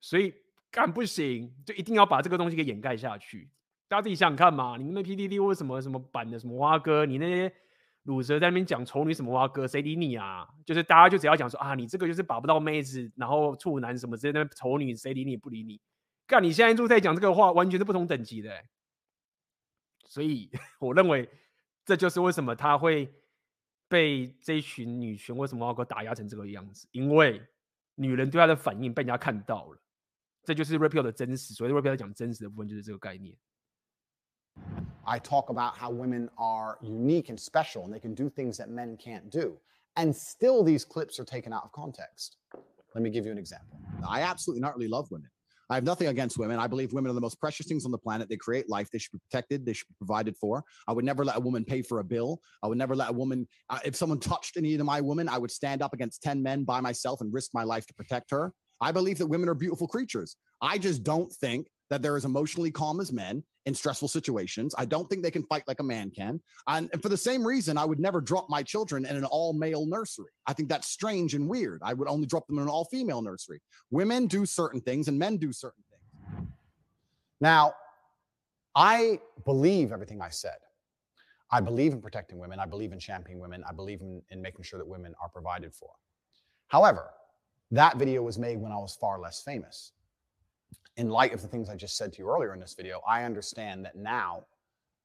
[0.00, 0.34] 所以
[0.70, 3.50] 干不行，就一定要把这个东西给掩盖下去。
[3.88, 7.54] 大家自己想想看嘛，你们那 PTT 或什么什么版的什么蛙哥，你那些
[8.08, 10.48] 鲁蛇在那边讲丑女什么蛙哥，谁理你啊？
[10.64, 15.78] 就是大家就只要讲说啊，你这个就是把不到妹子，然后处男什么之类的丑女，谁理你不理你？
[16.26, 18.50] 干，你现在就在讲这个话，完全是不同等级的。
[20.06, 21.28] 所以 我认为
[21.84, 23.12] 这就是为什么他会
[23.88, 27.46] 被这群女权为什么要给打压成这个样子，因为
[27.94, 29.78] 女人对他的反应被人家看到了，
[30.44, 31.52] 这就是 Rapio 的真实。
[31.52, 33.36] 所以 Rapio 在讲真实的部分就是这个概念。
[35.06, 38.96] I talk about how women are unique and special and they can do things that men
[38.96, 39.56] can't do.
[39.96, 42.36] And still, these clips are taken out of context.
[42.94, 43.78] Let me give you an example.
[44.06, 45.30] I absolutely not really love women.
[45.70, 46.58] I have nothing against women.
[46.58, 48.28] I believe women are the most precious things on the planet.
[48.28, 48.90] They create life.
[48.90, 49.66] They should be protected.
[49.66, 50.64] They should be provided for.
[50.86, 52.40] I would never let a woman pay for a bill.
[52.62, 55.36] I would never let a woman, uh, if someone touched any of my women, I
[55.36, 58.52] would stand up against 10 men by myself and risk my life to protect her.
[58.80, 60.36] I believe that women are beautiful creatures.
[60.62, 64.74] I just don't think that they're as emotionally calm as men in stressful situations.
[64.78, 66.40] I don't think they can fight like a man can.
[66.66, 69.52] And, and for the same reason, I would never drop my children in an all
[69.52, 70.32] male nursery.
[70.46, 71.82] I think that's strange and weird.
[71.84, 73.60] I would only drop them in an all female nursery.
[73.90, 76.48] Women do certain things and men do certain things.
[77.42, 77.74] Now,
[78.74, 80.56] I believe everything I said.
[81.50, 82.60] I believe in protecting women.
[82.60, 83.62] I believe in championing women.
[83.68, 85.90] I believe in, in making sure that women are provided for.
[86.68, 87.10] However,
[87.72, 89.92] that video was made when I was far less famous
[90.98, 93.22] in light of the things I just said to you earlier in this video, I
[93.22, 94.44] understand that now,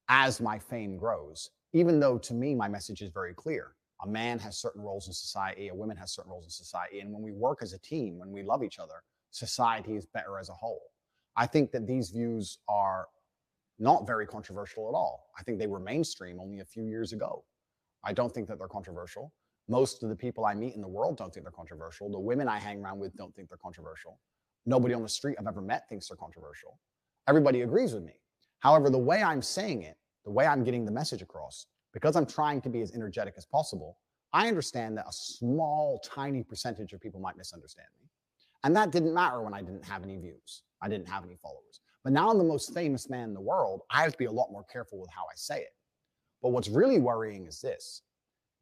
[0.08, 4.40] as my fame grows, even though to me my message is very clear, a man
[4.40, 7.30] has certain roles in society, a woman has certain roles in society, and when we
[7.30, 10.82] work as a team, when we love each other, society is better as a whole.
[11.36, 13.06] I think that these views are
[13.78, 15.28] not very controversial at all.
[15.38, 17.44] I think they were mainstream only a few years ago.
[18.02, 19.32] I don't think that they're controversial.
[19.68, 22.10] Most of the people I meet in the world don't think they're controversial.
[22.10, 24.18] The women I hang around with don't think they're controversial.
[24.66, 26.78] Nobody on the street I've ever met thinks they're controversial.
[27.28, 28.14] Everybody agrees with me.
[28.60, 32.26] However, the way I'm saying it, the way I'm getting the message across, because I'm
[32.26, 33.98] trying to be as energetic as possible,
[34.32, 38.08] I understand that a small, tiny percentage of people might misunderstand me.
[38.64, 40.62] And that didn't matter when I didn't have any views.
[40.80, 41.80] I didn't have any followers.
[42.02, 43.82] But now I'm the most famous man in the world.
[43.90, 45.74] I have to be a lot more careful with how I say it.
[46.42, 48.02] But what's really worrying is this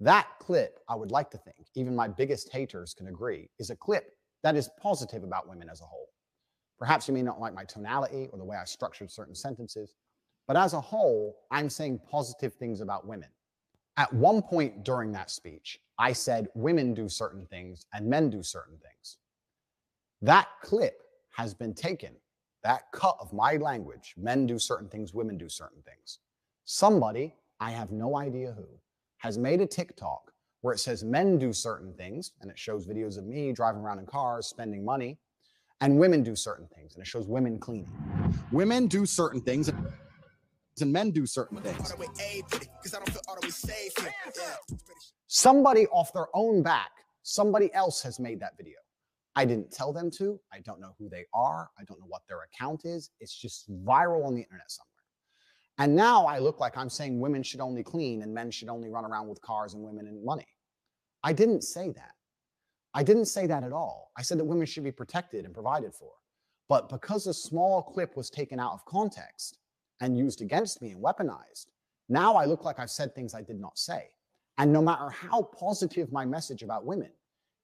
[0.01, 3.77] that clip, I would like to think, even my biggest haters can agree, is a
[3.77, 6.09] clip that is positive about women as a whole.
[6.79, 9.95] Perhaps you may not like my tonality or the way I structured certain sentences,
[10.49, 13.29] but as a whole, I'm saying positive things about women.
[13.97, 18.43] At one point during that speech, I said women do certain things and men do
[18.43, 19.19] certain things.
[20.23, 22.15] That clip has been taken,
[22.65, 26.19] that cut of my language, men do certain things, women do certain things.
[26.65, 28.67] Somebody, I have no idea who,
[29.19, 30.32] has made a TikTok
[30.63, 33.99] where it says men do certain things, and it shows videos of me driving around
[33.99, 35.19] in cars, spending money,
[35.81, 37.91] and women do certain things, and it shows women cleaning.
[38.53, 41.93] Women do certain things, and men do certain things.
[45.27, 46.91] Somebody off their own back,
[47.23, 48.79] somebody else has made that video.
[49.35, 50.39] I didn't tell them to.
[50.53, 51.71] I don't know who they are.
[51.79, 53.11] I don't know what their account is.
[53.19, 54.92] It's just viral on the internet somewhere.
[55.79, 58.89] And now I look like I'm saying women should only clean and men should only
[58.89, 60.47] run around with cars and women and money.
[61.23, 62.13] I didn't say that.
[62.95, 64.11] I didn't say that at all.
[64.17, 66.13] I said that women should be protected and provided for.
[66.69, 69.59] But because a small clip was taken out of context
[70.01, 71.67] and used against me and weaponized,
[72.09, 74.09] now I look like I've said things I did not say.
[74.59, 77.11] And no matter how positive my message about women,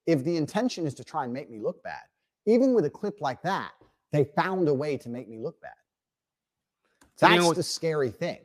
[0.07, 2.01] if the intention is to try and make me look bad,
[2.45, 3.71] even with a clip like that,
[4.11, 5.73] they found a way to make me look bad.
[7.19, 8.39] That's the scary thing.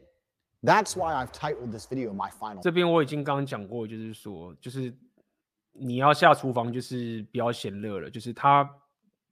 [0.62, 2.62] That's why I've titled this video my final.
[2.62, 4.92] 这边我已经刚刚讲过，就是说，就是
[5.72, 8.10] 你要下厨房，就是不要嫌热了。
[8.10, 8.68] 就是他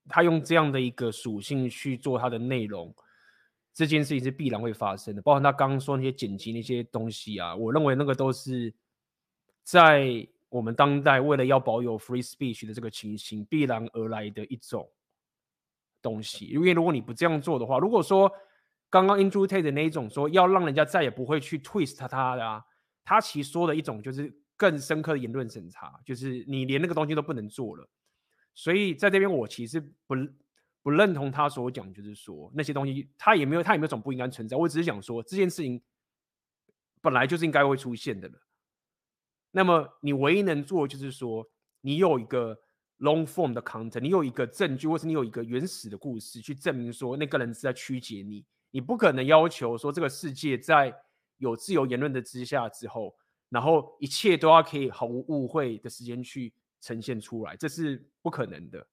[0.08, 2.94] 他用这样的一个属性去做他的内容，
[3.72, 5.22] 这件事情是必然会发生的。
[5.22, 8.72] 包括他刚刚说那些剪辑那些东西啊，我认为那个都是
[9.62, 14.86] 在我们当代为了要保有 free speech 的这个情形必然而来的一种
[16.02, 16.44] 东西。
[16.44, 18.30] 因为如果你不这样做的话，如果说
[18.92, 22.62] 刚刚 Andrew Tate 的那一种说要让人家再也不会去 twist 他的啊，
[23.02, 27.88] 他其实说的一种就是更深刻的言论审查，就是你连那个东西都不能做了。
[28.54, 30.14] 所以在这边我其实不
[30.82, 34.58] 不认同他所讲，就是说那些东西他也没有他也没有什么不应该存在。
[34.58, 35.80] 我只是想说这件事情
[37.00, 38.34] 本来就是应该会出现的了。
[39.52, 41.50] 那么你唯一能做的就是说，
[41.80, 42.60] 你有一个
[42.98, 48.44] long form 的 content，你有一个证据，或是你有一个原始的故事去证明说那个人是在曲解你。
[48.72, 50.92] 你不可能要求说这个世界在
[51.36, 53.14] 有自由言论的之下之后，
[53.48, 58.84] 然后一切都要可以毫无误会的时间去呈现出来，这是不可能的，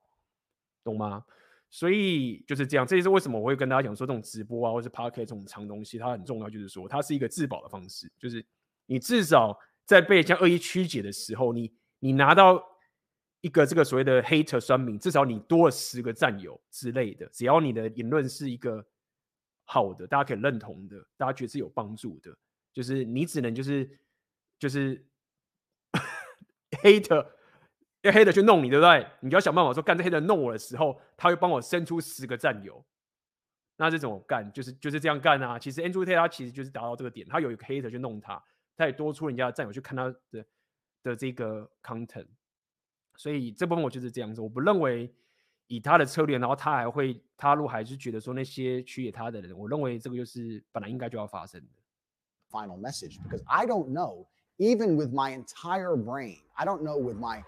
[0.83, 1.25] 懂吗？
[1.71, 8.45] 所以就是这样，这也是为什么我会跟大家讲说，这种直播啊，或是 podcast 这种长东西，它很重要，就是说它是一个自保的方式，就是
[8.85, 9.57] 你至少。
[9.85, 12.63] 在被这样恶意曲解的时候，你你拿到
[13.41, 17.25] 一个这个所谓的 hater 酸民，至少你多了十个战友之类的。
[17.29, 18.85] 只要你的言论是一个
[19.71, 22.35] 好的，大家可以认同的，大家觉得是有帮助的，
[22.73, 23.87] 就是你只能就是
[24.57, 25.05] 就是
[26.81, 27.27] hate，
[28.01, 29.07] 要 hate 去弄你，对不对？
[29.19, 32.83] 你就要想办法说，干这 hate 弄我的时候，他会帮我生出十个战友。
[33.77, 35.59] 那这种干就是就是这样干啊。
[35.59, 38.43] 其实 Andrew Tate 他其实就是达到这个点，他有一个 hate 去弄他。
[38.75, 40.45] 他也多出人家的战友去看他的
[41.03, 42.27] 的这个 content，
[43.17, 44.41] 所以这部分我就是这样子。
[44.41, 45.13] 我不认为
[45.68, 51.66] 以他的策略，然后他还会他如果还是觉得说那些曲解他的人，我认为这个就是本来应该就要发生的。
[52.50, 54.26] Final message, because I don't know,
[54.58, 57.42] even with my entire brain, I don't know with my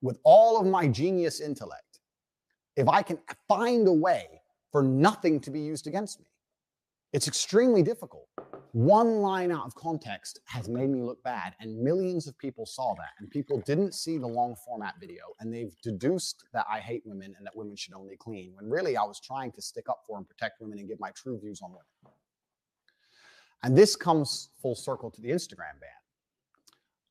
[0.00, 2.00] with all of my genius intellect,
[2.74, 6.26] if I can find a way for nothing to be used against me.
[7.12, 8.26] It's extremely difficult.
[8.72, 12.94] One line out of context has made me look bad, and millions of people saw
[12.94, 17.02] that, and people didn't see the long format video, and they've deduced that I hate
[17.04, 20.04] women and that women should only clean, when really I was trying to stick up
[20.06, 22.16] for and protect women and give my true views on women.
[23.62, 25.90] And this comes full circle to the Instagram ban.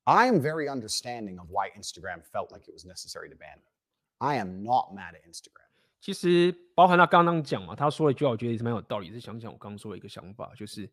[0.04, 3.72] I am very understanding of why Instagram felt like it was necessary to ban them.
[4.20, 5.68] I am not mad at Instagram.
[6.00, 9.12] 其实包含他刚刚讲嘛，他说了一句话，我觉得也是蛮有道理。
[9.12, 10.90] 是想想我刚刚说的一个想法，就是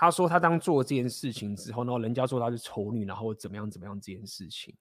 [0.00, 4.72] 他说他当做这件事情之后，然后人家说他是丑女，然后怎么样怎么样这件事情。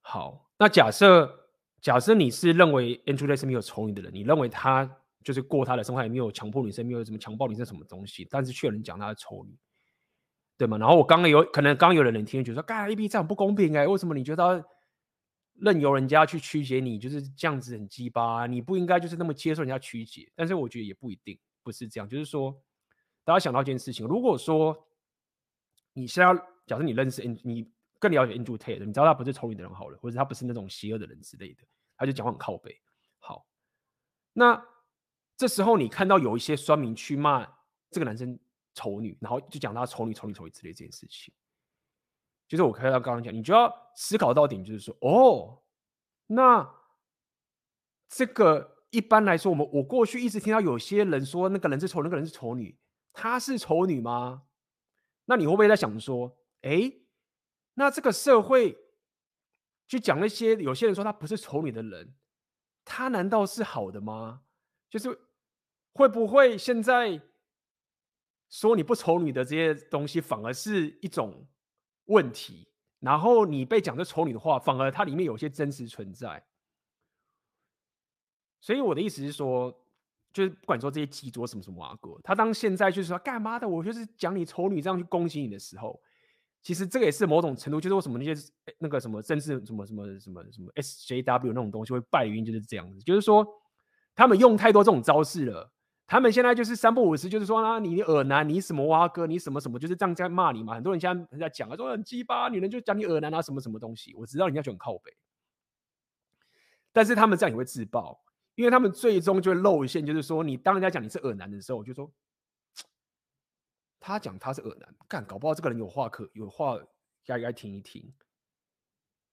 [0.00, 1.48] 好，那假设
[1.80, 9.56] 假设你是认为 Andrew Tate 是没有丑女的人，你认为他就是过他的生活，也没有强迫女生，没有什么强暴女生什么东西，但是却有人讲他是丑女，
[10.58, 10.76] 对吗？
[10.76, 14.64] 然后我刚刚有可能刚刚有人听，觉得说，干 A B 这样不公平哎、欸，为什么你觉得？
[15.60, 20.28] 任由人家去曲解你，就是这样子很鸡巴，你不应该就是那么接受人家曲解。
[20.34, 22.08] 但是我觉得也不一定，不是这样。
[22.08, 22.60] 就是说，
[23.24, 24.86] 大家想到一件事情，如果说
[25.92, 26.34] 你现在
[26.66, 31.62] 假设你认识你更了解 Andrew Tate，你知道他不是丑女的人好了，或者他不是那种邪恶的人之类的，
[31.96, 32.78] 他就讲话很靠背。
[33.18, 33.46] 好，
[34.32, 34.62] 那
[35.36, 37.46] 这时候你看到有一些酸民去骂
[37.90, 38.38] 这个男生
[38.74, 41.32] 丑女，然后就讲他丑女、丑女、丑女之类这件事情。
[42.46, 45.62] 就是我可以刚刚讲，你就要思考到点，就是说，哦，
[46.26, 46.68] 那
[48.08, 52.76] 这个一般来说，我们我过去一直听到有些人说那个人是丑，那个人是丑女，
[53.14, 54.42] 她是丑女吗？
[55.24, 56.92] 那你会不会在想说，哎，
[57.72, 58.76] 那这个社会
[59.88, 62.14] 去讲那些有些人说她不是丑女的人，
[62.84, 64.42] 她难道是好的吗？
[64.90, 65.18] 就是
[65.94, 67.18] 会不会现在
[68.50, 71.48] 说你不丑女的这些东西，反而是一种？
[72.08, 72.68] 问题，
[73.00, 76.46] 然后你被讲的丑女的话，反而它里面有些真实存在。
[78.60, 79.83] 所以我的意思是说，
[80.34, 85.98] 就是不管说这些记者什么什么啊哥，他当现在就是说干嘛的，我就是讲你丑女这样去攻击你的时候，
[86.60, 93.46] 其实这个也是某种程度，就是为什么那些那个什么政治什么什么什么什么 SJW 那种东西会败的原因就是这样子，就是说
[94.14, 95.70] 他们用太多这种招式了。
[96.06, 100.74] 他们现在就是三不五时，就是说啊，你耳男，你什么蛙哥，你什么什么，就是这样在骂你嘛。
[100.74, 104.14] 很多人现在在讲啊，说很鸡巴，女人就讲你耳男啊，什么什么东西。
[104.14, 105.16] 我知道人家就很靠北，
[106.92, 108.20] 但是他们这样也会自爆，
[108.54, 112.10] 因为他们最终就会露馅，就是说你当人家讲你是恶男的时候，就说
[114.00, 116.78] 他讲他是恶男，干，搞不好这个人有话可有话
[117.24, 118.12] 该该听一听，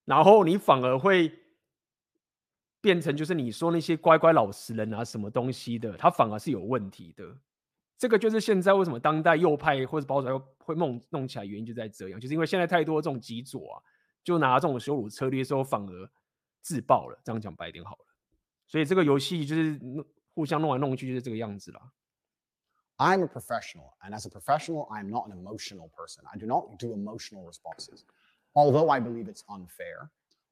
[0.04, 1.38] 然后你反而会。
[2.82, 7.24] 变成就是你说那些乖乖老实人啊，什么东西的，他反而是有问题的。
[7.96, 13.78] 这个就是现在为什么当代右派或者保守派会弄弄起来原因就在这样，就是因为现在太多这种极左啊，
[14.24, 16.10] 就拿这种羞辱策略的时候反而
[16.60, 17.16] 自爆了。
[17.22, 18.06] 这样讲白点好了。
[18.71, 19.79] 所以这个游戏就是
[20.33, 21.91] 互相弄来弄去就是这个样子啦。
[22.97, 26.25] I'm a professional, and as a professional, I'm not an emotional person.
[26.33, 28.03] I do not do emotional responses,
[28.53, 30.09] although I believe it's unfair.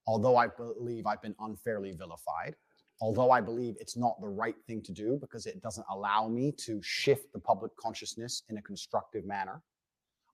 [0.07, 2.55] although I believe I've been unfairly vilified,
[3.01, 6.51] although I believe it's not the right thing to do because it doesn't allow me
[6.59, 9.61] to shift the public consciousness in a constructive manner,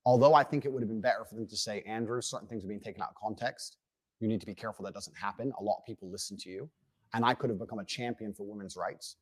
[0.05, 2.63] although I think it would have been better for them to say, Andrew, certain things
[2.63, 3.77] are being taken out of context.
[4.19, 5.51] You need to be careful that doesn't happen.
[5.59, 6.69] A lot of people listen to you.
[7.14, 9.16] And I could have become a champion for women's rights.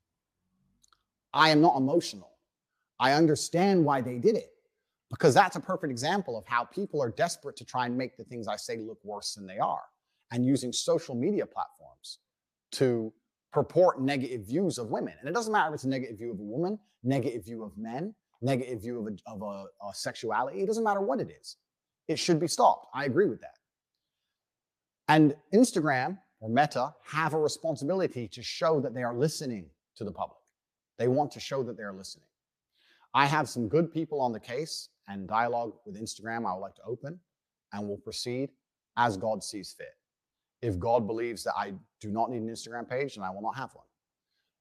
[1.32, 2.31] I am not emotional.
[2.98, 4.51] I understand why they did it.
[5.15, 8.24] because that's a perfect example of how people are desperate to try and make the
[8.24, 9.82] things I say look worse than they are
[10.32, 12.19] and using social media platforms
[12.73, 13.12] to
[13.52, 15.15] purport negative views of women.
[15.20, 17.78] And it doesn't matter if it's a negative view of a woman, negative view of
[17.78, 18.12] men,
[18.43, 20.61] negative view of, a, of a, a sexuality.
[20.61, 21.56] It doesn't matter what it is.
[22.09, 22.89] It should be stopped.
[22.93, 23.59] I agree with that.
[25.06, 29.65] And Instagram or Meta have a responsibility to show that they are listening
[29.97, 30.43] to the public.
[30.99, 32.27] They want to show that they're listening.
[33.15, 36.75] I have some good people on the case and dialogue with Instagram I would like
[36.75, 37.19] to open
[37.73, 38.51] and will proceed
[38.99, 39.97] as God sees fit.
[40.61, 43.57] If God believes that I do not need an Instagram page, then I will not
[43.57, 43.87] have one.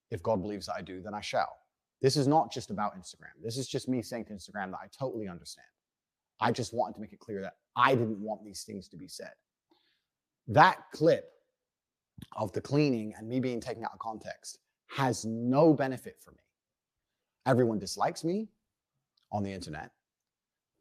[0.10, 1.57] If God believes that I do, then I shall.
[2.01, 3.43] This is not just about Instagram.
[3.43, 5.68] This is just me saying to Instagram that I totally understand.
[6.39, 9.10] I just wanted to make it clear that I didn't want these things to be
[9.10, 9.34] said.
[10.47, 11.32] That clip
[12.35, 16.38] of the cleaning and me being taken out of context has no benefit for me.
[17.45, 18.48] Everyone dislikes me
[19.31, 19.91] on the internet.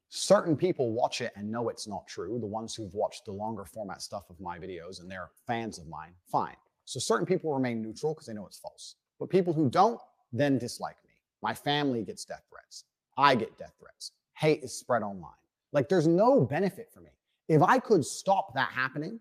[0.09, 2.39] Certain people watch it and know it's not true.
[2.39, 5.89] The ones who've watched the longer format stuff of my videos and they're fans of
[5.89, 6.57] mine, fine.
[6.85, 8.97] So certain people remain neutral because they know it's false.
[9.19, 10.01] But people who don't
[10.33, 11.13] then dislike me.
[11.43, 12.85] My family gets death threats.
[13.17, 14.13] I get death threats.
[14.35, 15.31] Hate is spread online.
[15.73, 17.11] Like there's no benefit for me.
[17.49, 19.19] If I could stop that happening,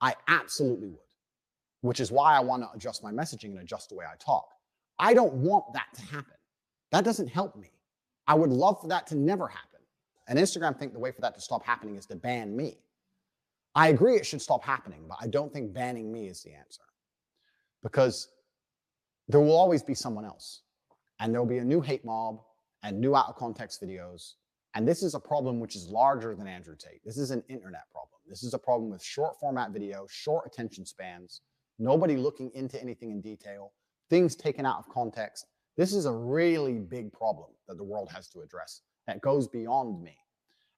[0.00, 0.98] I absolutely would,
[1.80, 4.48] which is why I want to adjust my messaging and adjust the way I talk.
[4.98, 6.34] I don't want that to happen.
[6.90, 7.70] That doesn't help me.
[8.26, 9.80] I would love for that to never happen.
[10.28, 12.78] And Instagram think the way for that to stop happening is to ban me.
[13.74, 16.82] I agree it should stop happening, but I don't think banning me is the answer.
[17.82, 18.28] Because
[19.28, 20.62] there will always be someone else.
[21.20, 22.40] And there will be a new hate mob
[22.82, 24.34] and new out of context videos.
[24.74, 27.04] And this is a problem which is larger than Andrew Tate.
[27.04, 28.20] This is an internet problem.
[28.28, 31.40] This is a problem with short format video, short attention spans,
[31.78, 33.72] nobody looking into anything in detail,
[34.10, 35.46] things taken out of context.
[35.76, 40.02] This is a really big problem that the world has to address that goes beyond
[40.02, 40.16] me.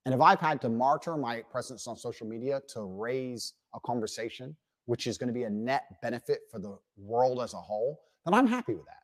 [0.04, 4.56] And if I've had to martyr my presence on social media to raise a conversation,
[4.86, 8.34] which is going to be a net benefit for the world as a whole, then
[8.34, 8.96] I'm happy with that.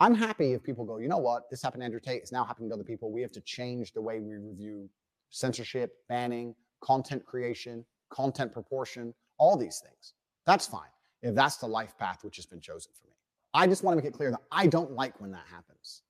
[0.00, 2.44] I'm happy if people go, you know what, this happened to Andrew Tate, it's now
[2.44, 3.12] happening to other people.
[3.12, 4.88] We have to change the way we review
[5.30, 10.14] censorship, banning, content creation, content proportion, all these things.
[10.44, 10.90] That's fine
[11.22, 13.14] if that's the life path which has been chosen for me.
[13.54, 16.02] I just want to make it clear that I don't like when that happens.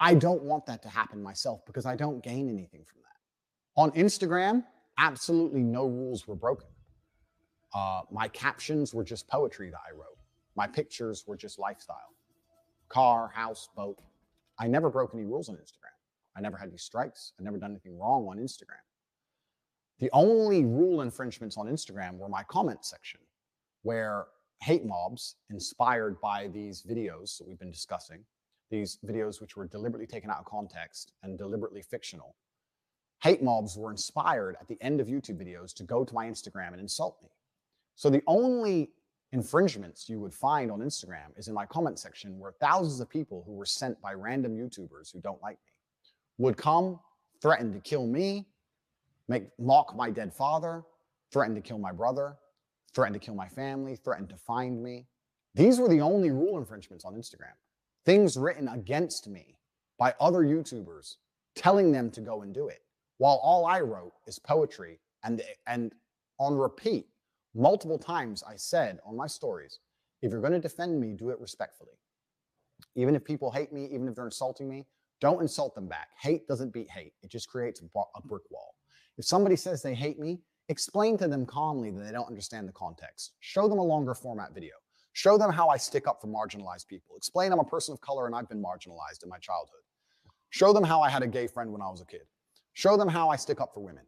[0.00, 3.80] I don't want that to happen myself because I don't gain anything from that.
[3.80, 4.64] On Instagram,
[4.98, 6.68] absolutely no rules were broken.
[7.74, 10.18] Uh, my captions were just poetry that I wrote.
[10.56, 12.14] My pictures were just lifestyle
[12.88, 13.98] car, house, boat.
[14.58, 15.96] I never broke any rules on Instagram.
[16.36, 17.32] I never had any strikes.
[17.40, 18.82] I never done anything wrong on Instagram.
[19.98, 23.20] The only rule infringements on Instagram were my comment section,
[23.82, 24.26] where
[24.60, 28.24] hate mobs inspired by these videos that we've been discussing,
[28.70, 32.34] these videos which were deliberately taken out of context and deliberately fictional,
[33.22, 36.72] hate mobs were inspired at the end of YouTube videos to go to my Instagram
[36.72, 37.28] and insult me.
[37.94, 38.90] So the only
[39.32, 43.42] infringements you would find on Instagram is in my comment section where thousands of people
[43.46, 45.72] who were sent by random YouTubers who don't like me
[46.38, 47.00] would come,
[47.42, 48.46] threaten to kill me,
[49.28, 50.84] make mock my dead father,
[51.32, 52.36] threaten to kill my brother,
[52.94, 55.06] threaten to kill my family, threatened to find me.
[55.54, 57.54] These were the only rule infringements on Instagram.
[58.04, 59.56] Things written against me
[59.98, 61.16] by other YouTubers
[61.54, 62.82] telling them to go and do it.
[63.18, 65.92] While all I wrote is poetry and and
[66.38, 67.06] on repeat
[67.54, 69.78] Multiple times I said on my stories,
[70.22, 71.92] if you're going to defend me, do it respectfully.
[72.96, 74.86] Even if people hate me, even if they're insulting me,
[75.20, 76.08] don't insult them back.
[76.20, 78.74] Hate doesn't beat hate, it just creates a brick wall.
[79.16, 82.72] If somebody says they hate me, explain to them calmly that they don't understand the
[82.72, 83.32] context.
[83.40, 84.74] Show them a longer format video.
[85.12, 87.16] Show them how I stick up for marginalized people.
[87.16, 89.80] Explain I'm a person of color and I've been marginalized in my childhood.
[90.50, 92.22] Show them how I had a gay friend when I was a kid.
[92.72, 94.04] Show them how I stick up for women.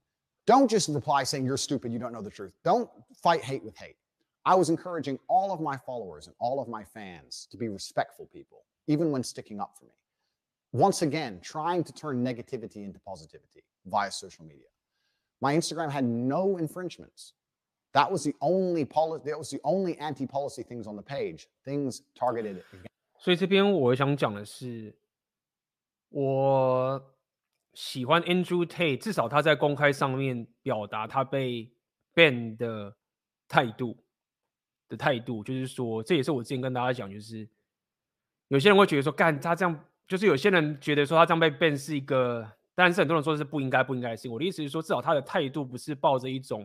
[0.46, 2.52] Don't just reply saying you're stupid, you don't know the truth.
[2.64, 2.88] Don't
[3.22, 3.96] fight hate with hate.
[4.44, 8.28] I was encouraging all of my followers and all of my fans to be respectful
[8.32, 9.90] people, even when sticking up for me.
[10.72, 14.66] Once again, trying to turn negativity into positivity via social media.
[15.40, 17.32] My Instagram had no infringements.
[17.92, 22.02] That was the only policy, that was the only anti-policy things on the page, things
[22.14, 22.56] targeted.
[22.56, 22.64] it.
[23.18, 24.94] 所以这边我想讲的是，
[26.10, 27.14] 我
[27.72, 31.70] 喜欢 Andrew Tate，至少他在公开上面表达他被
[32.14, 32.94] ban 的
[33.48, 33.96] 态度
[34.88, 37.48] 的态度，就是说，这也是我之前跟大家讲，就是
[38.48, 42.46] 有些人会觉得说，干他这样，就是有些人觉得说他这样被 ban 是一个，
[42.76, 44.30] 但是很多人说是不应该不应该的事情。
[44.30, 46.64] 我的意思是说，至少他的态度不是抱着一种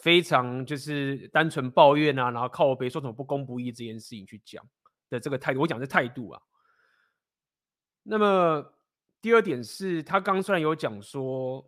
[0.00, 4.62] 非常就是单纯抱怨啊，然后靠北说什么不公不义这件事情去讲
[5.08, 5.60] 的这个态度。
[5.60, 6.42] 我讲的是态度啊，
[8.02, 8.74] 那么。
[9.22, 11.62] 第二点是他刚虽然有讲说，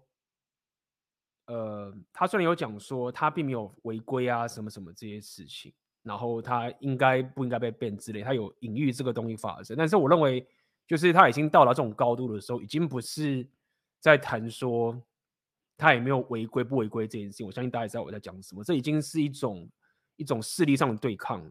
[1.45, 5.71] 呃，他虽然有讲说他并没有违规啊什么什么这些事情，
[6.03, 9.77] 然后他应该不应该被 ban 之类，他有隐喻这个东西发生。
[9.77, 10.49] 但是我认为，
[10.93, 13.49] 就是他已经到了这种高度的时候，已经不是
[13.99, 14.95] 在谈说
[15.75, 17.47] 他有没有违规不违规这件事情。
[17.47, 19.67] 我相信大家也知道我在讲什么，这已经是一种
[20.17, 21.51] 一种势力上的对抗了。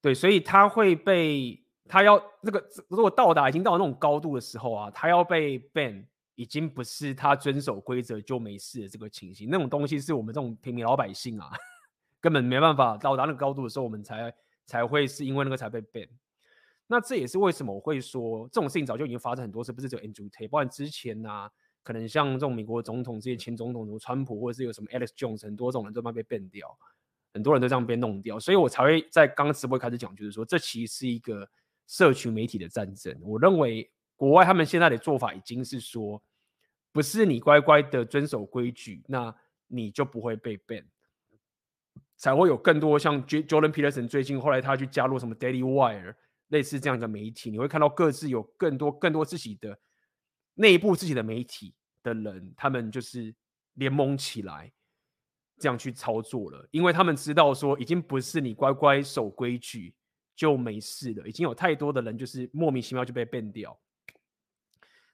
[0.00, 6.06] 对，所以他会被他要那个如果到达已经到了那种高度的时候啊，他要被 ban，
[6.36, 9.48] 已经不是他遵守规则就没事的这个情形。
[9.50, 11.50] 那种东西是我们这种平民老百姓啊，
[12.22, 14.32] 根本没办法到达那个高度的时候，我们才
[14.64, 16.08] 才会是因为那个才被 ban。
[16.92, 21.50] 那这也是为什么我会说这种事情早就已经发生很多次，不是只有 Andrew Tate，包括之前啊，
[21.82, 26.68] 可能像这种美国总统这些前总统，如川普或者是有什么 Alex Jones，很多种人都慢慢被 ban 掉。
[27.34, 31.48] 很多人都这样被弄掉，所以我才会在刚刚直播开始讲，就是说这其实是一个
[31.86, 33.18] 社群媒体的战争。
[33.22, 36.22] 我认为国外他们现在的做法已经是说，
[36.92, 39.34] 不是你乖乖的遵守规矩，那
[39.66, 40.84] 你就不会被 ban，
[42.18, 46.14] 才会有更多像 Jordan Peterson 最近后来他去加入什么 Daily Wire
[46.52, 49.78] 类似这样的媒体，你会看到各自有更多更多自己的
[50.54, 53.34] 内部自己的媒体的人，他们就是
[53.74, 54.72] 联盟起来。
[55.58, 59.94] 这样去操作了，因为他们知道说，已经不是你乖乖守规矩
[60.34, 63.78] 就没事了，已经有太多的人就是莫名其妙就被 ban 掉。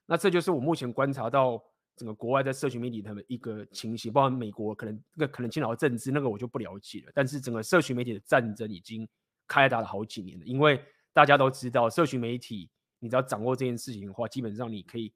[0.07, 1.61] 那这就是我目前观察到
[1.95, 9.07] 整个国外在社群媒体他们一个情形，包括美国可能那个可能倾倒政治那个我就不了解了，但是整个社群媒体的战争已经
[9.45, 10.83] 开打了好几年了，因为
[11.19, 12.69] 大家都知道社群媒体，
[12.99, 15.13] 你只要掌握这件事情的话，基本上你可以。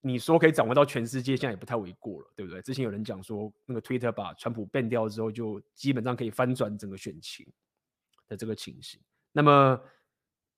[0.00, 2.60] 你说可以掌握到全世界，现在也不太为过了，对不对？
[2.62, 7.46] 之前有人讲说，那个 Twitter 把川普变掉之后，就基本上可以翻转整个选情
[8.26, 9.00] 的这个情形。
[9.30, 9.80] 那么，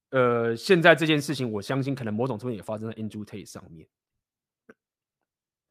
[0.08, 3.86] 呃，现在这件事情，我相信可能某种程度也发生在 Andrew Tate 上面。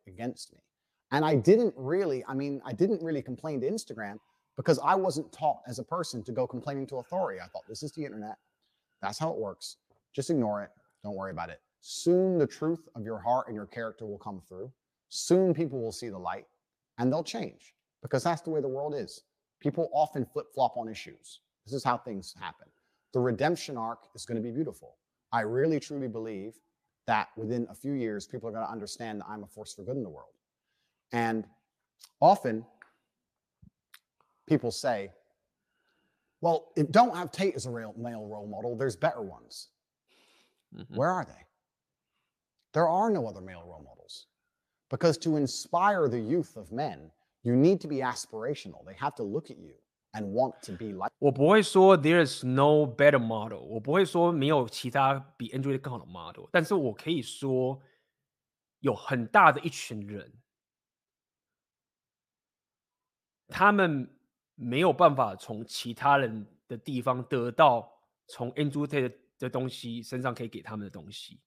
[0.06, 0.60] Against me,
[1.10, 4.20] and I didn't really, I mean, I didn't really complain to Instagram
[4.56, 7.40] because I wasn't taught as a person to go complaining to authority.
[7.40, 8.38] I thought this is the internet.
[9.02, 9.78] That's how it works.
[10.14, 10.70] Just ignore it.
[11.04, 11.62] Don't worry about it.
[11.82, 14.72] Soon the truth of your heart and your character will come through.
[15.10, 16.46] Soon people will see the light
[16.98, 19.24] and they'll change because that's the way the world is.
[19.60, 21.40] People often flip flop on issues.
[21.66, 22.68] This is how things happen.
[23.14, 24.98] The redemption arc is going to be beautiful.
[25.32, 26.56] I really truly believe
[27.08, 29.84] that within a few years, people are going to understand that I'm a force for
[29.84, 30.34] good in the world.
[31.12, 31.46] And
[32.22, 32.66] often
[34.48, 35.10] people say,
[36.41, 39.69] well, if don't have Tate as a real male role model, there's better ones.
[40.75, 40.97] Mm-hmm.
[40.97, 41.47] Where are they?
[42.73, 44.27] There are no other male role models.
[44.91, 47.11] Because to inspire the youth of men,
[47.43, 48.85] you need to be aspirational.
[48.85, 49.75] They have to look at you
[50.13, 51.11] and want to be like.
[51.19, 57.81] 我不会说 there's no better model，我不会说没有其他比 Andrew 更好的 model，但是我可以说
[58.81, 60.33] 有很大的一群人，
[63.49, 64.09] 他们
[64.62, 67.90] 没有办法从其他人的地方得到
[68.28, 68.86] 从 Andrew
[69.38, 71.40] 的东西身上可以给他们的东西。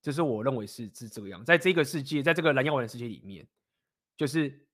[0.00, 3.46] 这是我认为是是这个样，在这个世界，在这个蓝药丸的世界里面，
[4.16, 4.66] 就是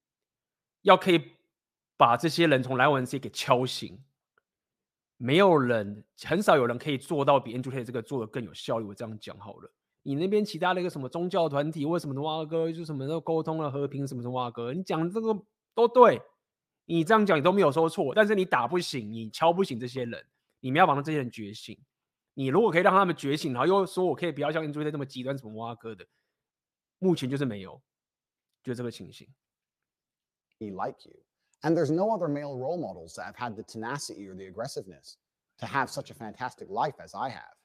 [0.82, 1.20] 要可以
[1.96, 3.98] 把这些人从蓝药丸世界给敲醒。
[5.16, 8.86] 没有人，很少有人可以做到比 Andrew 的这个做的更有效率。
[8.86, 9.70] 我这样讲好了，
[10.02, 15.38] 你那边其他的一个什么宗教团体，为什么的哇哥，就什么都沟通了和平什么什么哇哥，你讲这个
[15.74, 16.22] 都对，
[16.89, 20.25] 你这样讲你都没有说错，但是你打不醒，你敲不醒这些人，
[20.59, 21.77] 你们要让这些人觉醒。
[22.33, 26.05] 你如果可以让他们觉醒，然后又说我可以不要像 Andrew Tate 这么极端，什么挖哥的，
[26.99, 27.81] 目前就是没有，
[28.63, 29.27] 就这个情形。
[30.59, 31.15] Be like you,
[31.61, 35.15] and there's no other male role models that have had the tenacity or the aggressiveness
[35.59, 37.55] to have such a fantastic life as I have.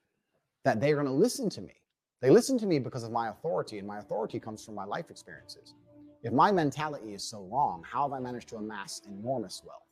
[0.62, 1.74] That they're going to listen to me.
[2.20, 5.10] They listen to me because of my authority, and my authority comes from my life
[5.10, 5.74] experiences.
[6.25, 9.83] If my mentality is so wrong, how have I managed to amass enormous wealth?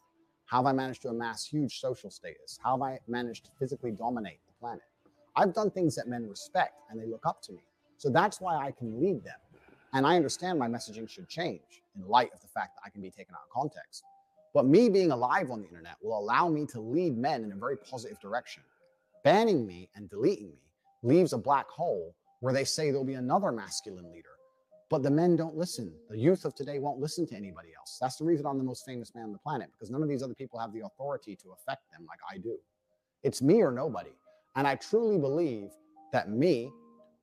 [0.45, 2.57] How have I managed to amass huge social status?
[2.63, 4.81] How have I managed to physically dominate the planet.
[5.35, 7.61] I've done things that men respect and they look up to me.
[7.97, 9.37] So that's why I can lead them.
[9.93, 13.03] And I understand my messaging should change in light of the fact that I can
[13.03, 14.03] be taken out of context.
[14.55, 17.55] But me being alive on the internet will allow me to lead men in a
[17.55, 18.63] very positive direction.
[19.23, 20.63] Banning me and deleting me
[21.03, 24.32] leaves a black hole where they say there'll be another masculine leader.
[24.93, 25.91] But the men don't listen.
[26.11, 27.97] The youth of today won't listen to anybody else.
[27.99, 30.21] That's the reason I'm the most famous man on the planet because none of these
[30.21, 32.59] other people have the authority to affect them like I do.
[33.23, 34.11] It's me or nobody.
[34.55, 35.69] And I truly believe
[36.11, 36.69] that me,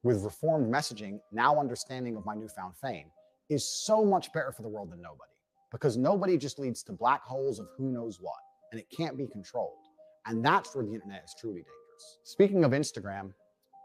[0.02, 3.06] with reformed messaging, now understanding of my newfound fame,
[3.48, 5.30] is so much better for the world than nobody.
[5.70, 8.40] Because nobody just leads to black holes of who knows what,
[8.72, 9.78] and it can't be controlled.
[10.26, 12.18] And that's where the internet is truly dangerous.
[12.24, 13.32] Speaking of Instagram,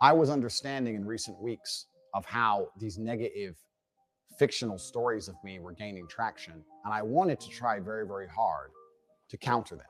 [0.01, 1.85] I was understanding in recent weeks
[2.15, 3.57] of how these negative
[4.37, 8.71] fictional stories of me were gaining traction, and I wanted to try very, very hard
[9.29, 9.85] to counter them.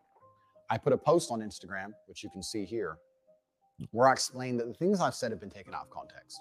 [0.70, 2.98] I put a post on Instagram, which you can see here,
[3.92, 6.40] where I explained that the things I've said have been taken out of context.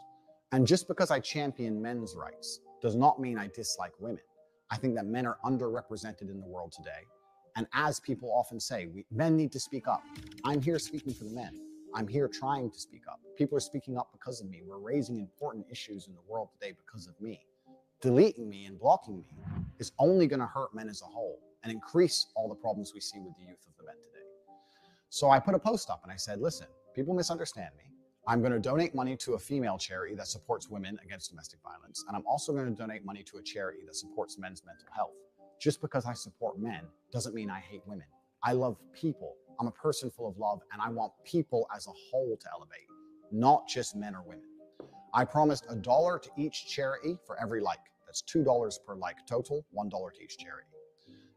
[0.52, 4.22] And just because I champion men's rights does not mean I dislike women.
[4.70, 7.02] I think that men are underrepresented in the world today.
[7.56, 10.02] And as people often say, we, men need to speak up.
[10.44, 11.60] I'm here speaking for the men.
[11.94, 13.20] I'm here trying to speak up.
[13.36, 14.62] People are speaking up because of me.
[14.66, 17.47] We're raising important issues in the world today because of me.
[18.05, 19.35] Deleting me and blocking me
[19.78, 23.01] is only going to hurt men as a whole and increase all the problems we
[23.01, 24.26] see with the youth of the men today.
[25.09, 27.85] So I put a post up and I said, listen, people misunderstand me.
[28.28, 32.05] I'm going to donate money to a female charity that supports women against domestic violence.
[32.06, 35.14] And I'm also going to donate money to a charity that supports men's mental health.
[35.59, 38.06] Just because I support men doesn't mean I hate women.
[38.43, 39.32] I love people.
[39.59, 42.86] I'm a person full of love, and I want people as a whole to elevate,
[43.32, 44.44] not just men or women.
[45.14, 47.78] I promised a dollar to each charity for every like.
[48.15, 50.69] That's $2 per like total, $1 to each charity.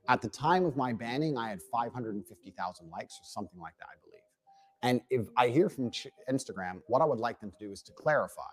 [0.10, 3.98] At the time of my banning, I had 550,000 likes or something like that, I
[4.04, 4.22] believe.
[4.84, 5.90] And if I hear from
[6.30, 8.44] Instagram, what I would like them to do is to clarify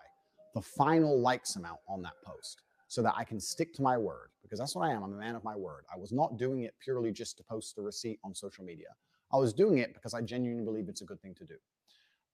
[0.55, 4.29] the final likes amount on that post so that I can stick to my word
[4.41, 5.03] because that's what I am.
[5.03, 5.83] I'm a man of my word.
[5.93, 8.87] I was not doing it purely just to post a receipt on social media.
[9.31, 11.55] I was doing it because I genuinely believe it's a good thing to do.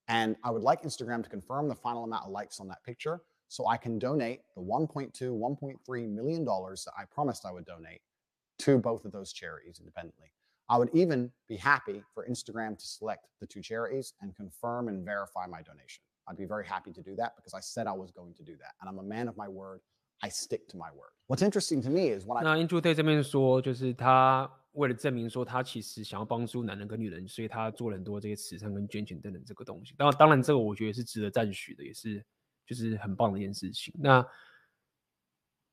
[0.08, 3.22] And I would like Instagram to confirm the final amount of likes on that picture
[3.51, 8.01] so I can donate the 1.2, 1.3 million dollars that I promised I would donate
[8.59, 10.33] to both of those charities independently.
[10.69, 15.05] I would even be happy for Instagram to select the two charities and confirm and
[15.05, 16.03] verify my donation.
[16.27, 18.57] I'd be very happy to do that because I said I was going to do
[18.57, 18.74] that.
[18.81, 19.81] And I'm a man of my word.
[20.23, 21.12] I stick to my word.
[21.28, 29.95] What's interesting to me is when I 那 Andrew Tate 这边说，就是他为了证明说他其实想要帮助男人跟女人，所以他做了很多这些慈善跟捐钱等等这个东西。
[29.97, 32.24] 当然，当然这个我觉得是值得赞许的，也是
[32.66, 33.94] 就是很棒的一件事情。
[33.98, 34.26] 那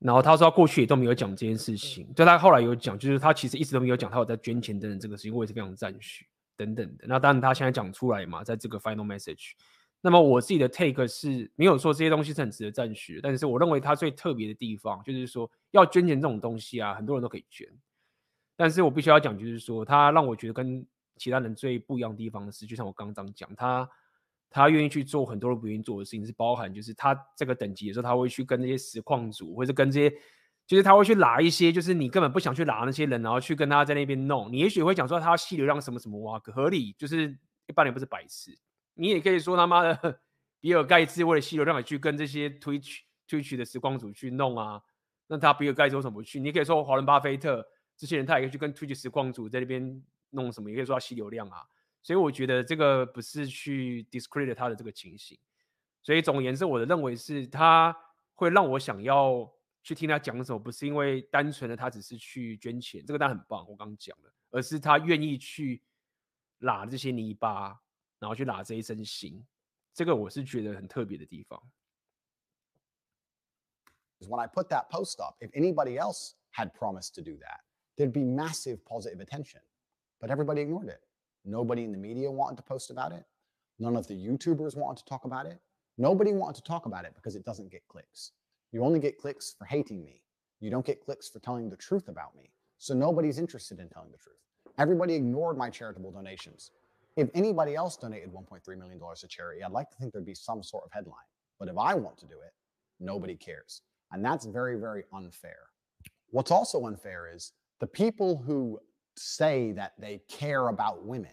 [0.00, 6.24] 然后他说他过去也都没有讲这件事情，就他后来有讲，就是他其实一直都没有讲他有在捐钱等等这个事情，我也是非常赞许
[6.56, 7.04] 等等的。
[7.08, 9.54] 那当然他现在讲出来嘛，在这个 final message。
[10.00, 17.66] 那么我自己的 take 是没有说这些东西是很值得赞许，但是我认为他最特别的地方就是说要捐钱这种东西啊，很多人都可以捐，
[18.56, 20.86] 但是我必须要讲，就是说他让我觉得跟
[21.16, 23.90] 其他人最不一样的地方是，就像我刚刚讲，他。
[24.50, 30.16] 他愿意去做很多人不愿意做的事情，是包含就是他这个等级的时候，他会去跟那些实况组，或者跟这些，
[30.66, 34.52] 就是他会去拉一些，就是你根本不想去拉那些人，然后去跟他在那边弄。
[34.52, 38.58] 你也许会讲说他吸流量什么什么哇，合理，就是一般人不是白痴。
[38.94, 40.20] 你也可以说他妈的
[40.60, 44.82] 比尔盖茨为了吸流量也去跟这些 Twitch Twitch 的实况组去弄啊，
[45.26, 46.40] 那他比尔盖茨为什么不去？
[46.40, 47.64] 你也可以说华伦巴菲特
[47.96, 51.62] 这些人，他也可以去跟 Twitch 实况组在那边弄什么，也可以说他吸流量啊。
[52.02, 55.38] 所以我觉得这个不是去 discredit 他的这个情形，
[56.02, 57.94] 所以总而言之，我的认为是他
[58.34, 59.50] 会让我想要
[59.82, 65.82] 去听他讲什么，不是因为单纯的他只是去捐钱，这个当然很棒，我刚刚讲了，而是他愿意去
[66.60, 67.78] 拉这些泥巴，
[68.18, 69.42] 然后去拉这一身腥，
[69.92, 71.60] 这个我是觉得很特别的地方。
[74.20, 77.60] When I put that post up, if anybody else had promised to do that,
[77.96, 79.60] there'd be massive positive attention,
[80.18, 81.00] but everybody ignored it.
[81.48, 83.24] Nobody in the media wanted to post about it.
[83.78, 85.58] None of the YouTubers wanted to talk about it.
[85.96, 88.32] Nobody wanted to talk about it because it doesn't get clicks.
[88.70, 90.22] You only get clicks for hating me.
[90.60, 92.50] You don't get clicks for telling the truth about me.
[92.76, 94.36] So nobody's interested in telling the truth.
[94.78, 96.70] Everybody ignored my charitable donations.
[97.16, 100.62] If anybody else donated $1.3 million to charity, I'd like to think there'd be some
[100.62, 101.16] sort of headline.
[101.58, 102.52] But if I want to do it,
[103.00, 103.82] nobody cares.
[104.12, 105.70] And that's very, very unfair.
[106.30, 108.78] What's also unfair is the people who
[109.18, 111.32] say that they care about women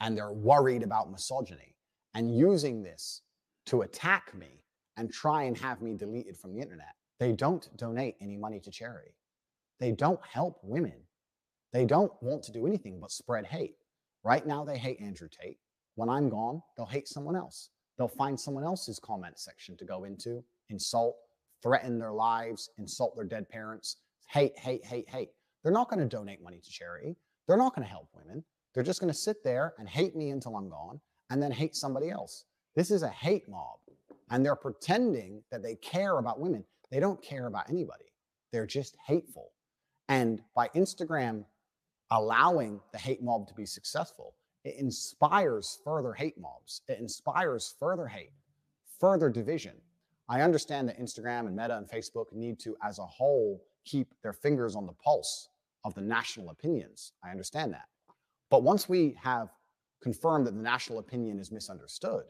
[0.00, 1.74] and they're worried about misogyny
[2.14, 3.22] and using this
[3.66, 4.62] to attack me
[4.96, 6.94] and try and have me deleted from the internet.
[7.18, 9.14] They don't donate any money to charity.
[9.80, 10.94] They don't help women.
[11.72, 13.76] They don't want to do anything but spread hate.
[14.24, 15.58] Right now, they hate Andrew Tate.
[15.94, 17.70] When I'm gone, they'll hate someone else.
[17.96, 21.16] They'll find someone else's comment section to go into, insult,
[21.62, 23.96] threaten their lives, insult their dead parents,
[24.28, 25.30] hate, hate, hate, hate.
[25.66, 27.16] They're not going to donate money to charity.
[27.48, 28.44] They're not going to help women.
[28.72, 31.74] They're just going to sit there and hate me until I'm gone and then hate
[31.74, 32.44] somebody else.
[32.76, 33.78] This is a hate mob.
[34.30, 36.62] And they're pretending that they care about women.
[36.92, 38.04] They don't care about anybody.
[38.52, 39.50] They're just hateful.
[40.08, 41.44] And by Instagram
[42.12, 46.82] allowing the hate mob to be successful, it inspires further hate mobs.
[46.86, 48.30] It inspires further hate,
[49.00, 49.74] further division.
[50.28, 54.32] I understand that Instagram and Meta and Facebook need to, as a whole, keep their
[54.32, 55.48] fingers on the pulse
[55.86, 57.12] of the national opinions.
[57.24, 57.86] I understand that.
[58.50, 59.48] But once we have
[60.02, 62.24] confirmed that the national opinion is misunderstood,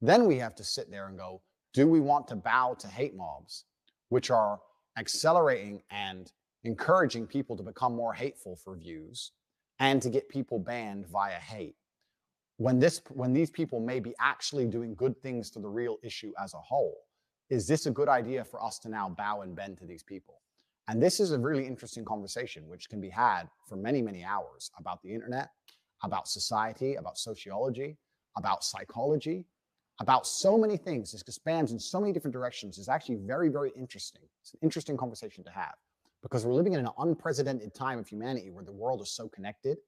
[0.00, 1.42] Then we have to sit there and go,
[1.74, 3.64] do we want to bow to hate mobs,
[4.10, 4.60] which are
[4.98, 6.32] accelerating and
[6.64, 9.32] encouraging people to become more hateful for views
[9.80, 11.76] and to get people banned via hate?
[12.58, 16.32] When this when these people may be actually doing good things to the real issue
[16.42, 16.98] as a whole,
[17.50, 20.40] is this a good idea for us to now bow and bend to these people?
[20.88, 24.70] And this is a really interesting conversation, which can be had for many, many hours
[24.78, 25.50] about the internet,
[26.02, 27.98] about society, about sociology,
[28.36, 29.44] about psychology,
[30.00, 31.12] about so many things.
[31.12, 32.78] This expands in so many different directions.
[32.78, 34.22] It's actually very, very interesting.
[34.40, 35.74] It's an interesting conversation to have
[36.22, 39.78] because we're living in an unprecedented time of humanity where the world is so connected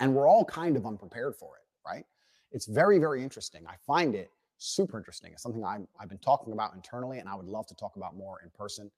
[0.00, 2.04] and we're all kind of unprepared for it, right?
[2.50, 3.66] It's very, very interesting.
[3.68, 5.32] I find it super interesting.
[5.32, 8.16] It's something I'm, I've been talking about internally and I would love to talk about
[8.16, 8.90] more in person.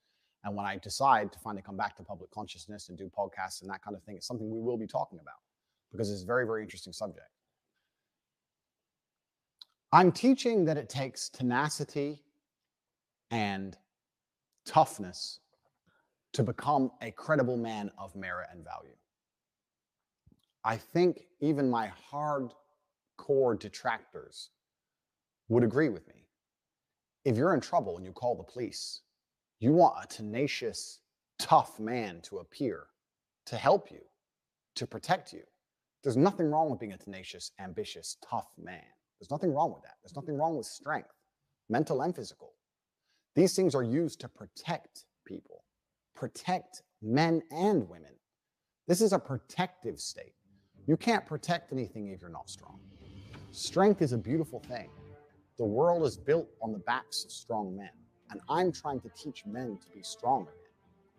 [0.44, 3.70] And when I decide to finally come back to public consciousness and do podcasts and
[3.70, 5.40] that kind of thing, it's something we will be talking about
[5.90, 7.28] because it's a very, very interesting subject.
[9.92, 12.20] I'm teaching that it takes tenacity
[13.30, 13.76] and
[14.66, 15.40] toughness
[16.32, 18.96] to become a credible man of merit and value.
[20.64, 24.50] I think even my hardcore detractors
[25.48, 26.26] would agree with me.
[27.24, 29.02] If you're in trouble and you call the police,
[29.60, 31.00] you want a tenacious,
[31.38, 32.86] tough man to appear
[33.46, 34.00] to help you,
[34.76, 35.42] to protect you.
[36.02, 38.82] There's nothing wrong with being a tenacious, ambitious, tough man.
[39.18, 39.94] There's nothing wrong with that.
[40.02, 41.10] There's nothing wrong with strength,
[41.68, 42.52] mental and physical.
[43.34, 45.64] These things are used to protect people,
[46.14, 48.12] protect men and women.
[48.86, 50.34] This is a protective state.
[50.86, 52.80] You can't protect anything if you're not strong.
[53.52, 54.90] Strength is a beautiful thing.
[55.56, 57.90] The world is built on the backs of strong men.
[58.30, 60.52] And I'm trying to teach men to be stronger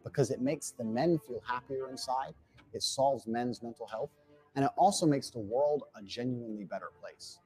[0.03, 2.33] because it makes the men feel happier inside.
[2.73, 4.11] It solves men's mental health.
[4.55, 7.39] And it also makes the world a genuinely better place.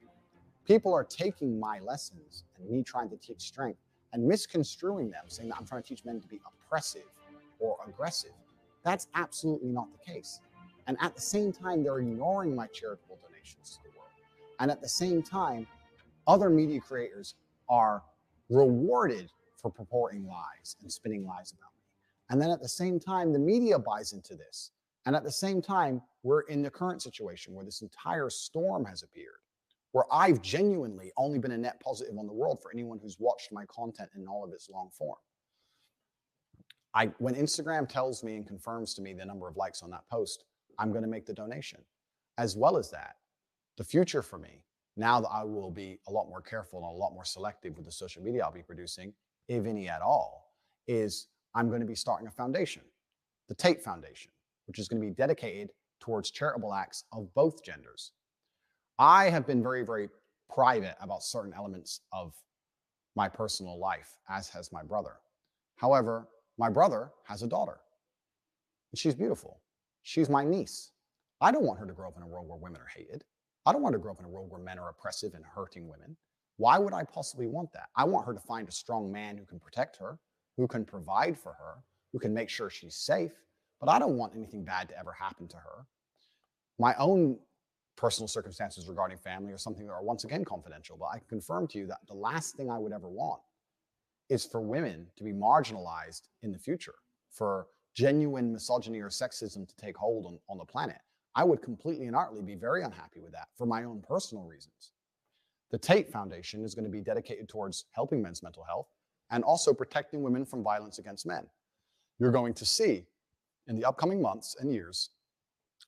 [0.65, 3.80] People are taking my lessons and me trying to teach strength
[4.14, 7.06] and misconstruing them, saying that I'm trying to teach men to be oppressive
[7.60, 8.34] or aggressive.
[8.84, 10.40] That's absolutely not the case.
[10.88, 14.11] And at the same time, they're ignoring my charitable donations to the world.
[14.60, 15.68] And at the same time,
[16.27, 17.36] other media creators
[17.69, 18.03] are
[18.49, 19.31] rewarded
[19.61, 21.84] for purporting lies and spinning lies about me.
[22.30, 24.72] And then at the same time, the media buys into this.
[25.06, 29.02] And at the same time, we're in the current situation where this entire storm has
[29.02, 29.40] appeared,
[29.91, 33.52] where I've genuinely only been a net positive on the world for anyone who's watched
[33.52, 35.18] my content in all of its long form.
[36.94, 40.07] I, when Instagram tells me and confirms to me the number of likes on that
[40.10, 40.44] post,
[40.77, 41.81] I'm going to make the donation.
[42.38, 43.15] As well as that,
[43.77, 44.64] the future for me,
[44.98, 47.86] now that I will be a lot more careful and a lot more selective with
[47.86, 49.14] the social media I'll be producing,
[49.49, 50.53] if any at all,
[50.88, 52.84] is I'm going to be starting a foundation,
[53.49, 54.31] the Tate Foundation,
[54.67, 58.11] which is going to be dedicated towards charitable acts of both genders.
[58.97, 60.09] I have been very, very
[60.53, 62.34] private about certain elements of
[63.15, 65.17] my personal life, as has my brother.
[65.76, 66.27] However,
[66.57, 67.80] my brother has a daughter,
[68.91, 69.59] and she's beautiful.
[70.03, 70.91] She's my niece.
[71.41, 73.23] I don't want her to grow up in a world where women are hated.
[73.65, 75.45] I don't want her to grow up in a world where men are oppressive and
[75.45, 76.17] hurting women.
[76.60, 77.88] Why would I possibly want that?
[77.95, 80.19] I want her to find a strong man who can protect her,
[80.57, 81.76] who can provide for her,
[82.11, 83.31] who can make sure she's safe.
[83.80, 85.86] But I don't want anything bad to ever happen to her.
[86.77, 87.40] My own
[87.95, 91.65] personal circumstances regarding family are something that are once again confidential, but I can confirm
[91.68, 93.40] to you that the last thing I would ever want
[94.27, 96.95] is for women to be marginalized in the future,
[97.31, 100.98] for genuine misogyny or sexism to take hold on, on the planet.
[101.36, 104.91] I would completely and utterly be very unhappy with that for my own personal reasons.
[105.71, 108.87] The Tate Foundation is going to be dedicated towards helping men's mental health
[109.31, 111.45] and also protecting women from violence against men.
[112.19, 113.05] You're going to see
[113.67, 115.11] in the upcoming months and years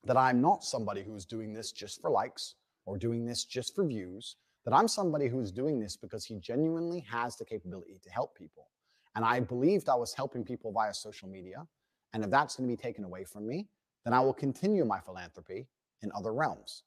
[0.04, 2.56] that I'm not somebody who is doing this just for likes
[2.86, 6.38] or doing this just for views, that I'm somebody who is doing this because he
[6.38, 8.68] genuinely has the capability to help people.
[9.16, 11.66] And I believed I was helping people via social media.
[12.14, 13.68] And if that's going to be taken away from me,
[14.06, 15.68] then I will continue my philanthropy
[16.02, 16.84] in other realms.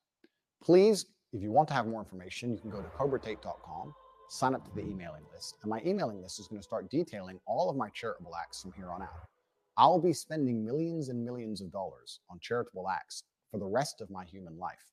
[0.63, 3.93] Please if you want to have more information, you can go to cobratate.com,
[4.29, 7.41] sign up to the emailing list, and my emailing list is going to start detailing
[7.45, 9.29] all of my charitable acts from here on out.
[9.77, 14.11] I'll be spending millions and millions of dollars on charitable acts for the rest of
[14.11, 14.93] my human life.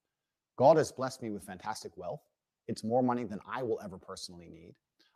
[0.58, 2.22] God has blessed me with fantastic wealth.
[2.68, 4.74] It's more money than I will ever personally need.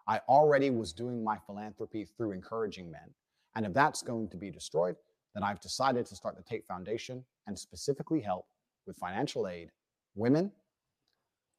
[0.08, 3.14] I already was doing my philanthropy through encouraging men.
[3.56, 4.96] And if that's going to be destroyed,
[5.34, 8.46] then I've decided to start the Tate Foundation and specifically help
[8.86, 9.72] with financial aid
[10.14, 10.52] women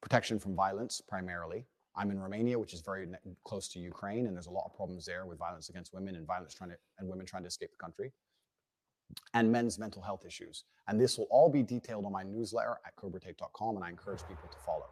[0.00, 1.66] protection from violence primarily.
[1.96, 3.08] I'm in Romania, which is very
[3.44, 6.26] close to Ukraine, and there's a lot of problems there with violence against women and
[6.26, 8.12] violence trying to and women trying to escape the country,
[9.34, 10.64] and men's mental health issues.
[10.88, 14.48] And this will all be detailed on my newsletter at cobratate.com, and I encourage people
[14.50, 14.86] to follow.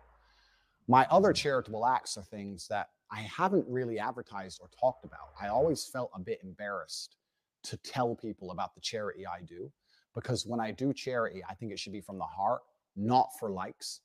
[0.88, 5.30] My other charitable acts are things that I haven't really advertised or talked about.
[5.40, 7.16] I always felt a bit embarrassed
[7.64, 9.70] to tell people about the charity I do
[10.14, 12.62] because when I do charity, I think it should be from the heart,
[12.96, 14.00] not for likes.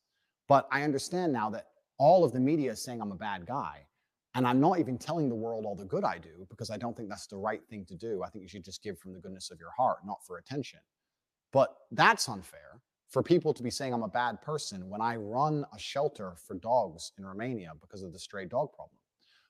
[0.50, 1.68] But I understand now that
[2.00, 3.86] all of the media is saying I'm a bad guy.
[4.36, 6.96] And I'm not even telling the world all the good I do because I don't
[6.96, 8.22] think that's the right thing to do.
[8.24, 10.80] I think you should just give from the goodness of your heart, not for attention.
[11.52, 15.66] But that's unfair for people to be saying I'm a bad person when I run
[15.74, 19.00] a shelter for dogs in Romania because of the stray dog problem,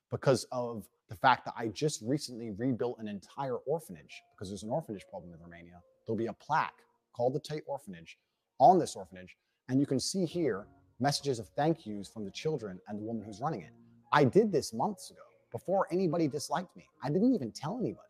[0.10, 4.70] because of the fact that I just recently rebuilt an entire orphanage because there's an
[4.70, 5.82] orphanage problem in Romania.
[6.06, 6.82] There'll be a plaque
[7.14, 8.18] called the Tate Orphanage
[8.60, 9.36] on this orphanage.
[9.68, 10.68] And you can see here
[11.00, 13.72] messages of thank yous from the children and the woman who's running it.
[14.12, 15.22] I did this months ago
[15.52, 16.86] before anybody disliked me.
[17.04, 18.06] I didn't even tell anybody.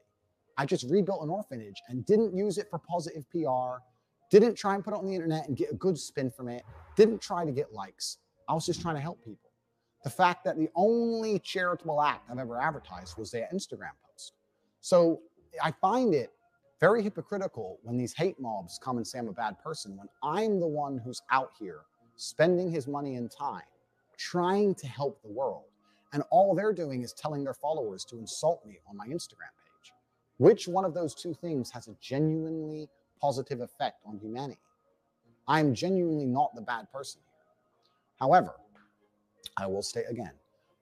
[0.57, 3.81] I just rebuilt an orphanage and didn't use it for positive PR,
[4.29, 6.63] didn't try and put it on the internet and get a good spin from it,
[6.95, 8.17] didn't try to get likes.
[8.47, 9.51] I was just trying to help people.
[10.03, 14.33] The fact that the only charitable act I've ever advertised was their Instagram post.
[14.81, 15.21] So
[15.61, 16.31] I find it
[16.79, 20.59] very hypocritical when these hate mobs come and say I'm a bad person when I'm
[20.59, 21.81] the one who's out here
[22.19, 23.63] spending his money and time
[24.17, 25.63] trying to help the world.
[26.11, 29.93] And all they're doing is telling their followers to insult me on my Instagram page.
[30.37, 32.89] Which one of those two things has a genuinely
[33.21, 34.59] positive effect on humanity?
[35.47, 37.53] I'm genuinely not the bad person here.
[38.19, 38.55] However,
[39.55, 40.33] I will state again,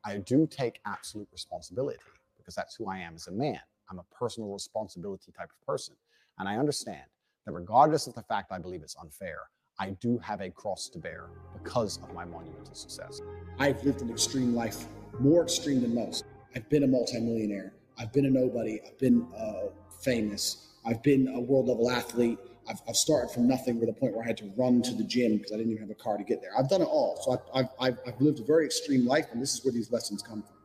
[0.03, 1.99] I do take absolute responsibility
[2.38, 3.59] because that's who I am as a man.
[3.91, 5.93] I'm a personal responsibility type of person.
[6.39, 7.05] And I understand
[7.45, 9.41] that regardless of the fact I believe it's unfair,
[9.80, 13.22] I do have a cross to bear because of my monumental success.
[13.60, 14.86] I've lived an extreme life,
[15.20, 16.26] more extreme than most.
[16.56, 17.74] I've been a multimillionaire.
[17.99, 18.80] I've been a nobody.
[18.86, 19.68] I've been uh,
[20.02, 20.68] famous.
[20.86, 22.40] I've been a world level athlete.
[22.68, 25.04] I've, I've started from nothing to the point where I had to run to the
[25.04, 26.52] gym because I didn't even have a car to get there.
[26.58, 27.20] I've done it all.
[27.24, 30.24] So I've, I've, I've lived a very extreme life, and this is where these lessons
[30.24, 30.56] come from.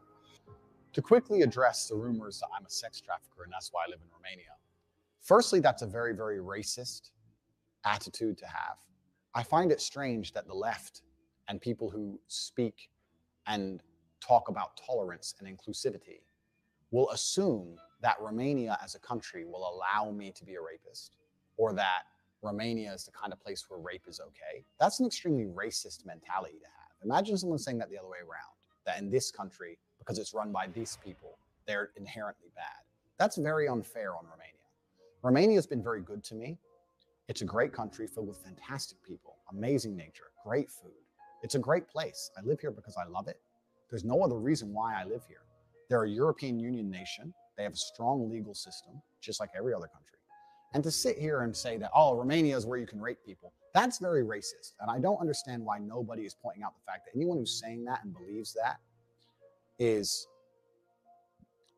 [0.95, 4.01] To quickly address the rumors that I'm a sex trafficker and that's why I live
[4.03, 4.53] in Romania.
[5.23, 7.11] Firstly, that's a very, very racist
[7.85, 8.77] attitude to have.
[9.35, 11.03] I find it strange that the left
[11.49, 12.91] and people who speak
[13.47, 13.83] and
[14.21, 16.21] talk about tolerance and inclusivity
[16.91, 21.17] will assume that Romania as a country will allow me to be a rapist
[21.57, 22.03] or that
[22.43, 24.65] Romania is the kind of place where rape is okay.
[24.79, 27.05] That's an extremely racist mentality to have.
[27.05, 28.53] Imagine someone saying that the other way around,
[28.85, 32.83] that in this country, because it's run by these people, they're inherently bad.
[33.19, 34.53] That's very unfair on Romania.
[35.23, 36.59] Romania has been very good to me.
[37.32, 40.92] It's a great country filled with fantastic people, amazing nature, great food.
[41.44, 42.32] It's a great place.
[42.38, 43.40] I live here because I love it.
[43.90, 45.44] There's no other reason why I live here.
[45.90, 47.34] They're a European Union nation.
[47.58, 50.18] They have a strong legal system, just like every other country.
[50.74, 53.54] And to sit here and say that, oh, Romania is where you can rape people,
[53.74, 54.74] that's very racist.
[54.80, 57.86] And I don't understand why nobody is pointing out the fact that anyone who's saying
[57.86, 58.78] that and believes that
[59.80, 60.28] is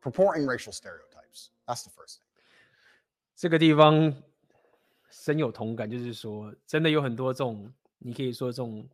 [0.00, 1.50] purporting racial stereotypes.
[1.68, 2.26] That's the first thing.
[3.36, 4.14] 这个地方
[5.17, 8.87] 深有同感，就是说，真的有很多这种，你可以说这种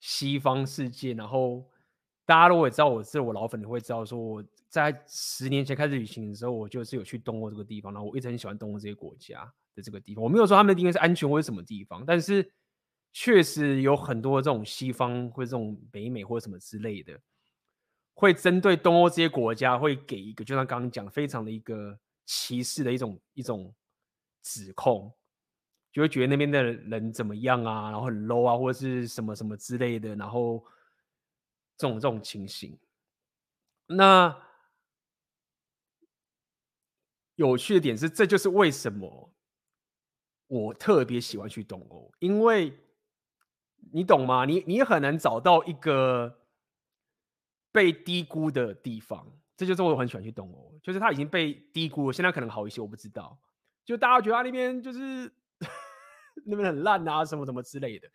[0.00, 1.64] 西方世界，然后
[2.26, 10.22] 大家如果也知道我是我老粉，你会知道说我在十年前开始旅行的时候，我就是有去东欧这个地方，然后我一直很喜欢东欧这些国家的这个地方。
[10.24, 12.52] 我没有说他们的地方是安全或者什么地方，但是
[13.12, 17.18] 确实有很多这种西方或者这种北美或者什么之类的。
[18.14, 23.72] 会针对东欧这些国家，会给一个，就像刚刚讲，非常的一个歧视的一种一种
[24.42, 25.12] 指控，
[25.92, 30.64] 就会觉得那边的人怎么样啊，然后很 low 啊，或者是什么什么之类的，然后
[31.76, 32.78] 这种这种情形。
[33.86, 34.36] 那
[37.36, 39.32] 有趣的点是，这就是为什么
[40.46, 42.78] 我特别喜欢去东欧，因为
[43.92, 44.44] 你懂吗？
[44.44, 46.36] 你你很难找到一个。
[47.72, 49.24] 被低估的地方，
[49.56, 52.12] 这就是我很喜欢去东欧，就是它已经被低估了。
[52.12, 53.40] 现在可能好一些，我不知道。
[53.90, 55.28] 就大家觉得他那边就是
[56.46, 58.08] 那边很烂啊，什么什么之类的。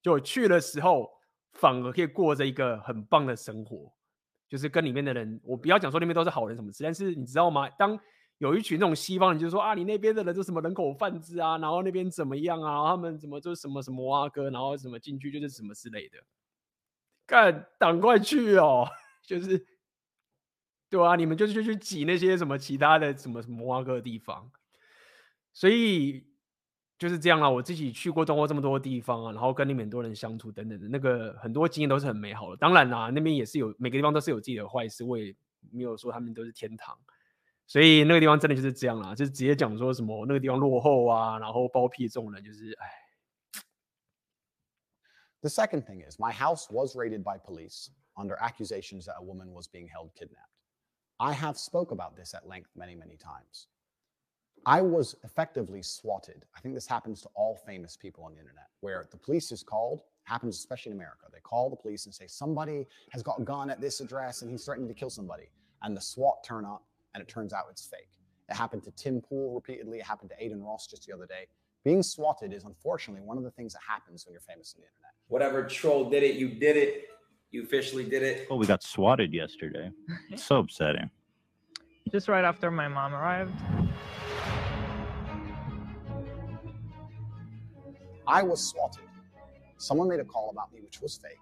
[0.00, 1.10] 就去的时候，
[1.52, 3.92] 反而可以过着一个很棒的生活，
[4.48, 7.68] 就是跟里面的人，我不要讲说那边都是好人什么之类，但是你知道吗？
[7.70, 8.00] 当
[8.38, 16.16] 有一群那种西方人，就说啊，你那边的人就什么人口贩子啊，然后那边怎么样啊，他们怎么就什么什么啊哥，然后什么进去就是什么之类的。
[17.26, 18.88] 干，赶快去哦！
[19.22, 19.66] 就是，
[20.88, 24.50] 对啊，你们就是去挤那些什么其他的什么什么摩阿哥的地方，
[25.58, 26.24] 所以
[26.98, 27.50] 就是这样啊。
[27.50, 32.56] 我自己去过东欧这么多地方啊，然后跟那边很多人相处等等的，那个很多经验都是很美好的。
[32.58, 35.34] 当然啦，那边也是有每个地方都是有自己的坏事，我也
[35.72, 36.96] 没有说他们都是天堂。
[37.66, 42.86] 所以那个地方真的就是这样啦，就是直接讲说什么那个地方落后啊，然后包庇这种人，就是哎。
[45.40, 49.66] The second thing is my house was raided by police under accusations that a woman was
[49.68, 50.54] being held kidnapped.
[51.16, 53.66] I have spoke about this at length many, many times.
[54.66, 56.44] I was effectively swatted.
[56.56, 59.62] I think this happens to all famous people on the internet, where the police is
[59.62, 61.26] called, happens especially in America.
[61.32, 64.50] They call the police and say, somebody has got a gun at this address and
[64.50, 65.50] he's threatening to kill somebody.
[65.82, 68.10] And the SWAT turn up and it turns out it's fake.
[68.48, 69.98] It happened to Tim Pool repeatedly.
[69.98, 71.46] It happened to Aiden Ross just the other day.
[71.84, 74.86] Being swatted is unfortunately one of the things that happens when you're famous on the
[74.88, 75.12] internet.
[75.28, 77.04] Whatever troll did it, you did it.
[77.50, 78.46] You officially did it.
[78.50, 79.90] Oh, we got swatted yesterday.
[80.30, 81.10] It's so upsetting.
[82.12, 83.54] Just right after my mom arrived.
[88.28, 89.04] I was swatted.
[89.78, 91.38] Someone made a call about me, which was fake.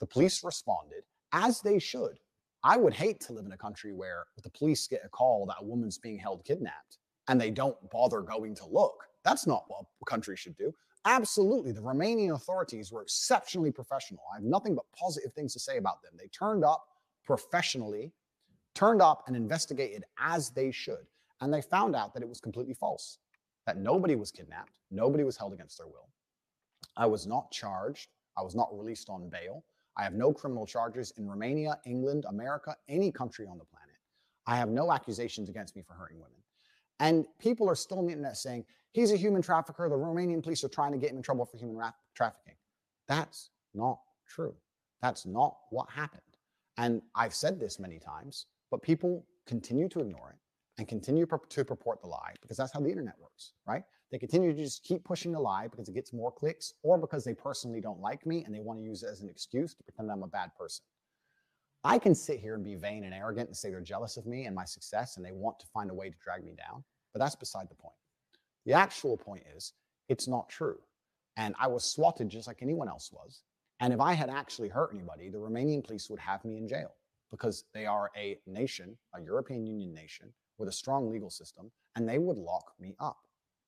[0.00, 2.18] The police responded, as they should.
[2.64, 5.58] I would hate to live in a country where the police get a call that
[5.60, 6.98] a woman's being held kidnapped
[7.28, 9.04] and they don't bother going to look.
[9.24, 10.74] That's not what a country should do.
[11.04, 11.70] Absolutely.
[11.70, 14.22] The Romanian authorities were exceptionally professional.
[14.32, 16.12] I have nothing but positive things to say about them.
[16.18, 16.84] They turned up
[17.24, 18.12] professionally,
[18.74, 21.06] turned up and investigated as they should.
[21.40, 23.18] And they found out that it was completely false,
[23.68, 26.08] that nobody was kidnapped, nobody was held against their will.
[26.96, 29.62] I was not charged, I was not released on bail.
[29.94, 33.96] I have no criminal charges in Romania, England, America, any country on the planet.
[34.46, 36.38] I have no accusations against me for hurting women.
[36.98, 39.86] And people are still on the internet saying, he's a human trafficker.
[39.90, 42.54] The Romanian police are trying to get him in trouble for human ra- trafficking.
[43.06, 44.54] That's not true.
[45.02, 46.22] That's not what happened.
[46.78, 50.38] And I've said this many times, but people continue to ignore it
[50.78, 53.82] and continue to purport the lie because that's how the internet works, right?
[54.10, 57.24] They continue to just keep pushing the lie because it gets more clicks or because
[57.24, 59.82] they personally don't like me and they want to use it as an excuse to
[59.82, 60.84] pretend I'm a bad person.
[61.84, 64.46] I can sit here and be vain and arrogant and say they're jealous of me
[64.46, 67.18] and my success and they want to find a way to drag me down, but
[67.18, 67.94] that's beside the point.
[68.64, 69.72] The actual point is
[70.08, 70.78] it's not true.
[71.36, 73.42] And I was swatted just like anyone else was.
[73.80, 76.92] And if I had actually hurt anybody, the Romanian police would have me in jail
[77.30, 82.08] because they are a nation, a European Union nation with a strong legal system, and
[82.08, 83.18] they would lock me up.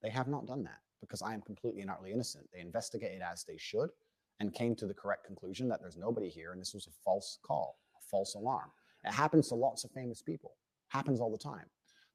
[0.02, 2.46] They have not done that because I am completely and utterly innocent.
[2.52, 3.90] They investigated as they should
[4.40, 7.38] and came to the correct conclusion that there's nobody here and this was a false
[7.42, 8.70] call, a false alarm.
[9.04, 10.52] It happens to lots of famous people,
[10.88, 11.66] happens all the time.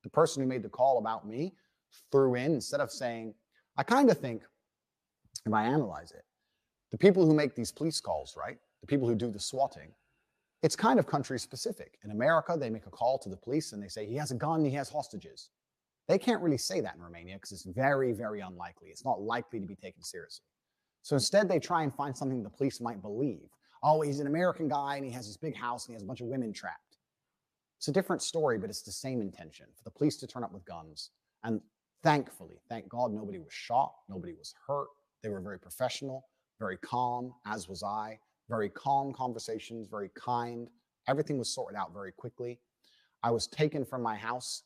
[0.03, 1.53] The person who made the call about me
[2.11, 3.33] threw in, instead of saying,
[3.77, 4.43] I kind of think,
[5.45, 6.23] if I analyze it,
[6.91, 8.57] the people who make these police calls, right?
[8.81, 9.91] The people who do the swatting,
[10.65, 11.99] it's kind of country specific.
[12.03, 14.35] In America, they make a call to the police and they say, he has a
[14.35, 15.49] gun, he has hostages.
[16.07, 18.87] They can't really say that in Romania because it's very, very unlikely.
[18.87, 20.47] It's not likely to be taken seriously.
[21.03, 23.47] So instead, they try and find something the police might believe.
[23.83, 26.07] Oh, he's an American guy and he has this big house and he has a
[26.07, 26.97] bunch of women trapped.
[27.77, 30.51] It's a different story, but it's the same intention for the police to turn up
[30.51, 31.11] with guns.
[31.43, 31.61] And
[32.01, 34.87] thankfully, thank God, nobody was shot, nobody was hurt.
[35.21, 36.25] They were very professional,
[36.59, 38.17] very calm, as was I.
[38.49, 40.69] Very calm conversations, very kind.
[41.07, 42.59] Everything was sorted out very quickly.
[43.23, 44.63] I was taken from my house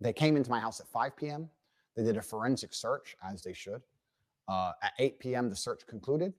[0.00, 1.48] they came into my house at 5 p.m.
[1.96, 3.82] They did a forensic search, as they should.
[4.48, 6.32] Uh, at 8 p.m., the search concluded.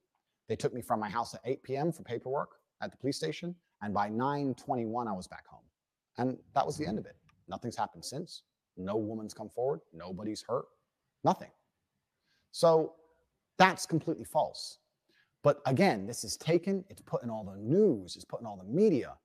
[0.49, 1.91] They took me from my house at 8 p.m.
[1.91, 2.49] for paperwork
[2.81, 5.63] at the police station, and by 9:21, I was back home.
[6.17, 7.15] And that was the end of it.
[7.47, 8.41] Nothing's happened since.
[8.75, 9.81] No woman's come forward.
[9.93, 10.65] Nobody's hurt.
[11.23, 11.51] Nothing.
[12.51, 12.95] So
[13.57, 14.79] that's completely false.
[15.43, 18.57] But again, this is taken, it's put in all the news, it's put in all
[18.57, 19.15] the media.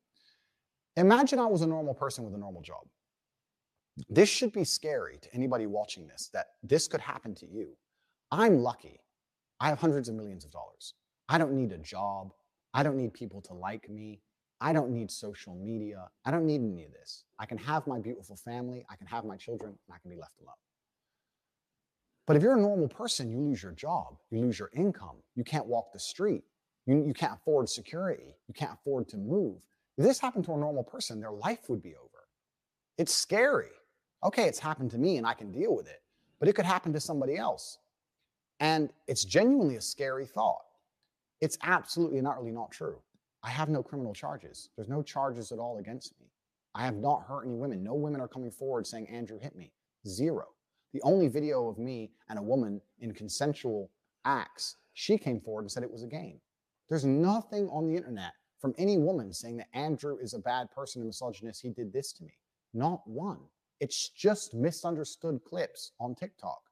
[0.96, 2.86] Imagine I was a normal person with a normal job.
[4.08, 7.76] This should be scary to anybody watching this that this could happen to you.
[8.30, 9.00] I'm lucky.
[9.60, 10.94] I have hundreds of millions of dollars.
[11.28, 12.32] I don't need a job.
[12.74, 14.20] I don't need people to like me.
[14.60, 16.08] I don't need social media.
[16.24, 17.24] I don't need any of this.
[17.38, 18.84] I can have my beautiful family.
[18.90, 20.54] I can have my children, and I can be left alone.
[22.26, 25.44] But if you're a normal person, you lose your job, you lose your income, you
[25.44, 26.42] can't walk the street,
[26.86, 29.58] you, you can't afford security, you can't afford to move.
[29.96, 32.28] If this happened to a normal person, their life would be over.
[32.98, 33.70] It's scary.
[34.24, 36.02] Okay, it's happened to me and I can deal with it,
[36.40, 37.78] but it could happen to somebody else.
[38.58, 40.62] And it's genuinely a scary thought.
[41.40, 42.98] It's absolutely and utterly not true.
[43.42, 44.70] I have no criminal charges.
[44.76, 46.26] There's no charges at all against me.
[46.74, 47.84] I have not hurt any women.
[47.84, 49.72] No women are coming forward saying Andrew hit me.
[50.06, 50.46] Zero.
[50.92, 53.90] The only video of me and a woman in consensual
[54.24, 56.40] acts, she came forward and said it was a game.
[56.88, 61.02] There's nothing on the internet from any woman saying that Andrew is a bad person
[61.02, 61.62] and misogynist.
[61.62, 62.32] He did this to me.
[62.72, 63.40] Not one.
[63.80, 66.62] It's just misunderstood clips on TikTok.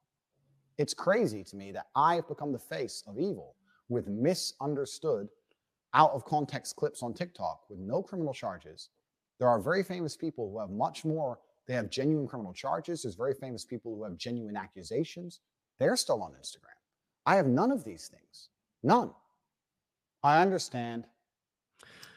[0.78, 3.56] It's crazy to me that I've become the face of evil
[3.88, 5.28] with misunderstood,
[5.92, 8.88] out of context clips on TikTok with no criminal charges.
[9.38, 13.02] There are very famous people who have much more, they have genuine criminal charges.
[13.02, 15.40] There's very famous people who have genuine accusations.
[15.78, 16.76] They're still on Instagram.
[17.24, 18.48] I have none of these things.
[18.82, 19.10] None.
[20.22, 21.04] I understand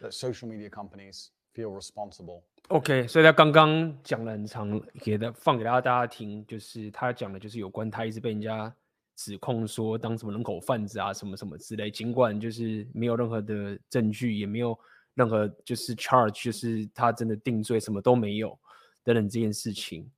[0.01, 2.43] that social media companies feel responsible.
[2.69, 8.73] OK，所以他刚刚讲了很长，给的放给大家大家听，就是他讲的就是有关他一直被人家
[9.15, 14.77] 指控说当什么人口贩子啊，什么什么之类，尽管就是没有任何的证据，也没有
[15.13, 18.59] 任何就是 charge，就是他真的定罪，什么都没有
[19.07, 20.11] 等等这件事情，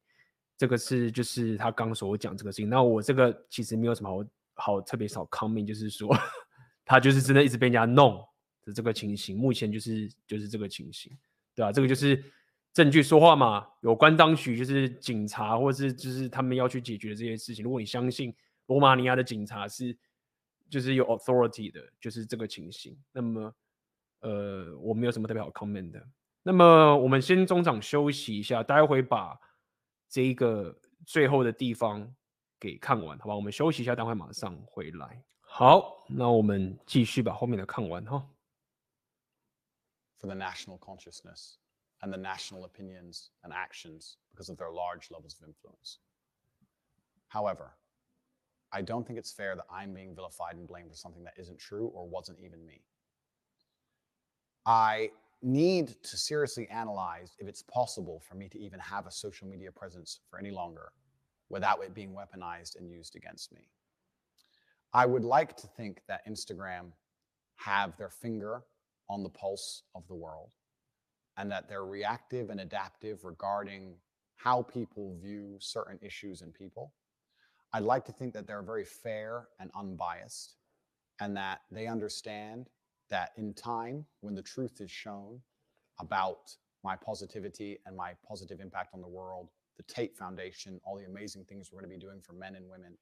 [0.57, 2.67] 这个是就是他刚所讲这个事情。
[2.67, 4.09] 那我这个其实没有什么
[4.55, 6.09] 好好特别少 comment，就是说
[6.83, 8.25] 他就是真的一直被人家弄
[8.63, 11.15] 的这个情形，目前就是就是这个情形，
[11.53, 11.71] 对吧、啊？
[11.71, 12.23] 这个就是。
[12.71, 17.65] 证据说话嘛，有关当局就是警察，或是就是他们要去解决这些事情。
[17.65, 18.33] 如果你相信
[18.67, 19.97] 罗马尼亚的警察是
[20.69, 23.51] 就是有 authority 的，就是这个情形，那么
[24.19, 26.07] 呃，我没有什么特别好 comment 的。
[26.48, 29.40] 那么我们先中场休息一下，待会把
[30.08, 32.14] 这一个最后的地方
[32.60, 33.34] 给看完，好吧？
[33.34, 35.24] 我们休息一下，待会马上回来。
[35.40, 38.28] 好，那我们继续把后面的看完哈。
[40.20, 41.58] For the national consciousness.
[42.04, 45.98] and the national opinions and actions because of their large levels of influence.
[47.28, 47.72] However,
[48.70, 51.58] I don't think it's fair that I'm being vilified and blamed for something that isn't
[51.58, 52.82] true or wasn't even me.
[54.66, 55.10] I
[55.41, 59.71] need to seriously analyze if it's possible for me to even have a social media
[59.71, 60.91] presence for any longer
[61.49, 63.61] without it being weaponized and used against me.
[64.93, 66.91] I would like to think that Instagram
[67.55, 68.63] have their finger
[69.09, 70.51] on the pulse of the world
[71.37, 73.95] and that they're reactive and adaptive regarding
[74.35, 76.93] how people view certain issues and people.
[77.73, 80.55] I'd like to think that they're very fair and unbiased,
[81.19, 82.69] and that they understand
[83.09, 85.39] that in time, when the truth is shown
[85.99, 91.05] about my positivity and my positive impact on the world, the Tate Foundation, all the
[91.05, 92.97] amazing things we're going to be doing for men and women,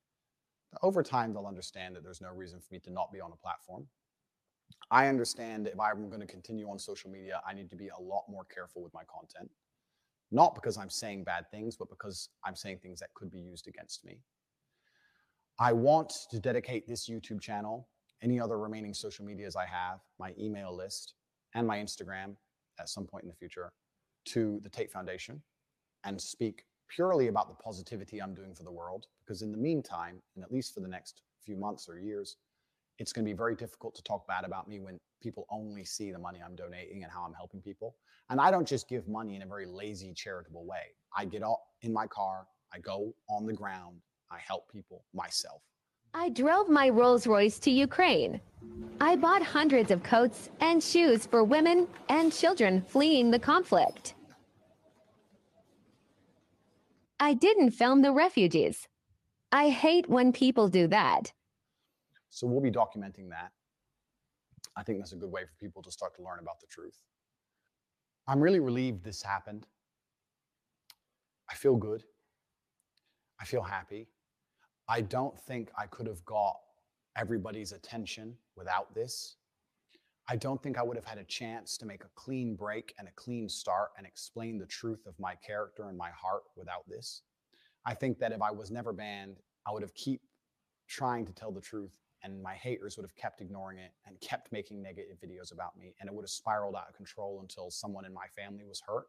[0.81, 3.37] over time, they'll understand that there's no reason for me to not be on a
[3.37, 3.87] platform
[4.91, 7.89] I understand that if I'm going to continue on social media, I need to be
[7.89, 9.49] a lot more careful with my content.
[10.31, 13.67] Not because I'm saying bad things, but because I'm saying things that could be used
[13.67, 14.19] against me.
[15.59, 17.87] I want to dedicate this YouTube channel,
[18.21, 21.13] any other remaining social medias I have, my email list,
[21.53, 22.35] and my Instagram
[22.79, 23.71] at some point in the future
[24.25, 25.41] to the Tate Foundation
[26.03, 29.07] and speak purely about the positivity I'm doing for the world.
[29.25, 32.37] Because in the meantime, and at least for the next few months or years,
[32.99, 36.11] it's going to be very difficult to talk bad about me when people only see
[36.11, 37.95] the money I'm donating and how I'm helping people.
[38.29, 40.95] And I don't just give money in a very lazy, charitable way.
[41.15, 43.97] I get out in my car, I go on the ground,
[44.31, 45.61] I help people myself.
[46.19, 48.41] I drove my Rolls Royce to Ukraine.
[48.99, 54.15] I bought hundreds of coats and shoes for women and children fleeing the conflict.
[57.19, 58.87] I didn't film the refugees.
[59.51, 61.31] I hate when people do that.
[62.31, 63.51] So we'll be documenting that.
[64.75, 66.97] I think that's a good way for people to start to learn about the truth.
[68.27, 69.67] I'm really relieved this happened.
[71.47, 72.03] I feel good.
[73.39, 74.07] I feel happy.
[74.89, 76.57] I don't think I could have got
[77.17, 79.35] everybody's attention without this.
[80.29, 83.07] I don't think I would have had a chance to make a clean break and
[83.07, 87.21] a clean start and explain the truth of my character and my heart without this.
[87.85, 90.21] I think that if I was never banned, I would have keep
[90.87, 91.91] trying to tell the truth
[92.23, 95.95] and my haters would have kept ignoring it and kept making negative videos about me
[95.99, 99.07] and it would have spiraled out of control until someone in my family was hurt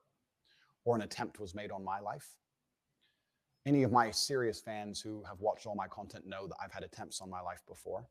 [0.84, 2.34] or an attempt was made on my life
[3.68, 6.82] any of my serious fans who have watched all my content know that i've had
[6.82, 8.06] attempts on my life before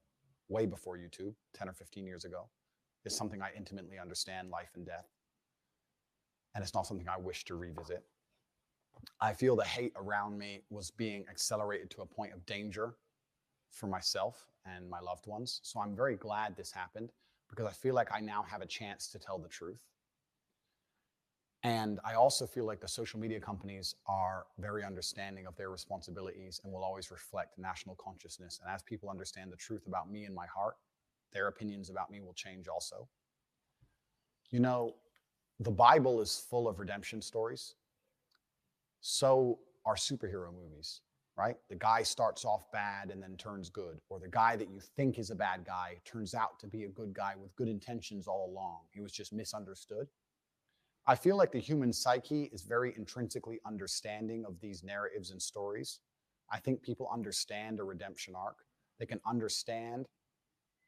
[0.50, 2.48] way before youtube 10 or 15 years ago
[3.06, 5.08] is something i intimately understand life and death
[6.56, 8.04] and it's not something i wish to revisit
[9.20, 12.96] i feel the hate around me was being accelerated to a point of danger
[13.72, 15.60] for myself and my loved ones.
[15.64, 17.12] So I'm very glad this happened
[17.50, 19.80] because I feel like I now have a chance to tell the truth.
[21.64, 26.62] And I also feel like the social media companies are very understanding of their responsibilities
[26.64, 28.60] and will always reflect national consciousness.
[28.64, 30.76] And as people understand the truth about me and my heart,
[31.34, 33.08] their opinions about me will change also.
[34.52, 34.96] You know,
[35.60, 37.74] the Bible is full of redemption stories.
[39.02, 41.02] So are superhero movies
[41.38, 41.56] right?
[41.70, 45.20] The guy starts off bad and then turns good, or the guy that you think
[45.20, 48.50] is a bad guy turns out to be a good guy with good intentions all
[48.52, 48.80] along.
[48.92, 50.08] He was just misunderstood.
[51.08, 56.00] I feel like the human psyche is very intrinsically understanding of these narratives and stories.
[56.52, 58.58] I think people understand a redemption arc.
[59.00, 60.06] They can understand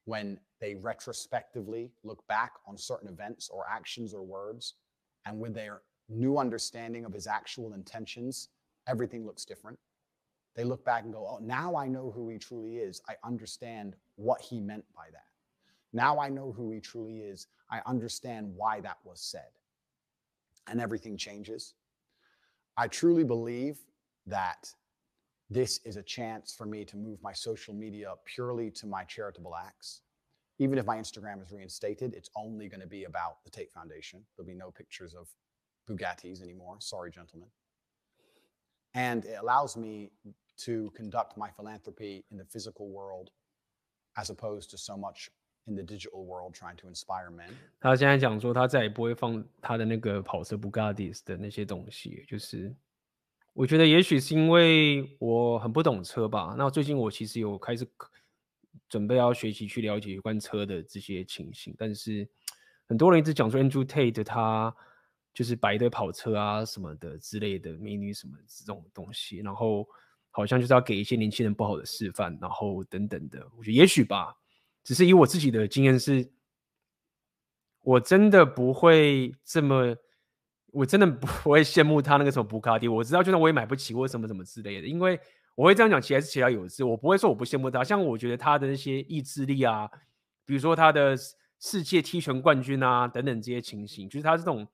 [0.05, 4.75] when they retrospectively look back on certain events or actions or words,
[5.25, 8.49] and with their new understanding of his actual intentions,
[8.87, 9.79] everything looks different
[10.55, 13.01] they look back and go, oh, now I know who he truly is.
[13.07, 15.23] I understand what he meant by that.
[15.93, 17.47] Now I know who he truly is.
[17.71, 19.49] I understand why that was said.
[20.67, 21.73] And everything changes.
[22.77, 23.79] I truly believe
[24.27, 24.71] that
[25.49, 29.55] this is a chance for me to move my social media purely to my charitable
[29.55, 30.01] acts.
[30.59, 34.21] Even if my Instagram is reinstated, it's only going to be about the Tate Foundation.
[34.35, 35.27] There'll be no pictures of
[35.89, 36.75] Bugattis anymore.
[36.79, 37.49] Sorry, gentlemen.
[38.93, 40.11] And it allows me
[40.59, 43.31] to conduct my philanthropy in the physical world
[44.17, 45.29] as opposed to so much
[45.69, 47.49] in the digital world trying to inspire men.
[47.79, 52.75] 他现在讲说，他再也不会放他的那个跑车 Bugatti 的那些东西，就是
[53.53, 56.55] 我觉得也许是因为我很不懂车吧。
[56.57, 57.87] 那最近我其实有开始
[58.87, 62.27] 准备要学习去了解有关车的这些情形，但是
[62.87, 64.75] 很多人一直讲说 Andrew Tate 他
[65.33, 69.87] 就是摆一堆跑车啊什么的之类的美女什么这种东西，然后
[70.31, 73.45] 好像就是要给一些年轻人不好的示范，然后等等的。
[73.57, 74.35] 我觉得也许吧，
[74.89, 76.27] 只是以我自己的经验是，
[77.83, 79.95] 我真的不会这么，
[80.71, 82.87] 我真的不会羡慕他那个什么布卡迪。
[82.87, 85.19] 我知道，就算我也买不起或什么什么之类的，因为。
[85.55, 86.85] 我会这样讲，其实还是其他有志。
[86.85, 89.89] 我不会说我不羡慕他，像我觉得他的那些意志力啊，
[90.45, 91.17] 比如说他的
[91.59, 94.65] 世界踢拳冠军啊等等这些情形，就是他这种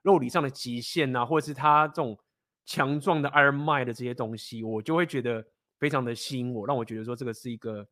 [0.00, 2.18] 肉体上的极限啊，或者是他这种
[2.64, 5.44] 强壮的 Iron Mind 的这些东西，我就会觉得
[5.78, 7.86] 非常的吸引我，让我觉得说这个是一个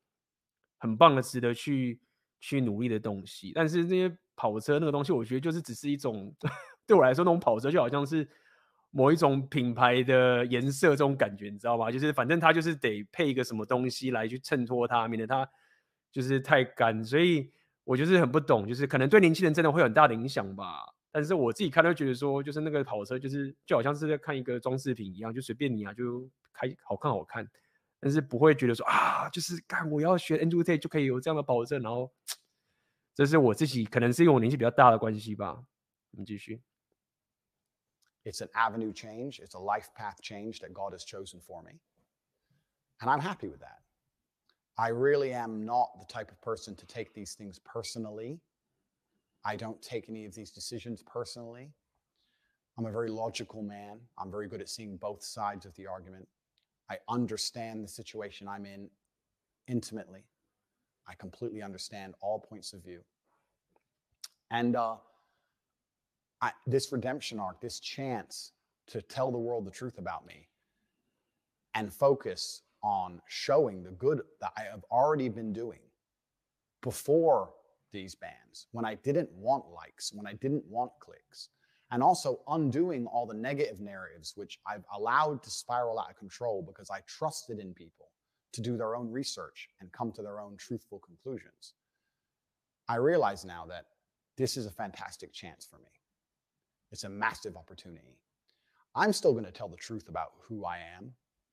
[0.79, 2.01] 很棒的、值得去
[2.41, 3.53] 去努力的东西。
[3.55, 6.35] 但是那些跑车那个东西，我觉得就是只是一种
[6.87, 8.29] 对我来说，那种跑车就好像是。
[8.91, 11.91] 某一种品牌的颜色，这种感觉你知道吗？
[11.91, 15.47] 就是反正它就是得配一个什么东西来去衬托它，免得它
[16.11, 17.05] 就是太干。
[17.05, 17.53] 所以
[17.85, 20.79] 我就是很不懂，就是可能对年轻人真的会有很大的影响吧。
[21.13, 27.47] 但是我自己看都觉得说，就是那个跑车，就是就好像是在看一个装饰品一样，就随便你啊，就开好看好看，
[27.99, 31.82] 但是不会觉得说啊，就是看我要学 Andrew Tate 就可以有这样的保证。
[31.82, 32.14] 然后
[33.15, 35.65] 这是我自己可能是因为我年纪比较大的关系吧。
[36.11, 36.61] 我们继续。
[38.26, 41.80] It's an avenue change, it's a life path change that God has chosen for me.
[42.99, 43.82] And I'm happy with that.
[44.76, 48.40] I really am not the type of person to take these things personally.
[49.44, 51.74] I don't take any of these decisions personally.
[52.78, 53.99] I'm a very logical man.
[54.18, 56.28] I'm very good at seeing both sides of the argument.
[56.90, 58.89] I understand the situation I'm in
[59.66, 60.24] intimately.
[61.06, 63.01] I completely understand all points of view.
[64.51, 64.97] And uh,
[66.40, 68.52] I, this redemption arc, this chance
[68.89, 70.48] to tell the world the truth about me
[71.74, 75.81] and focus on showing the good that I have already been doing
[76.82, 77.51] before
[77.93, 81.48] these bans, when I didn't want likes, when I didn't want clicks,
[81.90, 86.62] and also undoing all the negative narratives which I've allowed to spiral out of control
[86.62, 88.10] because I trusted in people
[88.52, 91.74] to do their own research and come to their own truthful conclusions.
[92.89, 93.85] I realize now that
[94.36, 95.90] this is a fantastic chance for me.
[96.90, 98.19] It's a massive opportunity.
[98.94, 101.12] I'm still going to tell the truth about who I am,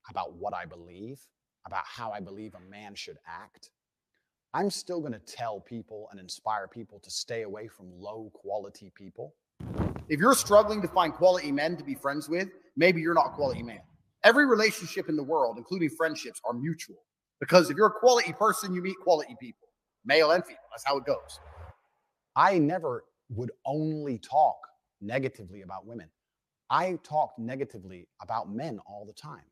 [0.10, 1.20] about what I believe,
[1.66, 3.72] about how I believe a man should act.
[4.54, 8.92] I'm still going to tell people and inspire people to stay away from low quality
[8.96, 9.34] people.
[10.08, 13.32] If you're struggling to find quality men to be friends with, maybe you're not a
[13.32, 13.80] quality man.
[14.24, 16.98] Every relationship in the world, including friendships, are mutual.
[17.40, 19.68] Because if you're a quality person, you meet quality people,
[20.06, 20.60] male and female.
[20.72, 21.40] That's how it goes.
[22.36, 24.58] I never would only talk
[25.02, 26.10] negatively about women.
[26.70, 29.46] I talked negatively about men all the time.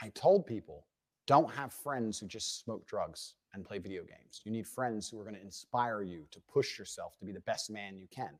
[0.00, 0.86] I told people,
[1.26, 4.40] don't have friends who just smoke drugs and play video games.
[4.44, 7.40] You need friends who are going to inspire you to push yourself to be the
[7.40, 8.30] best man you can.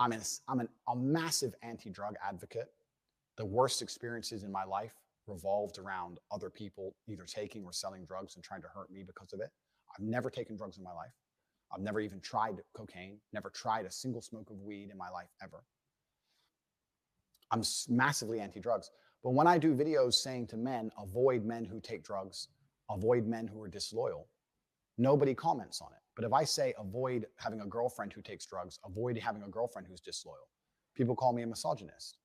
[0.00, 0.12] I'm,
[0.48, 2.68] I'm an, a massive anti drug advocate.
[3.36, 4.94] The worst experiences in my life
[5.26, 9.32] revolved around other people either taking or selling drugs and trying to hurt me because
[9.32, 9.50] of it.
[9.92, 11.12] I've never taken drugs in my life.
[11.72, 15.28] I've never even tried cocaine, never tried a single smoke of weed in my life
[15.42, 15.64] ever.
[17.50, 18.90] I'm massively anti drugs.
[19.22, 22.48] But when I do videos saying to men, avoid men who take drugs,
[22.90, 24.28] avoid men who are disloyal,
[24.98, 26.01] nobody comments on it.
[26.14, 29.86] But if I say avoid having a girlfriend who takes drugs, avoid having a girlfriend
[29.88, 30.48] who's disloyal,
[30.94, 32.18] people call me a misogynist.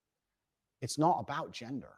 [0.82, 1.94] It's not about gender.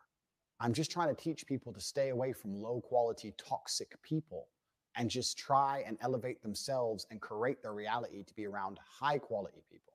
[0.60, 4.48] I'm just trying to teach people to stay away from low quality, toxic people
[4.96, 9.64] and just try and elevate themselves and create their reality to be around high quality
[9.72, 9.94] people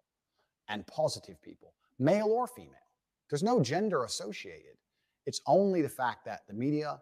[0.68, 2.72] and positive people, male or female.
[3.28, 4.76] There's no gender associated.
[5.26, 7.00] It's only the fact that the media,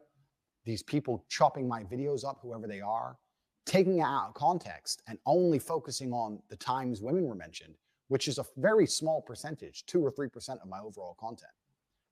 [0.64, 3.18] these people chopping my videos up, whoever they are,
[3.64, 7.74] taking out context and only focusing on the times women were mentioned,
[8.08, 11.52] which is a very small percentage, two or 3% of my overall content,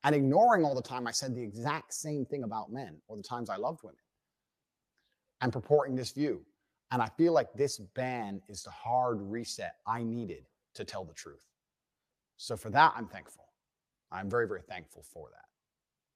[0.05, 3.23] and ignoring all the time I said the exact same thing about men or the
[3.23, 4.01] times I loved women
[5.41, 6.43] and purporting this view.
[6.93, 10.45] And I feel like this ban is the hard reset I needed
[10.75, 11.47] to tell the truth.
[12.37, 13.45] So for that, I'm thankful.
[14.11, 15.45] I'm very, very thankful for that.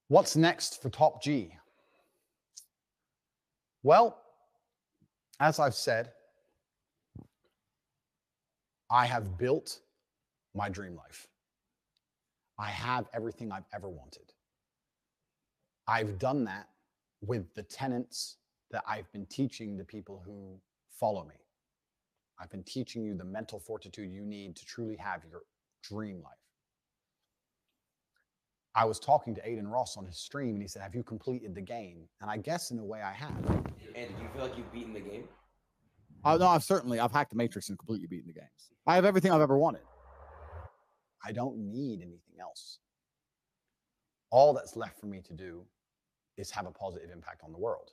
[0.07, 1.55] What's next for Top G?
[3.83, 4.21] Well,
[5.39, 6.11] as I've said,
[8.89, 9.79] I have built
[10.53, 11.27] my dream life.
[12.57, 14.31] I have everything I've ever wanted.
[15.87, 16.69] I've done that
[17.21, 18.37] with the tenets
[18.71, 20.59] that I've been teaching the people who
[20.99, 21.35] follow me.
[22.39, 25.41] I've been teaching you the mental fortitude you need to truly have your
[25.83, 26.44] dream life.
[28.75, 31.55] I was talking to Aiden Ross on his stream and he said, Have you completed
[31.55, 32.07] the game?
[32.21, 33.35] And I guess in a way I have.
[33.95, 35.23] And do you feel like you've beaten the game?
[36.25, 38.71] Oh no, I've certainly I've hacked the matrix and completely beaten the games.
[38.85, 39.83] I have everything I've ever wanted.
[41.23, 42.79] I don't need anything else.
[44.31, 45.63] All that's left for me to do
[46.37, 47.91] is have a positive impact on the world.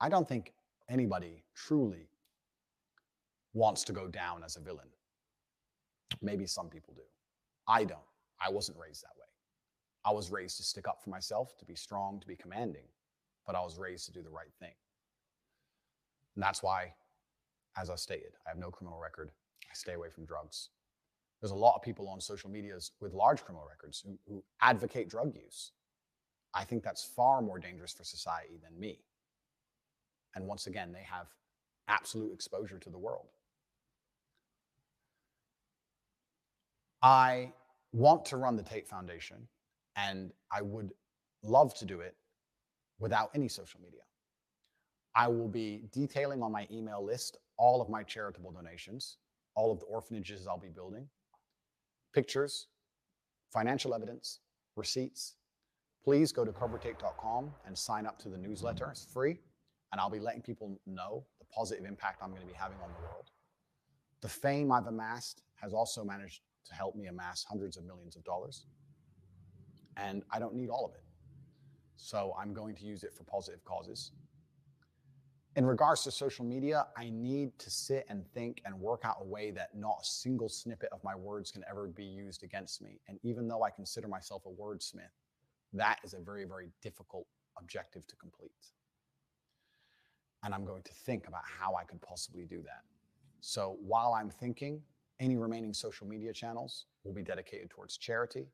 [0.00, 0.52] I don't think
[0.90, 2.08] anybody truly
[3.54, 4.88] wants to go down as a villain.
[6.20, 7.02] Maybe some people do.
[7.66, 8.00] I don't.
[8.40, 9.31] I wasn't raised that way.
[10.04, 12.86] I was raised to stick up for myself, to be strong, to be commanding,
[13.46, 14.74] but I was raised to do the right thing.
[16.34, 16.94] And that's why,
[17.76, 19.30] as I stated, I have no criminal record.
[19.64, 20.70] I stay away from drugs.
[21.40, 25.08] There's a lot of people on social medias with large criminal records who, who advocate
[25.08, 25.72] drug use.
[26.54, 29.00] I think that's far more dangerous for society than me.
[30.34, 31.26] And once again, they have
[31.88, 33.26] absolute exposure to the world.
[37.02, 37.52] I
[37.92, 39.48] want to run the Tate Foundation,
[39.96, 40.92] and I would
[41.42, 42.16] love to do it
[42.98, 44.00] without any social media.
[45.14, 49.18] I will be detailing on my email list all of my charitable donations,
[49.54, 51.08] all of the orphanages I'll be building,
[52.14, 52.68] pictures,
[53.52, 54.40] financial evidence,
[54.76, 55.34] receipts.
[56.02, 58.88] Please go to cobratate.com and sign up to the newsletter.
[58.90, 59.38] It's free,
[59.92, 62.88] and I'll be letting people know the positive impact I'm going to be having on
[62.88, 63.30] the world.
[64.22, 68.24] The fame I've amassed has also managed to help me amass hundreds of millions of
[68.24, 68.66] dollars.
[69.96, 71.04] And I don't need all of it.
[71.96, 74.12] So I'm going to use it for positive causes.
[75.54, 79.24] In regards to social media, I need to sit and think and work out a
[79.24, 83.00] way that not a single snippet of my words can ever be used against me.
[83.06, 85.12] And even though I consider myself a wordsmith,
[85.74, 87.26] that is a very, very difficult
[87.58, 88.50] objective to complete.
[90.42, 92.82] And I'm going to think about how I could possibly do that.
[93.40, 94.80] So while I'm thinking,
[95.20, 98.46] any remaining social media channels will be dedicated towards charity.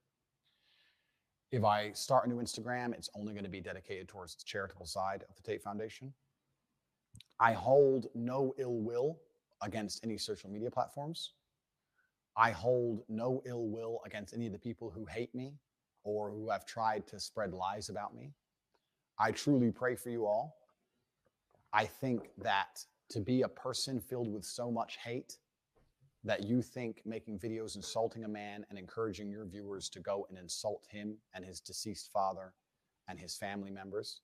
[1.50, 4.84] If I start a new Instagram, it's only going to be dedicated towards the charitable
[4.84, 6.12] side of the Tate Foundation.
[7.40, 9.18] I hold no ill will
[9.62, 11.32] against any social media platforms.
[12.36, 15.54] I hold no ill will against any of the people who hate me
[16.04, 18.32] or who have tried to spread lies about me.
[19.18, 20.56] I truly pray for you all.
[21.72, 25.38] I think that to be a person filled with so much hate
[26.24, 30.39] that you think making videos insulting a man and encouraging your viewers to go and
[30.39, 32.53] insult him and his deceased father
[33.09, 34.20] and his family members,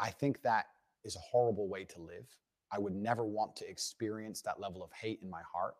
[0.00, 0.66] I think that
[1.04, 2.26] is a horrible way to live.
[2.72, 5.76] I would never want to experience that level of hate in my heart.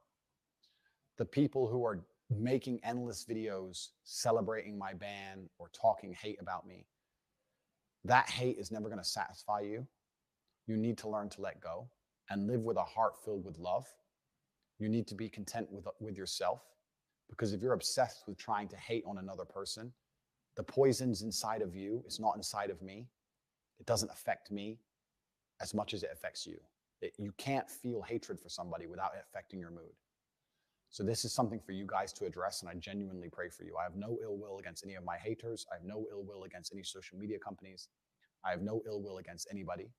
[1.18, 6.86] The people who are making endless videos celebrating my ban or talking hate about me,
[8.04, 9.86] that hate is never going to satisfy you.
[10.66, 11.88] You need to learn to let go
[12.30, 13.86] and live with a heart filled with love.
[14.78, 16.62] You need to be content with, with yourself
[17.28, 19.92] because if you're obsessed with trying to hate on another person,
[20.56, 22.02] the poison's inside of you.
[22.06, 23.06] It's not inside of me.
[23.78, 24.78] It doesn't affect me
[25.60, 26.56] as much as it affects you.
[27.02, 29.92] It, you can't feel hatred for somebody without it affecting your mood.
[30.88, 33.76] So this is something for you guys to address, and I genuinely pray for you.
[33.78, 35.66] I have no ill will against any of my haters.
[35.70, 37.88] I have no ill will against any social media companies.
[38.44, 39.90] I have no ill will against anybody.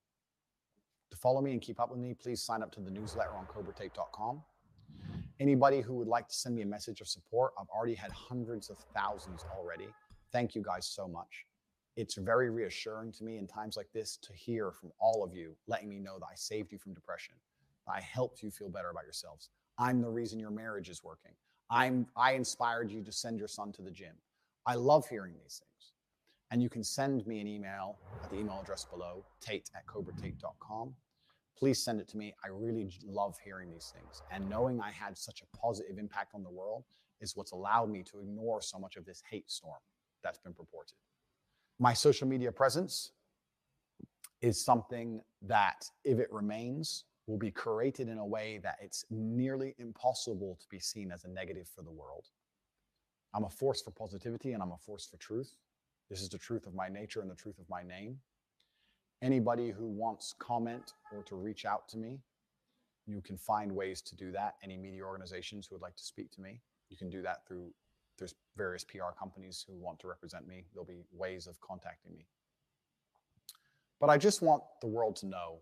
[1.11, 3.45] To follow me and keep up with me, please sign up to the newsletter on
[3.45, 4.41] cobratate.com.
[5.39, 8.69] Anybody who would like to send me a message of support, I've already had hundreds
[8.71, 9.87] of thousands already.
[10.31, 11.45] Thank you guys so much.
[11.95, 15.55] It's very reassuring to me in times like this to hear from all of you
[15.67, 17.35] letting me know that I saved you from depression,
[17.85, 19.49] that I helped you feel better about yourselves.
[19.77, 21.33] I'm the reason your marriage is working.
[21.69, 24.15] I'm I inspired you to send your son to the gym.
[24.65, 25.93] I love hearing these things.
[26.49, 30.93] And you can send me an email at the email address below, tate at cobratate.com.
[31.57, 32.33] Please send it to me.
[32.43, 34.21] I really love hearing these things.
[34.31, 36.83] And knowing I had such a positive impact on the world
[37.19, 39.79] is what's allowed me to ignore so much of this hate storm
[40.23, 40.93] that's been purported
[41.79, 43.11] my social media presence
[44.41, 49.75] is something that, if it remains, will be curated in a way that it's nearly
[49.77, 52.25] impossible to be seen as a negative for the world.
[53.33, 55.53] I'm a force for positivity and I'm a force for truth.
[56.09, 58.17] This is the truth of my nature and the truth of my name.
[59.21, 62.19] Anybody who wants comment or to reach out to me,
[63.07, 64.55] you can find ways to do that.
[64.63, 67.71] Any media organizations who would like to speak to me, you can do that through
[68.17, 70.65] there's various PR companies who want to represent me.
[70.73, 72.25] There'll be ways of contacting me.
[73.99, 75.59] But I just want the world to know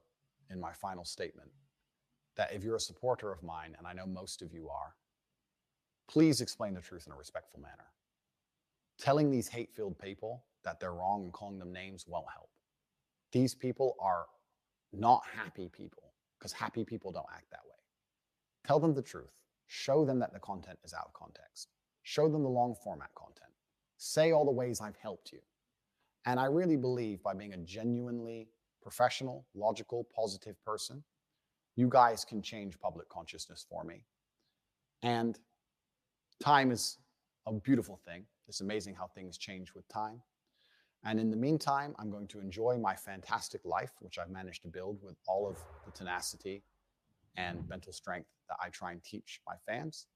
[0.50, 1.50] in my final statement
[2.38, 4.96] that if you're a supporter of mine, and I know most of you are,
[6.08, 7.88] please explain the truth in a respectful manner.
[9.00, 12.50] Telling these hate filled people that they're wrong and calling them names won't help.
[13.36, 14.28] These people are
[14.94, 17.76] not happy people because happy people don't act that way.
[18.66, 19.34] Tell them the truth.
[19.68, 21.68] Show them that the content is out of context.
[22.04, 23.52] Show them the long format content.
[23.98, 25.40] Say all the ways I've helped you.
[26.26, 28.48] And I really believe by being a genuinely
[28.82, 31.04] professional, logical, positive person,
[31.76, 34.06] you guys can change public consciousness for me.
[35.04, 35.38] And
[36.40, 37.00] time is
[37.46, 38.24] a beautiful thing.
[38.48, 40.22] It's amazing how things change with time.
[41.06, 44.68] And in the meantime, I'm going to enjoy my fantastic life, which I've managed to
[44.68, 46.64] build with all of the tenacity
[47.38, 47.70] and mm-hmm.
[47.70, 50.08] mental strength that I try and teach my fans.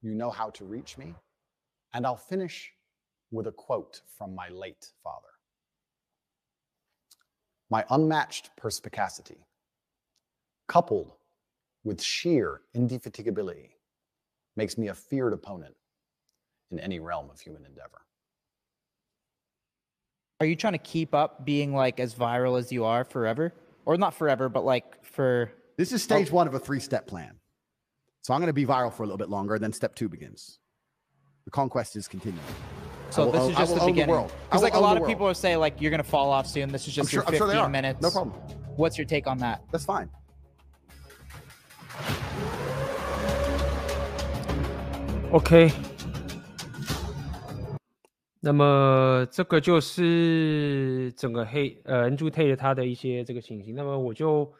[0.00, 1.14] You know how to reach me.
[1.92, 2.72] And I'll finish
[3.32, 5.28] with a quote from my late father
[7.68, 9.46] My unmatched perspicacity,
[10.68, 11.14] coupled
[11.82, 13.70] with sheer indefatigability,
[14.56, 15.74] makes me a feared opponent
[16.70, 18.02] in any realm of human endeavor.
[20.42, 23.54] Are you trying to keep up being like as viral as you are forever?
[23.84, 25.52] Or not forever, but like for.
[25.78, 27.38] This is stage one of a three step plan.
[28.22, 30.58] So I'm going to be viral for a little bit longer, then step two begins.
[31.44, 32.42] The conquest is continuing.
[33.10, 34.10] So will this own- is just the beginning.
[34.10, 34.32] world.
[34.48, 36.72] Because like a lot of people are saying like you're gonna fall off soon.
[36.72, 38.02] This is just sure- your I'm sure 15 minutes.
[38.02, 38.34] No problem.
[38.74, 39.62] What's your take on that?
[39.70, 40.10] That's fine.
[45.32, 45.72] OK，
[48.44, 53.72] 那么这个就是整个黑呃 Andrew Tate 他的一些这个情形。
[53.72, 54.52] 那么我就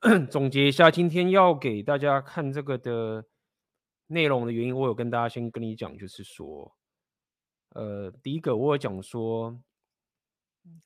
[0.28, 3.24] 总结一下今天要给大家看这个的
[4.08, 4.76] 内容的原因。
[4.76, 6.74] 我有跟大家先跟你讲，就是说，
[7.76, 9.56] 呃，第一个我有讲说，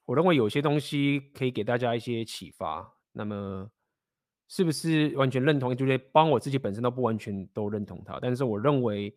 [0.05, 2.94] 我认为有些东西可以给大家一些启发。
[3.12, 3.70] 那么
[4.48, 5.74] 是不是完全认同？
[5.74, 9.16] 就是帮我自己本身都不完全都认同他，但是我认为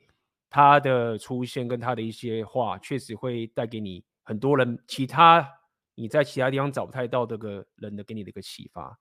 [0.50, 5.48] 他的出现跟他的一些话，确实会带给你很多人其他
[5.96, 8.98] 你在其他地方找不太到这个人的给你的一个启发，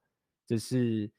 [0.47, 1.11] 这是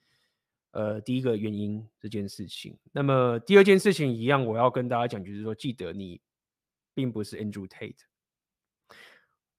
[0.71, 2.77] 呃第一个原因这件事情。
[2.91, 6.21] 那么第二件事情一样，我要跟大家讲，就是说记得你
[6.93, 7.95] 并不是 Andrew Tate，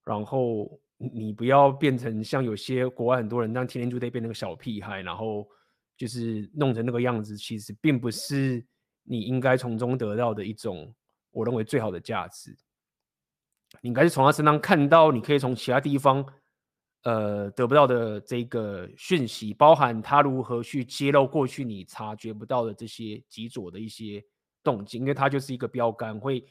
[0.04, 0.80] 然后。
[1.00, 5.48] 你不要变成像有些国外很多人，让天天就得变成个小屁孩，然后
[5.96, 8.66] 就是弄成那个样子，其实并不是
[9.08, 10.94] 你应该从中得到的一种
[11.30, 12.54] 我认为最好的价值。
[13.80, 16.24] 你应该是从他身上看到，你可以从其他地方
[17.02, 24.24] 呃得不到的这个讯息，包含他如何去揭露过去你察觉不到的这些极左的一些
[24.62, 26.46] 动静，因为他就是一个标杆，会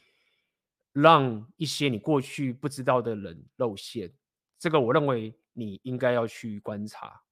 [0.92, 4.12] 让一些你过去不知道的人露馅。
[4.58, 7.22] 这个我认为你应该要去观察。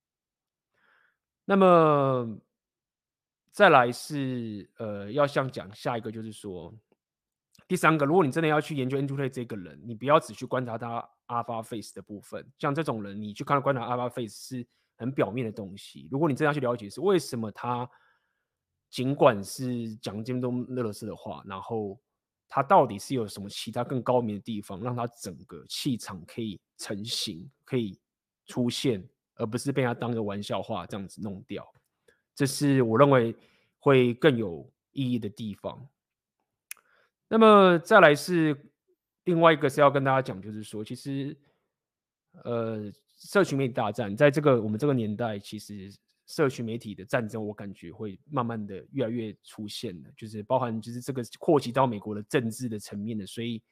[1.44, 2.38] 那么
[3.56, 6.70] 再来是呃，要想讲下一个，就是说
[7.66, 12.46] 第三个，如果你真的要去研究 Andrew Tate 这个人，你不要只去观察他 Alpha Face 的部分。
[12.58, 14.66] 像这种人，你去看观察 Alpha Face 是
[14.98, 16.06] 很表面的东西。
[16.10, 17.88] 如果你真的要去了解是为什么他
[18.90, 21.98] 尽管是讲这么多垃圾的话，然后。
[22.48, 27.98] 他到底是有什么其他更高明的地方，让他整个气场可以成型，可以
[28.44, 29.04] 出现，
[29.34, 31.68] 而不是被他当个玩笑话这样子弄掉。
[32.36, 33.34] 这是我认为
[33.80, 35.88] 会更有意义的地方。
[37.26, 38.56] 那么再来是
[39.24, 41.36] 另外一个是要跟大家讲，就是说，其实
[42.44, 45.92] 呃，社群媒体大战在这个我们这个年代，其实。
[46.28, 53.62] 社群媒体的战争，我感觉会慢慢的越来越出现的，就是包含就是这个扩及到美国的政治的层面的，所以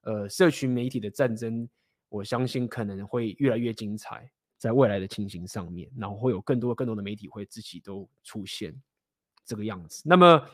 [0.00, 1.68] 呃，社群媒体的战争，
[2.08, 4.28] 我相信可能会越来越精彩，
[4.60, 8.72] 在未来的情形上面，然后会有更多更多的媒体会自己都出现
[9.44, 10.02] 这个样子。
[10.04, 10.46] 那么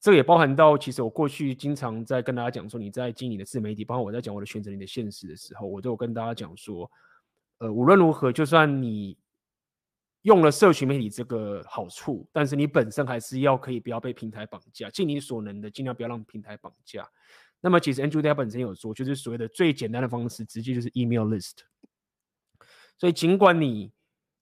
[0.00, 6.90] 这个也包含到，其实我过去经常在跟大家讲说，你在经营的自媒体，包括我在讲我的选择你的现实的时候，我都有跟大家讲说，
[7.58, 9.16] 呃，无论如何，就算你。
[10.24, 17.06] 用了社群媒体这个好处，但是你本身还是要可以不要被平台绑架，尽你所能的尽量不要让平台绑架。
[17.60, 21.58] 那么其实 Andrew 他本身有说，就是所谓的最简单的方式，直接就是 email list。
[22.98, 23.92] 所以尽管你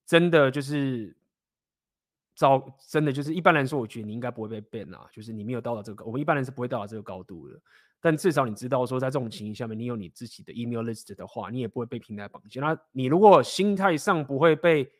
[0.05, 1.15] 真的就是
[2.35, 7.59] 糟，真的就是一般来说，我觉得你应该不会被 ban 啊，就是你没有到达这个，我们一般人是不会到达这个高度的。
[8.01, 12.59] 但至少你知道说，在这种情形下面，你有你自己的 email list 的话，你也不会被平台绑架。
[12.59, 14.91] 那你如果心态上不会被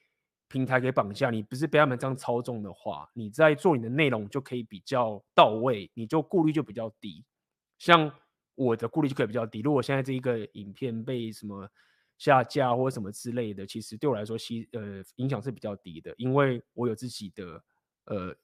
[0.48, 7.26] 平台给绑架，你不是被他们这样操纵的话，你在做你的内容就可以比较到位，你就顾虑就比较低。
[7.78, 8.10] 像
[8.56, 9.60] 我的顾虑就可以比较低。
[9.60, 11.68] 如果现在这一个影片被什么
[12.18, 17.64] 下架或什么之类的，其实对我来说，吸呃影响是比较低的，因为我有自己的
[18.06, 18.36] 呃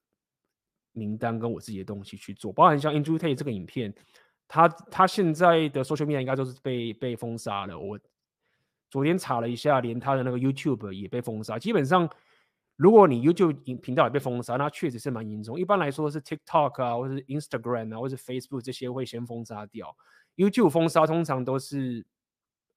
[0.92, 3.94] 名单跟我自己的东西去做，包含像 Andrew Tate 这个影片，
[4.48, 7.78] 他他现在的 social media 应该都是被被封杀了。
[7.78, 8.00] 我。
[8.92, 11.60] 昨天查了一下，连他的那个 YouTube 也被封杀。
[11.60, 12.10] 基本上，
[12.76, 15.60] 如果你 YouTube 频道也被封杀，那确实是蛮严重。
[15.60, 19.96] 一般来说是 TikTok 啊，或是 Instagram 啊，或是 Facebook 这些会先封杀掉。
[20.38, 22.04] YouTube 封杀通常都是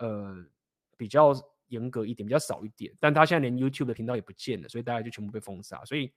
[0.01, 0.45] 呃
[1.03, 1.33] 比较
[1.67, 2.95] 严格一点，比较少一点。
[3.01, 5.85] 但他现在连 YouTube 的频道也不见了，所以大家就全部被封杀。
[5.85, 6.13] 所以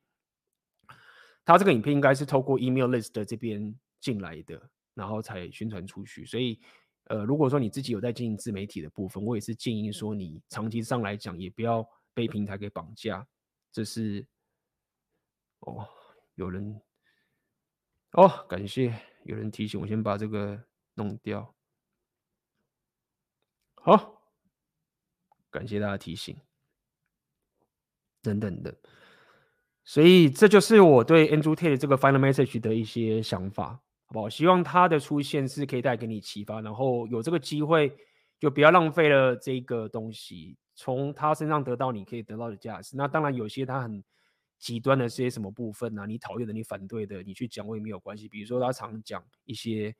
[1.43, 6.23] 他这个影片应该是透过 Email List 这边进来的，然后才宣传出去。
[6.23, 6.61] 所以。
[7.07, 13.27] 呃，如果说你自己有在经营自媒体的部分，我也是建议说，你长期上来讲，也不要被平台给绑架。
[13.71, 14.25] 这是
[15.59, 15.87] 哦，
[16.33, 16.81] 有人
[18.13, 20.59] 哦，感谢有人提醒我，先把这个
[20.95, 21.53] 弄掉。
[23.75, 24.14] 好，
[25.55, 26.35] 感谢大家提醒，
[28.21, 28.75] 等等的。
[29.83, 33.81] 所以这就是我对 Andrew Tate 这个 Final Message 的一些想法。
[34.07, 34.29] 好不好？
[34.29, 37.91] 希望他的出现是可以带给你启发，然后有这个机会
[38.39, 42.95] 就不要浪费了这个东西，从他身上得到你可以得到的价值。
[42.95, 44.03] 那当然有些他很
[44.59, 48.29] 极端的这些什么部分啊，你讨厌的、你反对的，你去讲我也没有关系。
[48.29, 49.95] 比如说他常讲一些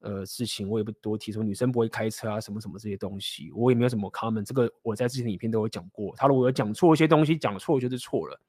[0.00, 4.44] 呃事情，我也不多提，说女生不会开车啊，什么什么这些东西，我也没有什么 comment。
[4.44, 6.14] 这个我在之前影片都有讲过。
[6.16, 8.40] 他如果有讲错一些东西，讲错就是错了，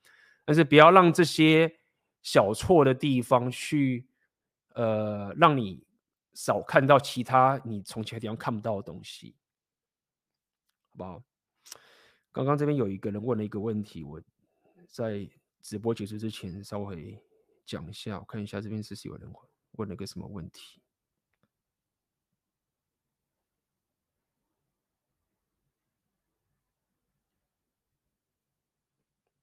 [0.44, 1.74] 但是不要让这些
[2.22, 4.08] 小错的地方去。
[4.74, 5.86] 呃，让你
[6.34, 9.36] 少看到其他你从其他地方看不到的东西，
[10.92, 11.24] 好不好？
[12.32, 14.22] 刚刚这边有一个人问了一个问题，我
[14.88, 15.28] 在
[15.62, 17.22] 直播结束之前稍微
[17.66, 19.30] 讲一下，我看一下这边是不是有人
[19.74, 20.81] 问了个什么问题？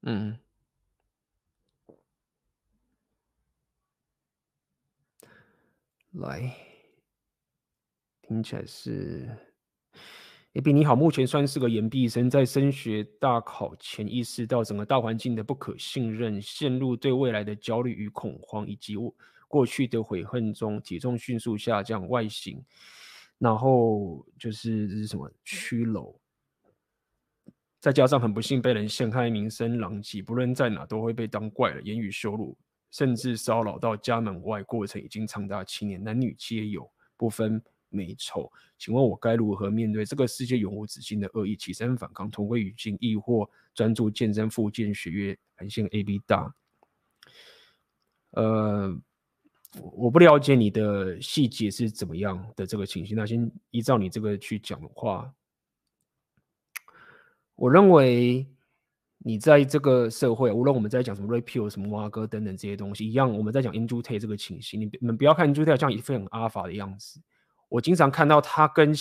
[0.08, 0.38] 嗯。
[6.12, 6.50] 来，
[8.22, 9.28] 听起来是，
[10.52, 10.96] 也比你好。
[10.96, 18.94] 目前算是个研毕生，在升学大考前意识到整个大环境的不可信任，陷入对未来的焦虑与恐慌，以及
[19.46, 22.64] 过去的悔恨中，体重迅速下降，外形，
[23.36, 26.18] 然后就是这是什么佝僂，
[27.80, 32.56] 再加上很不幸被人陷害，名声狼藉，不论在哪都会被当怪了，言语羞辱。
[32.90, 38.50] 甚至骚扰到家门外，过程已经长达七年，男女皆有，不分美丑。
[38.78, 41.54] 请问我该如何面对这个世界永无止境的恶意？
[41.54, 45.38] 起身反抗，同归于尽，亦或专注健身、复健、学业？
[45.54, 46.50] 感谢 AB 大。
[48.30, 48.98] 呃，
[49.92, 53.14] 我不了解你的细节是怎么样的这个情形。
[53.14, 55.30] 那先依照你这个去讲的话，
[57.58, 58.46] 我认为。
[59.20, 67.20] 你在这个社会，无论我们在讲什么 repeal 什么蛙哥等等这些东西，一样我们在讲 Indu Take 这个情形，你你们不要看 Indu Take 像一副很阿法的样子。
[67.68, 68.94] 我经常看到他跟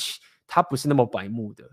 [0.48, 1.64] 他不是那么白目的，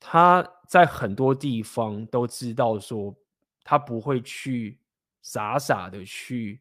[0.00, 3.16] 他在很多地方都知道说
[3.62, 4.80] 他不会去
[5.22, 6.60] 傻傻的去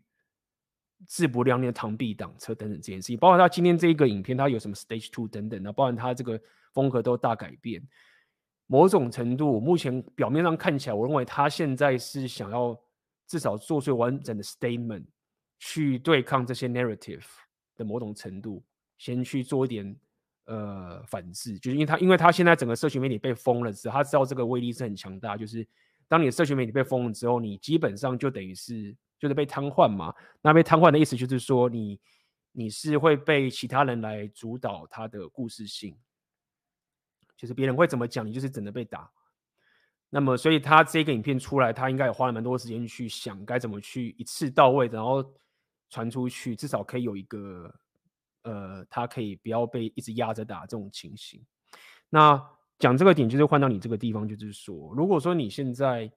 [1.08, 6.40] 自不量力的螳臂挡车等等这件事情，包括他今天这一个影片，他有什么 Stage Two 等等的，包含他这个
[6.72, 7.82] 风格都大改变。
[8.68, 12.78] 某种程度，目前表面上看起来，我认为他现在是想要
[13.26, 15.06] 至少做出完整的 statement，
[15.58, 17.24] 去对抗这些 narrative
[17.76, 18.62] 的某种程度，
[18.98, 19.96] 先去做一点
[20.46, 25.66] 呃反制，就是因为他因为他现在整个社群媒体被封了之后，他知道这个威力是很强大，就是
[26.08, 30.14] 当你的社群媒体被封了之后，你基本上就等于是就是被瘫痪嘛。
[30.42, 32.00] 那被瘫痪的意思就是说你，
[32.52, 35.96] 你你是会被其他人来主导他的故事性。
[37.38, 39.10] 就是别人会怎么讲，你就是只能被打。
[40.10, 45.24] 那么，所以他这个影片出来，他应该也花了蛮多时间去想该怎么去一次到位，然后
[45.90, 47.74] 传出去，至少可以有一个，
[48.44, 51.46] 呃，他可以不要被一直压着打这种情形。
[52.10, 52.42] 那
[52.80, 56.12] 讲这个点，就是换到你这个地方，就是说，如果说你现在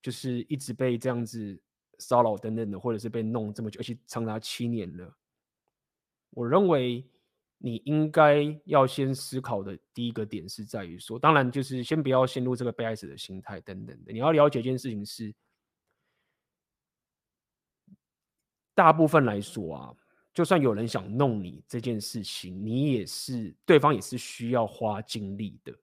[0.00, 1.60] 就是一直被这样子
[1.98, 5.16] 骚扰等等的，或者是被弄这么久，而且长达七年了，
[6.30, 7.04] 我认为。
[7.62, 14.12] 你应该要先思考的第一个点是在于说，当然就是先不要陷入这个被害者的心态等等的。
[14.12, 15.34] 你要了解一件事情是，
[18.74, 19.94] 大部分来说啊，
[20.32, 25.78] 就算有人想弄你这件事情，你也是对方也是需要花精力的。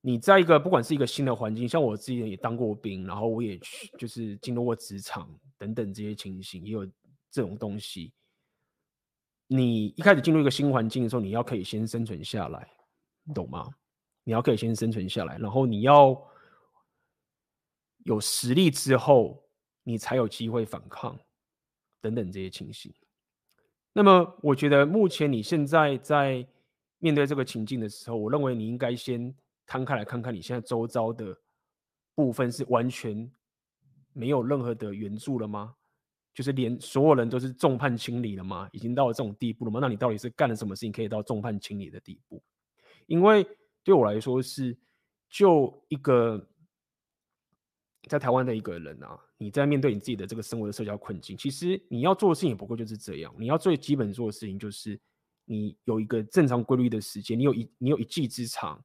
[0.00, 6.84] 你在一个不管是一个新的环境，像我之前也当过兵，然后我也去就是进入过职场等等这些情形，也有
[7.30, 8.12] 这种东西。
[9.52, 12.70] 你一开始进入一个新环境的时候，你要可以先生存下来，
[13.24, 13.68] 你懂吗？
[14.22, 16.16] 你要可以先生存下来，然后你要
[18.04, 19.42] 有实力之后，
[19.82, 21.18] 你才有机会反抗，
[22.00, 22.94] 等等这些情形。
[23.92, 26.46] 那么，我觉得目前你现在在
[26.98, 29.34] 面对这个情境的时候，我认为你应该先
[29.66, 31.36] 摊开来看看你现在周遭的
[32.14, 33.28] 部分是完全
[34.12, 35.74] 没有任何的援助了吗？
[36.32, 38.68] 就是连所有人都是众叛亲离了吗？
[38.72, 39.80] 已经到了这种地步了吗？
[39.80, 42.42] 那你到底是干了什么事情可以到众叛亲离的地步？
[43.06, 43.46] 因为
[43.82, 44.76] 对我来说是，
[45.28, 46.48] 就一个
[48.08, 53.34] 在台湾的一个人啊，你在面对你自己的这个生活的社交困境，其实你要做的事情也不过就是这样。
[53.36, 54.98] 你要最基本做的事情就是，
[55.44, 58.80] 你有一个正常规律的时间，你有一你有一技之长，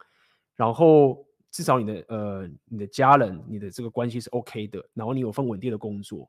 [0.55, 6.27] 然后至少你的呃你的家人你的这个关系是 OK 的，然后你有份稳定的工作。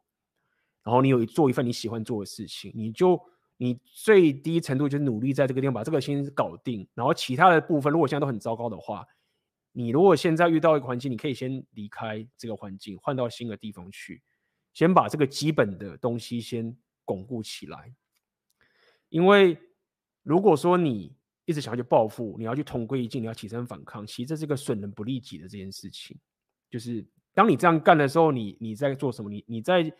[0.86, 3.20] 然后你有做一份你喜欢做的事情，你就
[3.56, 9.04] 你最低程度就是努力在这个地方把这个先搞定，然后其他的部分如果现在都很糟糕的话，
[9.72, 14.22] 你如果现在遇到一个环境，你可以先离开这个环境，换到新的地方去，
[14.74, 17.92] 先把这个基本的东西先巩固起来。
[19.08, 19.58] 因为
[20.22, 21.16] 如果说你
[21.46, 26.16] 一直想要去报复，你要去同归于尽，你要起身反抗，其实这是个损人不利己的这件事情。
[26.70, 29.28] 就是当你这样干的时候，你你在做什么？
[29.28, 29.92] 你你在。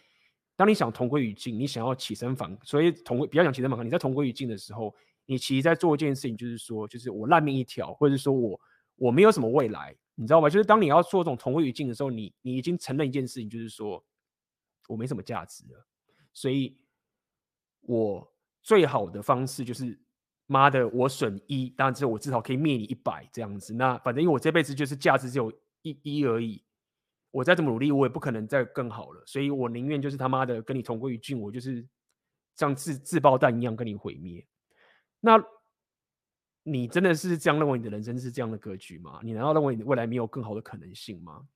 [0.57, 3.85] 当你想同归于尽，你想要起身反，所以同归，比较想起身反抗。
[3.87, 4.95] 你在同归于尽的时候，
[5.27, 8.59] 你其实在做一件事情，就是说，就是我烂命一条，或者是说我
[8.97, 10.49] 我没有什么未来，你知道吗？
[10.49, 14.03] 就是当你要做这种同归于尽的时候，你你已经承认一件事情，就是说
[14.89, 15.87] 我没什么价值了。
[16.33, 16.79] 所以，
[17.83, 20.01] 我最好的方式就是，
[20.47, 23.75] 妈的，我损一，当然之后我至少可以灭你一百这样子。
[23.75, 25.53] 那反正因为我这辈子就是价值只有
[25.83, 26.63] 一一而已。
[27.37, 31.87] 我再怎么努力，我也不可能再更好了，所以我宁愿就是他妈的跟你同归于尽，我就是
[32.55, 34.43] 像自自爆弹一样跟你毁灭。
[35.21, 35.39] 那
[36.63, 37.77] 你真的是这样认为？
[37.77, 39.21] 你的人生是这样的格局吗？
[39.23, 41.47] 你难道认为你未来没有更好的可能性吗？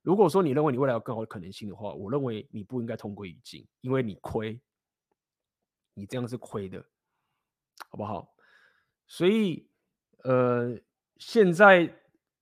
[0.00, 4.58] 如果说你认为你未来有更好的可能性的话，我认为你不应该同归于尽，因为你亏，
[5.92, 6.82] 你这样是亏的，
[7.90, 8.34] 好不好？
[9.06, 9.68] 所以，
[10.24, 10.80] 呃，
[11.18, 11.94] 现在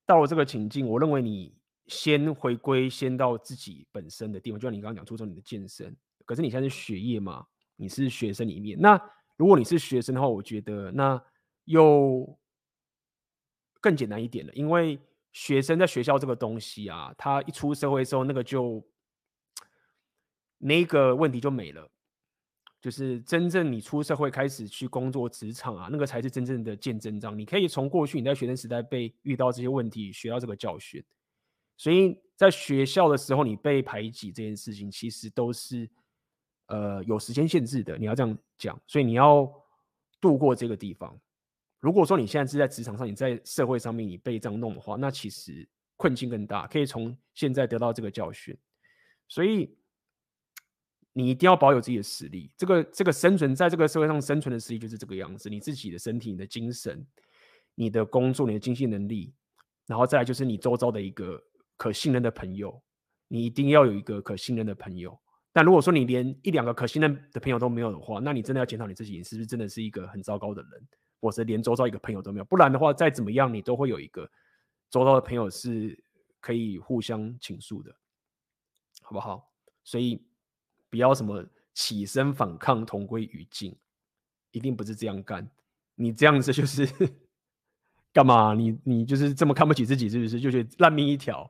[0.06, 1.52] 到了这个情境，我认为你。
[1.86, 5.96] 先回归，先到自己本身的地方，就像你刚刚讲，注重你的健身。
[6.24, 7.46] 可是你现在是学业嘛？
[7.76, 9.00] 你是学生里面，那
[9.36, 11.22] 如果你是学生的话，我觉得那
[11.64, 12.38] 又
[13.80, 14.98] 更简单一点了，因为
[15.32, 18.82] 学生在学校这个东西啊，他一出社会之后，那个就
[20.58, 21.90] 那个问题就没了。
[22.80, 27.36] 就是真正你出社会开始去工作职场啊，那个才是真正的见真章。
[27.38, 31.02] 你可以从过去你在学生时代被遇到这些问题，学到这个教训。
[31.76, 35.90] 所以在学校的时候，你被排挤这件事情，其实都是
[36.66, 37.98] 呃有时间限制的。
[37.98, 39.48] 你要这样讲，所以你要
[40.20, 41.20] 度过这个地方。
[41.80, 46.66] 如果说你现在是在职场上，你在社会上面你被这样弄的话，那其实困境更大。
[46.66, 48.56] 可以从现在得到这个教训，
[49.28, 49.76] 所以
[51.12, 52.52] 你一定要保有自己的实力。
[52.56, 57.06] 这个这个生存在这个社会上生存的实力就是这个样子：你自己的身体、你的精神、
[57.74, 59.34] 你的工作、你的经济能力，
[59.86, 61.42] 然后再来就是你周遭的一个。
[61.76, 62.82] 可信任的朋友，
[63.28, 65.18] 你一定要有一个可信任的朋友。
[65.52, 70.88] 但如果说你连一两个可信任的朋友都没有的话，那你真的要检讨你自己，你是不是真的是一个很糟糕的人，
[71.20, 72.44] 或是连周遭一个朋友都没有？
[72.46, 74.28] 不然的话，再怎么样，你都会有一个
[74.90, 75.96] 周遭的朋友是
[76.40, 77.94] 可以互相倾诉的，
[79.02, 79.48] 好不好？
[79.84, 80.26] 所以
[80.90, 83.76] 不要什么起身反抗，同归于尽，
[84.50, 85.48] 一定不是这样干。
[85.94, 86.84] 你这样子就是
[88.12, 88.54] 干嘛？
[88.54, 90.40] 你你就是这么看不起自己，是不是？
[90.40, 91.48] 就觉得烂命一条。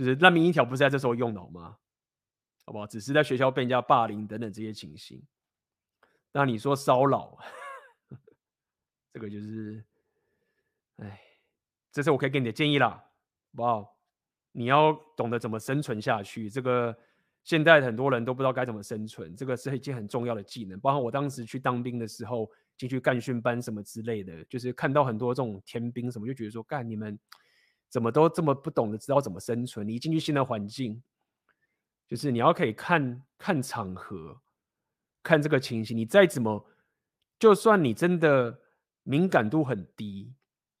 [0.00, 1.76] 就是烂命一条，不是在这时候用脑吗？
[2.64, 2.86] 好不好？
[2.86, 5.22] 只是在学校被人家霸凌等等这些情形。
[6.32, 7.36] 那你说骚扰，
[9.12, 9.84] 这个就是，
[10.96, 11.20] 哎，
[11.92, 13.04] 这是我可以给你的建议啦，好
[13.56, 13.94] 不好？
[14.52, 16.48] 你要懂得怎么生存下去。
[16.48, 16.96] 这个
[17.44, 20.80] 现在很多人都不知道该怎么生存，这个是一件很重要的技能。
[20.80, 27.18] 包括我当时去当兵的时候，进去干训班什么之类的，就是看到很多这种天兵什么，就觉得说，干你们。
[27.90, 29.86] 怎么都这么不懂得知道怎么生存？
[29.86, 31.02] 你一进去新的环境，
[32.06, 34.40] 就是你要可以看看场合，
[35.22, 36.64] 看这个情形，你再怎么，
[37.38, 38.60] 就算你真的
[39.02, 40.32] 敏感度很低，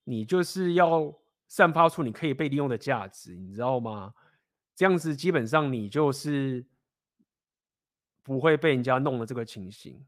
[0.04, 1.12] 你就是要
[1.48, 4.14] 散发出你可以被利用的价值，你知道吗？
[4.76, 6.64] 这样子基本上你就是
[8.22, 10.02] 不会被人家弄的这个情形。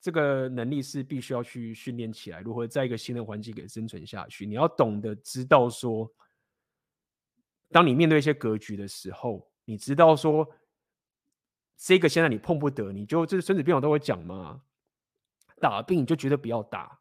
[0.00, 4.44] 这个能力是必须要去训练起来，如何在一个新的环境给生存下去。
[4.44, 6.12] 你要懂得知道说，
[7.72, 10.46] 当你面对一些格局的时候，你知道说，
[11.76, 14.62] 这个现在你碰不得，你就就是孙子兵法都会讲嘛，
[15.60, 17.00] 打了病就绝对不要打，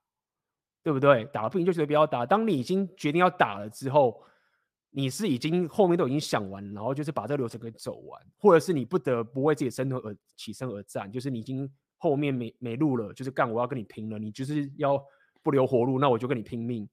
[0.81, 1.25] 对不对？
[1.25, 2.25] 打了病就绝对不要打。
[2.25, 4.23] 当你已经决定要打了之后，
[4.89, 11.71] 你是已经后面都已经想完，然后就是把这个流程给走完，或者是你不得不为自己生存而起身而战，就是你已经。
[12.03, 14.17] 后面没没路了，就是干，我要跟你拼了。
[14.17, 14.99] 你就是要
[15.43, 16.89] 不留活路，那我就跟你拼命。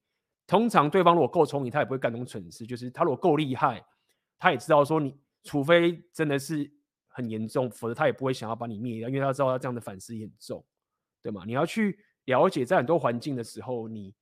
[0.48, 2.66] 通常对方如果够聪明，他也不会干这种蠢事。
[2.66, 3.84] 就是他如果够厉害，
[4.36, 6.68] 他也知道说你，除非真的是
[7.06, 10.64] 很严重，否则他也不会想要把你灭掉，因为他知道他这样的反噬严重，
[11.22, 11.44] 对吗？
[11.46, 14.12] 你要去了解，在很多环境的时候，你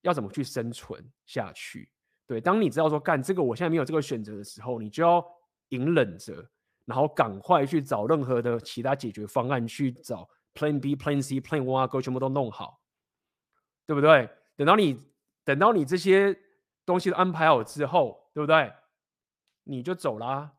[0.00, 1.88] 要怎么去生存下去。
[2.26, 5.24] 对，当你知道说干这个，我现在没有这个选择的时候，你就要
[5.68, 6.50] 隐忍着。
[6.86, 12.80] 然后赶快去找任何的其他解决方案，去找 Plan B、Plan C、Plan One 啊，全部都弄好，
[13.84, 14.26] 对不对？
[14.56, 14.98] 等到你
[15.48, 16.38] 等到你这些
[16.84, 18.70] 东西都安排好之后，对不对？
[19.64, 20.52] 你就走啦。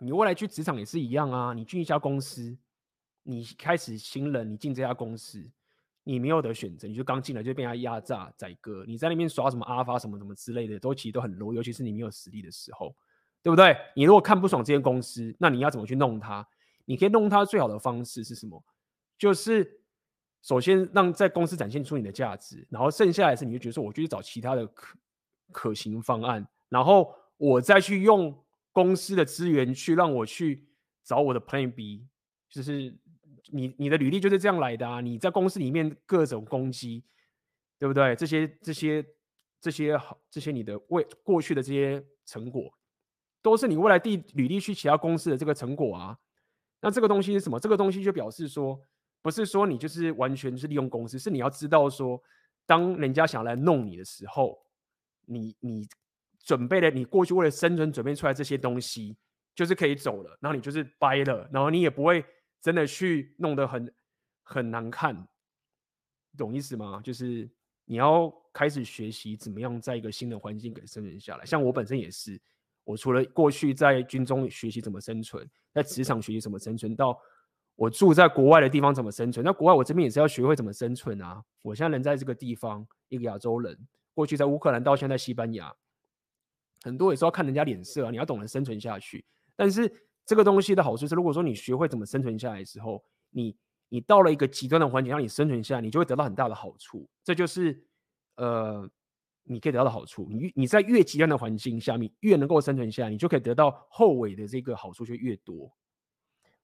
[0.00, 1.54] 你未来去职场也是一样啊。
[1.54, 2.54] 你进一家公司，
[3.22, 5.50] 你开始新人，你进这家公司，
[6.02, 8.84] 你没有得选择，你就刚进来就被人家压榨宰割。
[8.86, 12.94] 你在那边耍什么阿发什么什么之类的，都其实都很 low，尤其是你没有实力的时候。
[13.42, 13.74] 对不对？
[13.96, 16.46] 你如果看不爽这间公司，那你要怎么去弄它？
[16.84, 18.62] 你可以弄它最好的方式是什么？
[19.16, 19.80] 就是
[20.44, 24.98] 首先让在公司展现出你的价值，然后剩下来是你就觉得说，我就去找其他的可
[25.50, 28.32] 可行方案，然后我再去用
[28.70, 30.68] 公司的资源去让我去
[31.02, 32.06] 找我的 Plan B，
[32.50, 32.94] 就是
[33.50, 35.00] 你你的履历就是这样来的啊！
[35.00, 37.02] 你在公司里面各种攻击，
[37.78, 38.14] 对不对？
[38.14, 39.04] 这些这些
[39.60, 42.72] 这些好这些你的未过去的这些成果。
[43.40, 46.18] 都是你未来递履历去其他公司的这个成果啊，
[46.80, 47.60] 那这个东西是什么？
[47.60, 48.80] 这个东西就表示说，
[49.24, 52.22] 不是说你就是完全是利用公司，是你要知道说，
[52.66, 54.62] 当人家想来弄你的时候，
[55.24, 55.88] 你你
[56.40, 59.16] 准备了你过去为了生存准备出来这些东西，
[59.54, 62.22] 就是可以走了，然后你就是掰了，然后你也不会
[62.60, 63.94] 真的去弄得很
[64.42, 65.26] 很难看，
[66.36, 67.00] 懂意思吗？
[67.02, 67.50] 就是
[67.86, 72.38] 你要开始学习怎么样在一个新的环境给生存下来，像我本身也是。
[72.84, 77.18] 我除了过去在军中学习怎么生存，在职场学习怎么生存，到
[77.76, 79.44] 我住在国外的地方怎么生存。
[79.44, 81.42] 那国外我这边也是要学会怎么生存啊！
[81.62, 83.78] 我现在人在这个地方，一个亚洲人，
[84.14, 85.74] 过去在乌克兰，到现在西班牙，
[86.82, 88.10] 很多也是要看人家脸色啊。
[88.10, 89.24] 你要懂得生存下去。
[89.56, 89.92] 但是
[90.24, 93.56] 这个东西的好处是，如果说你学会怎么生存下来的时候，你
[93.88, 97.08] 你到了一个极端的环境让你生存下来，你就会得到很大的好处。
[97.22, 97.84] 这就是
[98.36, 98.88] 呃。
[99.46, 105.70] 你可以得到的好处，你你在越极端的环境下面，越能够生存下来，你就可以得到后尾的这个好处就越多。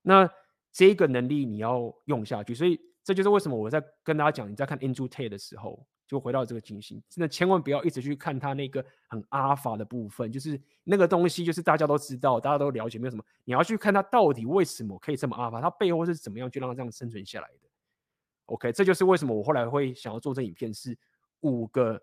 [0.01, 0.27] 那
[0.73, 17.68] 这个能力你要用下去，所以这就是为什么我在跟大家讲，你在看 Andrew Tate 的时候，就回到这个情形，真的千万不要一直去看他那个很阿法的部分，就是那个东西，就是大家都知道，大家都了解，没有什么，你要去看他到底为什么可以这么阿法，他背后是怎么样去让他这样生存下来的。
[18.47, 20.97] OK，这就是为什么我后来会想要做这影片，是
[21.40, 22.00] 五个。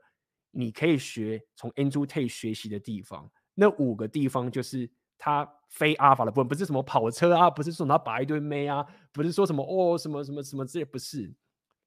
[0.49, 11.33] 你可以学从 Andrew Tate 学习的地方，那五个地方就是他非阿尔法的部分，不是什么跑车啊，不是说他把一堆妹啊，不是说什么哦什么什么什么这些，不是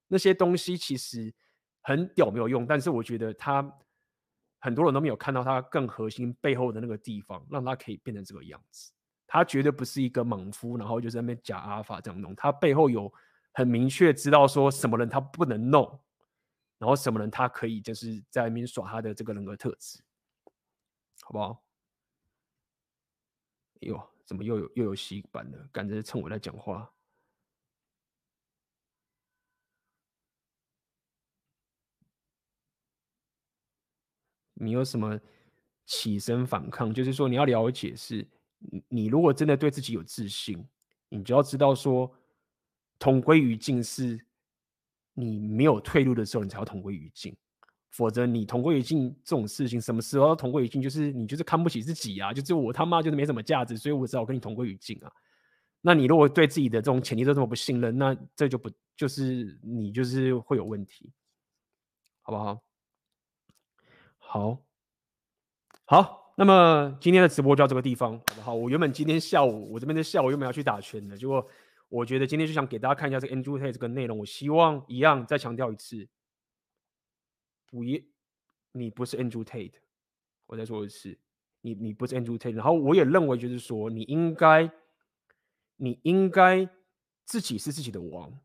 [0.07, 1.33] 那些东西其实
[1.81, 3.61] 很屌没有用，但是我觉得他
[4.59, 8.91] 很多人都没有看到他更核心背后的那个地方，让他可以变成这个样子。
[9.27, 13.11] 他绝对不是一个莽夫，然后就在那边假阿尔法这样弄，他背后有
[13.53, 15.99] 很明确知道说什么人他不能弄。
[16.77, 20.01] 然后什么人他可以就是在那边耍他的这个人格特质，
[21.21, 21.63] 好不好？
[23.81, 25.69] 哟，怎么又有又有洗版了？
[25.71, 26.91] 赶着趁我在讲话。
[34.53, 35.19] 你有什么
[35.85, 36.93] 起身反抗？
[36.93, 38.27] 就是说你要了解是，
[38.59, 40.67] 你你如果真的对自己有自信，
[41.09, 42.11] 你就要知道说，
[42.97, 44.25] 同归于尽是。
[45.13, 47.35] 你没有退路的时候，你才要同归于尽，
[47.91, 50.81] 否则你同归于尽这种事情，什么时候同归于尽？
[50.81, 55.11] 就是你就是看不起自己啊，就是我他妈就是没什么价值，所以我只好跟你同归于尽啊。
[55.81, 61.11] 那你如果对自己的这种潜力都这么不信任，那这就不就是你就是会有问题，
[62.21, 62.63] 好不好？
[64.17, 64.63] 好，
[65.85, 68.53] 好，那么今天的直播就到这个地方，好不好？
[68.53, 71.45] 我原本今天下午我这边的下午又没有要去打拳的，结果。
[71.93, 74.17] 我觉得今天就想给大家看一下这个 Andrew Tate 这个内容。
[74.17, 76.07] 我希望一样再强调一次，
[77.71, 78.05] 不一，
[78.73, 79.73] 你不是 Andrew Tate。
[80.45, 81.17] 我再说一次，
[81.61, 82.53] 你你不是 Andrew Tate。
[82.53, 84.71] 然后我也认为就是说，你应该，
[85.77, 86.69] 你应该
[87.25, 88.37] 自己是自己的王。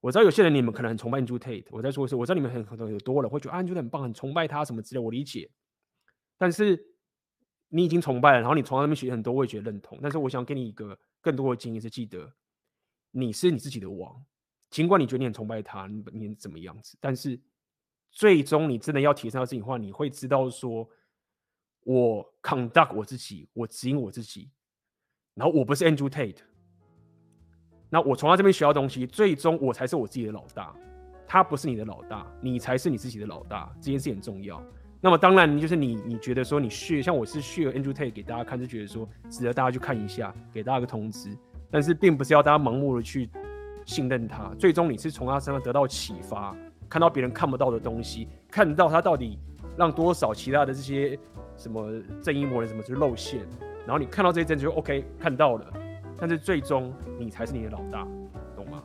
[0.00, 1.66] 我知道有些人你们可能很崇拜 Andrew Tate。
[1.70, 5.50] 我再说一次，我知道你们很很多有多了会觉得，Andrew 很棒，很崇拜他什么之类，我理解。
[6.38, 6.94] 但是
[7.68, 9.98] 你已经崇拜了，然后你从他那边学很多，我也觉得认同。
[10.00, 12.32] 但是我想给你一个更多的经验，是记得。
[13.10, 14.24] 你是你自己的王，
[14.70, 17.38] 尽管你觉得你很崇拜他，你你怎么样子，但是
[18.10, 20.88] 最终你真的要提升到自己的话，你会知道说，
[21.84, 24.50] 我 conduct 我自己，我指引我自己，
[25.34, 26.38] 然后我不是 Andrew Tate，
[27.88, 30.74] 那我从他这边学到东西，最终我才是我自己的老大，
[31.26, 34.62] 他不是你的老大，你才是你自己的老大，这件事很重要。
[35.00, 41.34] 那么当然，就是你你觉得说你 share，像我是 share Andrew Tate 给大家看，就觉得说值得大家去看一下，给大家个通知。
[41.70, 43.30] 但是并不是要大家盲目的去
[43.86, 46.54] 信任他，最终你是从他身上得到启发，
[46.90, 49.38] 看到别人看不到的东西，看到他到底
[49.78, 51.18] 让多少其他的这些
[51.56, 53.40] 什么正义魔人什么就露馅，
[53.86, 55.72] 然后你看到这些证据 OK 看到了，
[56.18, 58.06] 但是最终你才是你的老大，
[58.56, 58.82] 懂吗？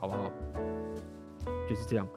[0.00, 0.32] 好不好？
[1.68, 2.08] 就是这样。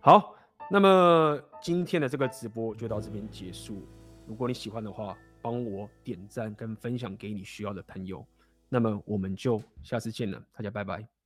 [0.00, 0.34] 好，
[0.70, 3.82] 那么今天的这个直播就到这边结束。
[4.26, 8.24] 如果你喜欢的话，帮我点赞跟分享给你需要的朋友。
[8.68, 11.17] 那么我们就下次见了，大家拜拜。